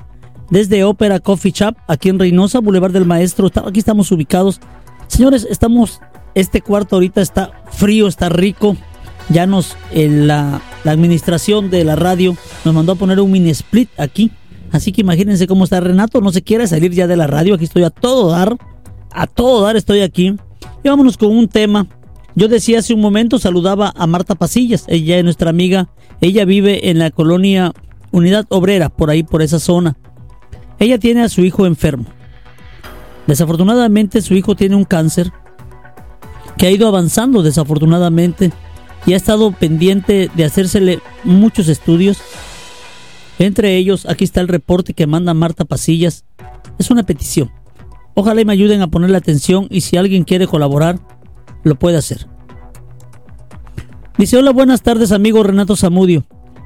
desde 0.50 0.84
Ópera 0.84 1.20
Coffee 1.20 1.52
Shop, 1.52 1.76
aquí 1.88 2.10
en 2.10 2.18
Reynosa, 2.18 2.60
Boulevard 2.60 2.92
del 2.92 3.06
Maestro. 3.06 3.52
Aquí 3.68 3.80
estamos 3.80 4.12
ubicados. 4.12 4.60
Señores, 5.08 5.46
estamos, 5.52 6.02
este 6.36 6.62
cuarto 6.62 6.96
ahorita 6.96 7.22
está 7.22 7.64
frío, 7.72 8.08
está 8.08 8.30
rico. 8.30 8.76
Ya 9.30 9.46
nos, 9.46 9.76
la, 9.94 10.62
la 10.84 10.92
administración 10.92 11.70
de 11.70 11.84
la 11.84 11.96
radio 11.96 12.36
nos 12.66 12.74
mandó 12.74 12.94
a 12.94 12.96
poner 12.96 13.20
un 13.20 13.32
mini 13.32 13.52
split 13.52 13.90
aquí. 13.98 14.32
Así 14.72 14.92
que 14.92 15.02
imagínense 15.02 15.48
cómo 15.48 15.64
está 15.64 15.80
Renato. 15.80 16.22
No 16.22 16.32
se 16.32 16.42
quiere 16.42 16.68
salir 16.68 16.92
ya 16.92 17.08
de 17.08 17.16
la 17.16 17.28
radio. 17.28 17.56
Aquí 17.56 17.66
estoy 17.66 17.84
a 17.84 17.90
todo 17.90 18.32
dar. 18.32 18.58
A 19.12 19.28
todo 19.28 19.64
dar 19.64 19.76
estoy 19.76 20.02
aquí. 20.02 20.36
Y 20.84 20.90
vámonos 20.90 21.18
con 21.18 21.32
un 21.32 21.48
tema 21.48 21.88
yo 22.40 22.48
decía 22.48 22.80
hace 22.80 22.94
un 22.94 23.02
momento, 23.02 23.38
saludaba 23.38 23.92
a 23.98 24.08
Marta 24.08 24.34
Pasillas, 24.34 24.86
ella 24.88 25.18
es 25.18 25.26
nuestra 25.26 25.50
amiga, 25.50 25.90
ella 26.22 26.46
vive 26.46 26.90
en 26.90 26.98
la 26.98 27.12
colonia 27.12 27.74
Unidad 28.12 28.46
Obrera, 28.48 28.88
por 28.88 29.10
ahí, 29.10 29.24
por 29.24 29.42
esa 29.42 29.60
zona. 29.60 29.98
Ella 30.80 30.98
tiene 31.00 31.24
a 31.24 31.28
su 31.28 31.42
hijo 31.42 31.66
enfermo. 31.66 32.06
Desafortunadamente 33.28 34.22
su 34.22 34.36
hijo 34.36 34.56
tiene 34.56 34.76
un 34.76 34.86
cáncer 34.86 35.34
que 36.60 36.68
ha 36.68 36.72
ido 36.72 36.89
avanzando 36.89 37.41
desafortunadamente 37.41 38.51
y 39.05 39.14
ha 39.14 39.18
estado 39.18 39.49
pendiente 39.53 40.30
de 40.36 40.43
hacérsele 40.43 40.99
muchos 41.24 41.70
estudios. 41.70 42.20
Entre 43.39 43.78
ellos, 43.78 44.05
aquí 44.05 44.26
está 44.26 44.41
el 44.41 44.49
reporte 44.49 44.93
que 44.93 45.07
manda 45.07 45.34
Marta 45.34 45.64
Pasillas. 45.64 46.26
Es 46.78 46.91
una 46.91 47.03
petición. 47.03 47.49
Ojalá 48.14 48.43
me 48.43 48.51
ayuden 48.51 48.82
a 48.82 48.88
ponerle 48.88 49.16
atención 49.16 49.68
y 49.70 49.82
si 49.82 49.95
alguien 49.95 50.26
quiere 50.26 50.47
colaborar, 50.47 50.99
lo 51.64 51.80
puede 51.80 51.95
hacer. 51.95 52.28
Dice, 54.18 54.36
hola, 54.36 54.51
buenas 54.51 54.82
tardes 54.82 55.14
amigo 55.14 55.41
Renato 55.43 55.78
Zamudio. 55.78 56.26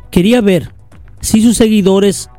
Quería 0.10 0.42
ver 0.42 0.74
si 1.22 1.44
sus 1.44 1.56
seguidores 1.56 2.32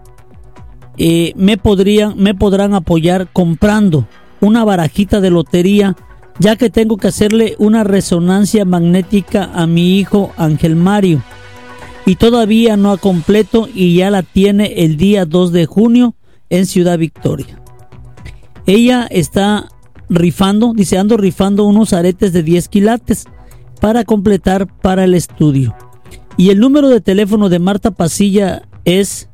eh, 0.98 1.32
me, 1.36 1.56
podrían, 1.56 2.18
me 2.18 2.34
podrán 2.34 2.74
apoyar 2.74 3.28
comprando 3.32 4.08
una 4.40 4.64
barajita 4.64 5.20
de 5.20 5.30
lotería, 5.30 5.96
ya 6.38 6.56
que 6.56 6.70
tengo 6.70 6.96
que 6.96 7.08
hacerle 7.08 7.54
una 7.58 7.84
resonancia 7.84 8.64
magnética 8.64 9.50
a 9.54 9.66
mi 9.66 9.98
hijo 9.98 10.32
Ángel 10.36 10.76
Mario. 10.76 11.22
Y 12.06 12.16
todavía 12.16 12.76
no 12.76 12.92
ha 12.92 12.98
completo 12.98 13.68
y 13.72 13.96
ya 13.96 14.10
la 14.10 14.22
tiene 14.22 14.84
el 14.84 14.96
día 14.96 15.24
2 15.24 15.52
de 15.52 15.66
junio 15.66 16.14
en 16.50 16.66
Ciudad 16.66 16.98
Victoria. 16.98 17.62
Ella 18.66 19.06
está 19.10 19.68
rifando, 20.08 20.72
dice, 20.74 20.98
ando 20.98 21.16
rifando 21.16 21.64
unos 21.64 21.92
aretes 21.92 22.32
de 22.32 22.42
10 22.42 22.68
quilates 22.68 23.24
para 23.80 24.04
completar 24.04 24.66
para 24.80 25.04
el 25.04 25.14
estudio. 25.14 25.74
Y 26.36 26.50
el 26.50 26.58
número 26.58 26.88
de 26.88 27.00
teléfono 27.00 27.48
de 27.48 27.58
Marta 27.58 27.92
Pasilla 27.92 28.62
es 28.84 29.28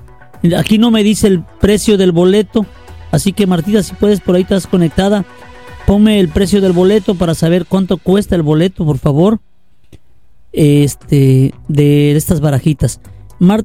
Aquí 0.56 0.78
no 0.78 0.90
me 0.90 1.02
dice 1.02 1.26
el 1.26 1.42
precio 1.60 1.98
del 1.98 2.12
boleto. 2.12 2.66
Así 3.10 3.32
que 3.32 3.46
Martita, 3.46 3.82
si 3.82 3.94
puedes, 3.94 4.20
por 4.20 4.36
ahí 4.36 4.42
estás 4.42 4.66
conectada. 4.66 5.24
Ponme 5.86 6.20
el 6.20 6.28
precio 6.28 6.60
del 6.60 6.72
boleto 6.72 7.14
para 7.14 7.34
saber 7.34 7.66
cuánto 7.66 7.96
cuesta 7.96 8.36
el 8.36 8.42
boleto, 8.42 8.84
por 8.84 8.98
favor. 8.98 9.40
Este, 10.52 11.54
de 11.68 12.16
estas 12.16 12.40
barajitas. 12.40 13.00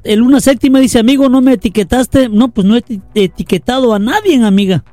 el 0.04 0.20
Luna 0.20 0.40
Séptima 0.40 0.80
dice, 0.80 1.00
amigo, 1.00 1.30
¿no 1.30 1.42
me 1.42 1.54
etiquetaste? 1.54 2.30
No, 2.30 2.50
pues 2.50 2.66
no 2.68 2.78
he 2.78 2.84
etiquetado 3.16 3.94
a 3.94 4.00
nadie, 4.00 4.44
amiga. 4.44 4.84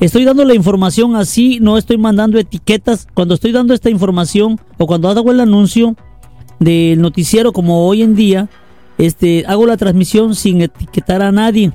Estoy 0.00 0.24
dando 0.24 0.44
la 0.44 0.54
información 0.54 1.16
así, 1.16 1.58
no 1.60 1.76
estoy 1.76 1.98
mandando 1.98 2.38
etiquetas. 2.38 3.08
Cuando 3.14 3.34
estoy 3.34 3.52
dando 3.52 3.74
esta 3.74 3.90
información 3.90 4.60
o 4.78 4.86
cuando 4.86 5.08
hago 5.08 5.30
el 5.30 5.40
anuncio 5.40 5.96
del 6.60 7.00
noticiero 7.00 7.52
como 7.52 7.86
hoy 7.86 8.02
en 8.02 8.14
día, 8.14 8.48
este, 8.98 9.44
hago 9.46 9.66
la 9.66 9.76
transmisión 9.76 10.34
sin 10.34 10.60
etiquetar 10.60 11.22
a 11.22 11.32
nadie. 11.32 11.72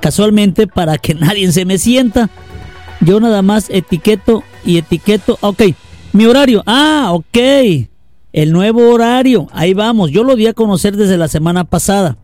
Casualmente 0.00 0.66
para 0.66 0.98
que 0.98 1.14
nadie 1.14 1.50
se 1.52 1.64
me 1.64 1.78
sienta. 1.78 2.28
Yo 3.00 3.20
nada 3.20 3.42
más 3.42 3.70
etiqueto 3.70 4.42
y 4.64 4.78
etiqueto. 4.78 5.38
Ok, 5.40 5.62
mi 6.12 6.26
horario. 6.26 6.62
Ah, 6.66 7.10
ok. 7.12 7.38
El 8.32 8.52
nuevo 8.52 8.90
horario. 8.90 9.46
Ahí 9.52 9.74
vamos. 9.74 10.10
Yo 10.10 10.24
lo 10.24 10.36
di 10.36 10.46
a 10.46 10.52
conocer 10.52 10.96
desde 10.96 11.16
la 11.16 11.28
semana 11.28 11.64
pasada. 11.64 12.18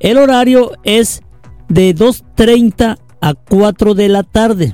El 0.00 0.18
horario 0.18 0.72
es 0.84 1.22
de 1.68 1.94
2.30 1.94 2.98
a 3.20 3.34
4 3.34 3.94
de 3.94 4.08
la 4.08 4.22
tarde. 4.22 4.72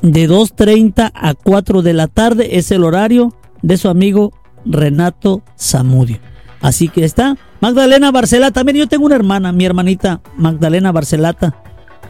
De 0.00 0.28
2.30 0.28 1.12
a 1.14 1.34
4 1.34 1.82
de 1.82 1.92
la 1.92 2.08
tarde 2.08 2.58
es 2.58 2.70
el 2.70 2.84
horario 2.84 3.34
de 3.62 3.76
su 3.76 3.88
amigo 3.88 4.32
Renato 4.64 5.42
Zamudio. 5.58 6.18
Así 6.60 6.88
que 6.88 7.04
está. 7.04 7.36
Magdalena 7.62 8.10
Barcelata. 8.10 8.54
También 8.54 8.76
yo 8.76 8.88
tengo 8.88 9.06
una 9.06 9.14
hermana, 9.14 9.52
mi 9.52 9.64
hermanita 9.64 10.20
Magdalena 10.36 10.90
Barcelata. 10.90 11.54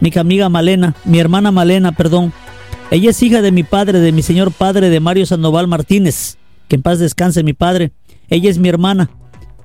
Mi 0.00 0.10
amiga 0.16 0.48
Malena, 0.48 0.94
mi 1.04 1.18
hermana 1.18 1.52
Malena, 1.52 1.92
perdón. 1.92 2.32
Ella 2.90 3.10
es 3.10 3.22
hija 3.22 3.42
de 3.42 3.52
mi 3.52 3.62
padre, 3.62 4.00
de 4.00 4.12
mi 4.12 4.22
señor 4.22 4.50
padre, 4.50 4.88
de 4.88 4.98
Mario 4.98 5.26
Sandoval 5.26 5.68
Martínez. 5.68 6.38
Que 6.68 6.76
en 6.76 6.82
paz 6.82 6.98
descanse 7.00 7.42
mi 7.42 7.52
padre. 7.52 7.92
Ella 8.30 8.48
es 8.48 8.56
mi 8.56 8.70
hermana. 8.70 9.10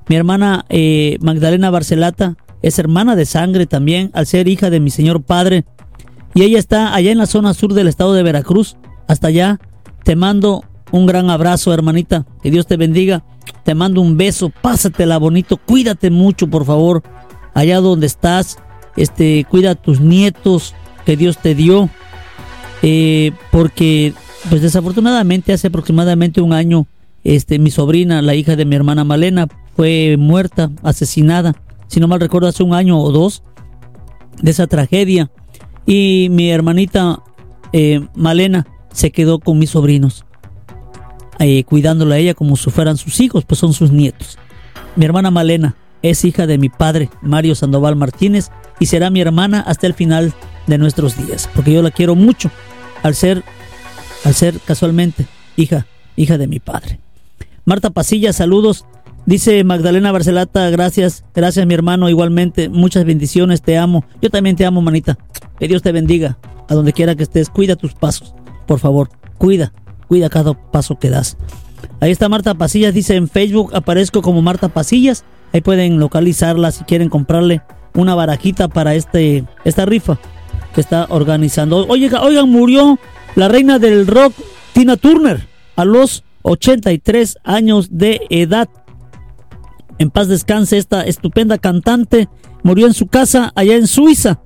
Mi 0.09 0.17
hermana 0.17 0.65
eh, 0.67 1.17
Magdalena 1.21 1.69
Barcelata 1.69 2.35
es 2.61 2.77
hermana 2.79 3.15
de 3.15 3.25
sangre 3.25 3.65
también, 3.65 4.11
al 4.13 4.27
ser 4.27 4.49
hija 4.49 4.69
de 4.69 4.81
mi 4.81 4.89
señor 4.89 5.23
padre. 5.23 5.63
Y 6.35 6.43
ella 6.43 6.59
está 6.59 6.95
allá 6.95 7.13
en 7.13 7.17
la 7.17 7.27
zona 7.27 7.53
sur 7.53 7.73
del 7.73 7.87
estado 7.87 8.13
de 8.13 8.23
Veracruz. 8.23 8.75
Hasta 9.07 9.27
allá. 9.27 9.61
Te 10.03 10.17
mando 10.17 10.65
un 10.91 11.05
gran 11.05 11.29
abrazo, 11.29 11.73
hermanita. 11.73 12.25
Que 12.43 12.51
Dios 12.51 12.67
te 12.67 12.75
bendiga. 12.75 13.23
Te 13.67 13.75
mando 13.75 13.99
un 13.99 14.15
beso. 14.15 14.49
Pásatela 14.61 15.17
bonito. 15.17 15.57
Cuídate 15.57 16.09
mucho, 16.09 16.47
por 16.47 16.63
favor. 16.65 17.03
Allá 17.53 17.81
donde 17.81 18.07
estás. 18.07 18.57
Este, 18.95 19.45
cuida 19.49 19.71
a 19.71 19.75
tus 19.75 19.99
nietos 19.99 20.73
que 21.05 21.17
Dios 21.17 21.37
te 21.37 21.53
dio. 21.53 21.89
Eh, 22.81 23.33
porque, 23.51 24.13
pues 24.49 24.61
desafortunadamente, 24.61 25.51
hace 25.51 25.67
aproximadamente 25.67 26.39
un 26.39 26.53
año, 26.53 26.87
este, 27.25 27.59
mi 27.59 27.69
sobrina, 27.69 28.21
la 28.21 28.35
hija 28.35 28.55
de 28.55 28.63
mi 28.63 28.75
hermana 28.75 29.03
Malena, 29.03 29.47
fue 29.75 30.15
muerta, 30.17 30.71
asesinada 30.81 31.53
si 31.87 31.99
no 31.99 32.07
mal 32.07 32.19
recuerdo, 32.19 32.47
hace 32.47 32.63
un 32.63 32.73
año 32.73 32.99
o 32.99 33.11
dos 33.11 33.43
de 34.41 34.51
esa 34.51 34.67
tragedia. 34.67 35.31
Y 35.85 36.27
mi 36.31 36.49
hermanita 36.49 37.23
eh, 37.73 38.05
Malena 38.15 38.67
se 38.91 39.11
quedó 39.11 39.39
con 39.39 39.57
mis 39.57 39.71
sobrinos, 39.71 40.25
eh, 41.39 41.63
cuidándola 41.63 42.15
a 42.15 42.17
ella 42.17 42.33
como 42.33 42.55
si 42.55 42.69
fueran 42.69 42.97
sus 42.97 43.19
hijos, 43.19 43.45
pues 43.45 43.59
son 43.59 43.73
sus 43.73 43.91
nietos. 43.91 44.37
Mi 44.95 45.05
hermana 45.05 45.31
Malena 45.31 45.75
es 46.01 46.25
hija 46.25 46.47
de 46.47 46.57
mi 46.57 46.69
padre, 46.69 47.09
Mario 47.21 47.55
Sandoval 47.55 47.95
Martínez, 47.95 48.49
y 48.79 48.87
será 48.87 49.09
mi 49.09 49.21
hermana 49.21 49.61
hasta 49.61 49.87
el 49.87 49.93
final 49.93 50.33
de 50.67 50.77
nuestros 50.77 51.17
días, 51.17 51.49
porque 51.53 51.73
yo 51.73 51.81
la 51.81 51.91
quiero 51.91 52.15
mucho 52.15 52.51
al 53.03 53.15
ser, 53.15 53.43
al 54.23 54.33
ser 54.33 54.59
casualmente 54.59 55.25
hija, 55.55 55.87
hija 56.15 56.37
de 56.37 56.47
mi 56.47 56.59
padre. 56.59 56.99
Marta 57.65 57.89
Pasilla, 57.89 58.33
saludos 58.33 58.85
Dice 59.27 59.61
Magdalena 59.65 60.13
Barcelata, 60.13 60.69
gracias, 60.69 61.25
gracias 61.35 61.67
mi 61.67 61.73
hermano, 61.73 62.07
igualmente, 62.07 62.69
muchas 62.69 63.03
bendiciones, 63.03 63.61
te 63.61 63.77
amo. 63.77 64.05
Yo 64.21 64.29
también 64.29 64.55
te 64.55 64.65
amo, 64.65 64.81
manita. 64.81 65.17
Que 65.59 65.67
Dios 65.67 65.81
te 65.81 65.91
bendiga, 65.91 66.37
a 66.69 66.73
donde 66.73 66.93
quiera 66.93 67.13
que 67.13 67.23
estés, 67.23 67.49
cuida 67.49 67.75
tus 67.75 67.93
pasos, 67.93 68.33
por 68.65 68.79
favor, 68.79 69.09
cuida, 69.37 69.73
cuida 70.07 70.29
cada 70.29 70.53
paso 70.53 70.97
que 70.97 71.09
das. 71.09 71.37
Ahí 71.99 72.11
está 72.11 72.29
Marta 72.29 72.53
Pasillas, 72.55 72.93
dice 72.93 73.15
en 73.15 73.27
Facebook, 73.27 73.75
aparezco 73.75 74.21
como 74.21 74.41
Marta 74.41 74.69
Pasillas, 74.69 75.23
ahí 75.53 75.61
pueden 75.61 75.99
localizarla 75.99 76.71
si 76.71 76.83
quieren 76.83 77.09
comprarle 77.09 77.61
una 77.95 78.15
barajita 78.15 78.67
para 78.67 78.95
este, 78.95 79.45
esta 79.63 79.85
rifa 79.85 80.19
que 80.73 80.81
está 80.81 81.07
organizando. 81.09 81.87
Oigan, 81.87 82.23
oigan, 82.23 82.49
murió 82.49 82.99
la 83.35 83.47
reina 83.47 83.79
del 83.79 84.07
rock, 84.07 84.33
Tina 84.73 84.97
Turner, 84.97 85.47
a 85.75 85.85
los 85.85 86.23
83 86.43 87.39
años 87.43 87.89
de 87.91 88.21
edad. 88.29 88.69
En 89.97 90.11
paz 90.11 90.27
descanse 90.27 90.77
esta 90.77 91.03
estupenda 91.03 91.57
cantante. 91.57 92.29
Murió 92.63 92.87
en 92.87 92.93
su 92.93 93.07
casa 93.07 93.51
allá 93.55 93.75
en 93.75 93.87
Suiza. 93.87 94.41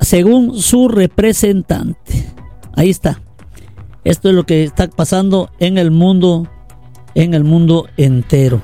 Según 0.00 0.60
su 0.60 0.88
representante. 0.88 2.32
Ahí 2.74 2.90
está. 2.90 3.20
Esto 4.06 4.28
es 4.28 4.36
lo 4.36 4.46
que 4.46 4.62
está 4.62 4.86
pasando 4.86 5.50
en 5.58 5.78
el 5.78 5.90
mundo, 5.90 6.46
en 7.16 7.34
el 7.34 7.42
mundo 7.42 7.88
entero. 7.96 8.62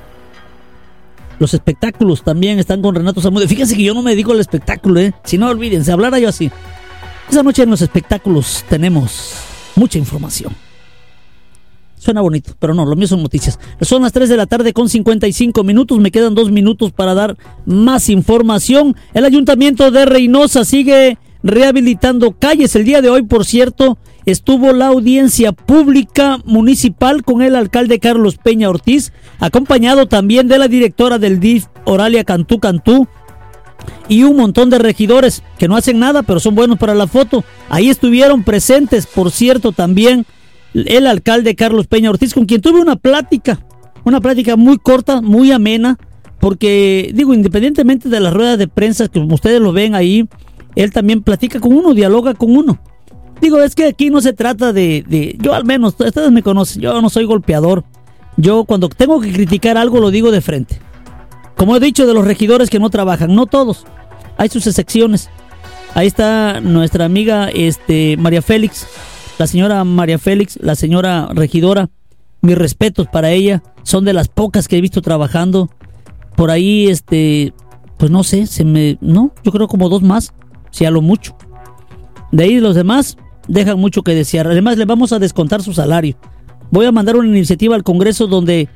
Los 1.41 1.53
espectáculos 1.53 2.23
también 2.23 2.61
están 2.61 2.81
con 2.81 2.95
Renato 2.95 3.21
Zamudio. 3.21 3.49
Fíjense 3.49 3.77
que 3.77 3.83
yo 3.83 3.93
no 3.93 4.03
me 4.03 4.13
dedico 4.13 4.31
al 4.31 4.39
espectáculo, 4.39 5.01
¿eh? 5.01 5.13
Si 5.25 5.39
no 5.39 5.49
olvídense, 5.49 5.91
hablara 5.91 6.21
yo 6.21 6.29
así. 6.29 6.49
Esa 7.29 7.43
noche 7.43 7.65
en 7.65 7.71
los 7.71 7.83
espectáculos 7.83 8.65
tenemos 8.69 9.33
mucha 9.75 9.99
información. 9.99 10.55
Suena 11.99 12.21
bonito, 12.21 12.53
pero 12.61 12.73
no, 12.73 12.87
lo 12.87 12.95
mío 12.95 13.09
son 13.09 13.21
noticias. 13.21 13.59
Son 13.81 14.03
las 14.03 14.13
3 14.13 14.29
de 14.29 14.37
la 14.37 14.47
tarde 14.47 14.73
con 14.73 14.89
55 14.89 15.65
minutos. 15.65 15.99
Me 15.99 16.13
quedan 16.13 16.37
dos 16.37 16.53
minutos 16.53 16.93
para 16.93 17.15
dar 17.15 17.37
más 17.67 18.09
información. 18.11 18.95
El 19.13 19.25
ayuntamiento 19.25 19.91
de 19.91 20.05
Reynosa 20.05 20.65
sigue 20.65 21.19
rehabilitando 21.43 22.31
calles. 22.31 22.77
El 22.77 22.85
día 22.85 23.03
de 23.03 23.11
hoy, 23.11 23.25
por 23.25 23.45
cierto, 23.45 23.99
estuvo 24.27 24.73
la 24.73 24.89
audiencia 24.89 25.53
pública 25.53 26.39
municipal 26.45 27.23
con 27.23 27.43
el 27.43 27.57
alcalde 27.57 27.99
Carlos 27.99 28.39
Peña 28.39 28.71
Ortiz, 28.71 29.13
acompañado 29.41 30.07
también 30.07 30.49
de 30.49 30.59
la 30.59 30.69
directora 30.69 31.19
del 31.19 31.41
DIF, 31.41 31.67
Oralia 31.85 32.25
Cantú 32.25 32.61
Cantú, 32.61 33.09
y 34.09 34.23
un 34.23 34.37
montón 34.37 34.71
de 34.71 34.79
regidores 34.79 35.43
que 35.59 35.69
no 35.69 35.77
hacen 35.77 35.99
nada, 35.99 36.23
pero 36.23 36.41
son 36.41 36.55
buenos 36.55 36.79
para 36.79 36.95
la 36.95 37.07
foto. 37.07 37.45
Ahí 37.69 37.89
estuvieron 37.89 38.45
presentes, 38.45 39.07
por 39.07 39.31
cierto, 39.31 39.73
también 39.73 40.27
el 40.75 41.07
alcalde 41.07 41.55
Carlos 41.55 41.87
Peña 41.87 42.11
Ortiz, 42.11 42.35
con 42.35 42.47
quien 42.47 42.61
tuve 42.61 42.81
una 42.81 42.97
plática, 42.97 43.61
una 44.05 44.21
plática 44.21 44.57
muy 44.57 44.79
corta, 44.79 45.21
muy 45.21 45.53
amena, 45.53 45.99
porque 46.41 47.13
digo, 47.15 47.35
independientemente 47.35 48.09
de 48.09 48.21
las 48.21 48.33
ruedas 48.33 48.59
de 48.59 48.69
prensa, 48.69 49.09
que 49.09 49.21
como 49.21 49.35
ustedes 49.35 49.61
lo 49.61 49.73
ven 49.73 49.95
ahí, 49.95 50.29
él 50.75 50.91
también 50.93 51.23
platica 51.23 51.61
con 51.61 51.73
uno, 51.75 51.95
dialoga 51.95 52.35
con 52.35 52.57
uno. 52.57 52.81
Digo, 53.43 53.61
es 53.61 53.75
que 53.75 53.87
aquí 53.87 54.09
no 54.09 54.21
se 54.21 54.33
trata 54.33 54.73
de, 54.73 55.05
de, 55.05 55.37
yo 55.41 55.53
al 55.53 55.65
menos, 55.65 55.97
ustedes 55.99 56.31
me 56.31 56.45
conocen, 56.45 56.81
yo 56.81 57.03
no 57.03 57.11
soy 57.11 57.25
golpeador. 57.25 57.83
Yo 58.37 58.65
cuando 58.65 58.89
tengo 58.89 59.21
que 59.21 59.33
criticar 59.33 59.77
algo 59.77 59.99
lo 59.99 60.13
digo 60.13 60.31
de 60.31 60.41
frente. 60.41 60.81
Como 61.57 61.77
he 61.77 61.81
dicho 61.81 62.07
de 62.07 62.15
los 62.15 62.25
regidores 62.25 62.71
que 62.71 62.79
no 62.79 62.89
trabajan, 62.89 63.35
no 63.35 63.47
todos, 63.47 63.85
hay 64.39 64.49
sus 64.49 64.69
excepciones. 64.69 65.29
Ahí 65.95 66.07
está 66.07 66.61
nuestra 66.61 67.05
amiga 67.05 67.49
este, 67.51 68.17
María 68.17 68.43
Félix, 68.43 68.87
la 69.39 69.49
señora 69.49 69.83
María 69.83 70.21
Félix, 70.21 70.57
la 70.63 70.77
señora 70.77 71.29
regidora, 71.35 71.91
mis 72.43 72.57
respetos 72.57 73.09
para 73.09 73.33
ella, 73.33 73.61
son 73.83 74.05
de 74.05 74.13
las 74.13 74.29
pocas 74.29 74.69
que 74.69 74.79
he 74.79 74.81
visto 74.81 75.03
trabajando. 75.03 75.69
Por 76.37 76.53
ahí, 76.53 76.87
este, 76.87 77.55
pues 77.99 78.09
no 78.09 78.23
sé, 78.23 78.47
se 78.47 78.65
me, 78.65 78.99
no, 79.01 79.35
yo 79.43 79.51
creo 79.51 79.67
como 79.67 79.89
dos 79.89 80.03
más, 80.03 80.33
si 80.71 80.85
a 80.85 80.93
lo 80.93 81.03
mucho. 81.03 81.37
De 82.31 82.45
ahí 82.45 82.61
los 82.61 82.77
demás 82.77 83.19
dejan 83.49 83.79
mucho 83.79 84.03
que 84.03 84.15
desear. 84.15 84.47
Además, 84.47 84.77
le 84.77 84.85
vamos 84.85 85.13
a 85.13 85.19
descontar 85.19 85.63
su 85.63 85.73
salario. 85.73 86.17
Voy 86.71 86.87
a 86.87 86.93
mandar 86.93 87.17
una 87.17 87.29
iniciativa 87.29 87.75
al 87.75 87.83
Congreso 87.83 88.27
donde 88.27 88.69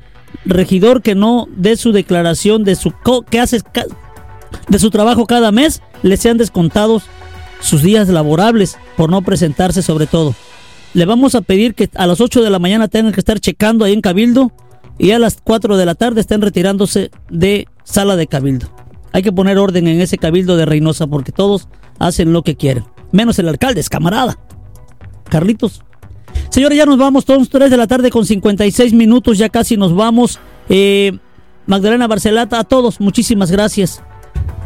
regidor 0.45 1.01
que 1.01 1.15
no 1.15 1.47
dé 1.55 1.77
su 1.77 1.91
declaración 1.91 2.63
de 2.63 2.75
su 2.75 2.93
que 3.29 3.39
hace 3.39 3.61
de 4.67 4.79
su 4.79 4.89
trabajo 4.89 5.25
cada 5.25 5.51
mes 5.51 5.81
le 6.03 6.17
sean 6.17 6.37
descontados 6.37 7.03
sus 7.61 7.81
días 7.81 8.09
laborables 8.09 8.77
por 8.97 9.09
no 9.09 9.21
presentarse 9.21 9.81
sobre 9.81 10.05
todo 10.05 10.35
le 10.93 11.05
vamos 11.05 11.35
a 11.35 11.41
pedir 11.41 11.75
que 11.75 11.89
a 11.95 12.07
las 12.07 12.21
8 12.21 12.41
de 12.41 12.49
la 12.49 12.59
mañana 12.59 12.87
tengan 12.87 13.13
que 13.13 13.19
estar 13.19 13.39
checando 13.39 13.85
ahí 13.85 13.93
en 13.93 14.01
Cabildo 14.01 14.51
y 14.97 15.11
a 15.11 15.19
las 15.19 15.37
4 15.43 15.77
de 15.77 15.85
la 15.85 15.95
tarde 15.95 16.21
estén 16.21 16.41
retirándose 16.41 17.11
de 17.29 17.67
sala 17.83 18.15
de 18.15 18.27
Cabildo. 18.27 18.67
Hay 19.11 19.21
que 19.21 19.31
poner 19.31 19.57
orden 19.57 19.87
en 19.87 20.01
ese 20.01 20.17
Cabildo 20.17 20.57
de 20.57 20.65
Reynosa 20.65 21.07
porque 21.07 21.31
todos 21.31 21.67
hacen 21.99 22.33
lo 22.33 22.41
que 22.41 22.55
quieren. 22.55 22.85
Menos 23.11 23.37
el 23.39 23.47
alcalde, 23.47 23.79
es 23.79 23.89
camarada. 23.89 24.39
Carlitos. 25.29 25.81
Señores, 26.49 26.77
ya 26.77 26.85
nos 26.85 26.97
vamos, 26.97 27.25
todos 27.25 27.49
3 27.49 27.69
de 27.69 27.77
la 27.77 27.87
tarde 27.87 28.09
con 28.09 28.25
56 28.25 28.93
minutos, 28.93 29.37
ya 29.37 29.49
casi 29.49 29.77
nos 29.77 29.95
vamos. 29.95 30.39
Eh, 30.69 31.17
Magdalena 31.65 32.07
Barcelata, 32.07 32.59
a 32.59 32.63
todos, 32.63 32.99
muchísimas 32.99 33.51
gracias. 33.51 34.01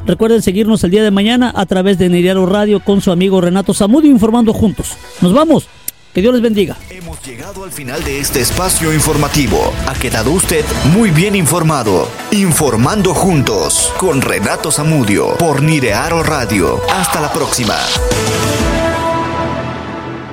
Recuerden 0.05 0.41
seguirnos 0.41 0.83
el 0.83 0.91
día 0.91 1.03
de 1.03 1.11
mañana 1.11 1.51
a 1.55 1.65
través 1.65 1.97
de 1.97 2.09
Niriaro 2.09 2.45
Radio 2.45 2.79
con 2.79 3.01
su 3.01 3.11
amigo 3.11 3.41
Renato 3.41 3.73
Zamudio 3.73 4.09
informando 4.09 4.53
juntos. 4.53 4.93
Nos 5.21 5.33
vamos. 5.33 5.67
Que 6.13 6.21
Dios 6.21 6.33
les 6.33 6.41
bendiga. 6.41 6.75
Hemos 6.89 7.25
llegado 7.25 7.63
al 7.63 7.71
final 7.71 8.03
de 8.03 8.19
este 8.19 8.41
espacio 8.41 8.93
informativo. 8.93 9.73
Ha 9.87 9.93
quedado 9.93 10.31
usted 10.31 10.65
muy 10.93 11.09
bien 11.09 11.35
informado. 11.35 12.09
Informando 12.31 13.13
juntos 13.13 13.93
con 13.97 14.21
Renato 14.21 14.71
Zamudio 14.71 15.37
por 15.37 15.63
Nirearo 15.63 16.21
Radio. 16.21 16.81
Hasta 16.91 17.21
la 17.21 17.31
próxima. 17.31 17.75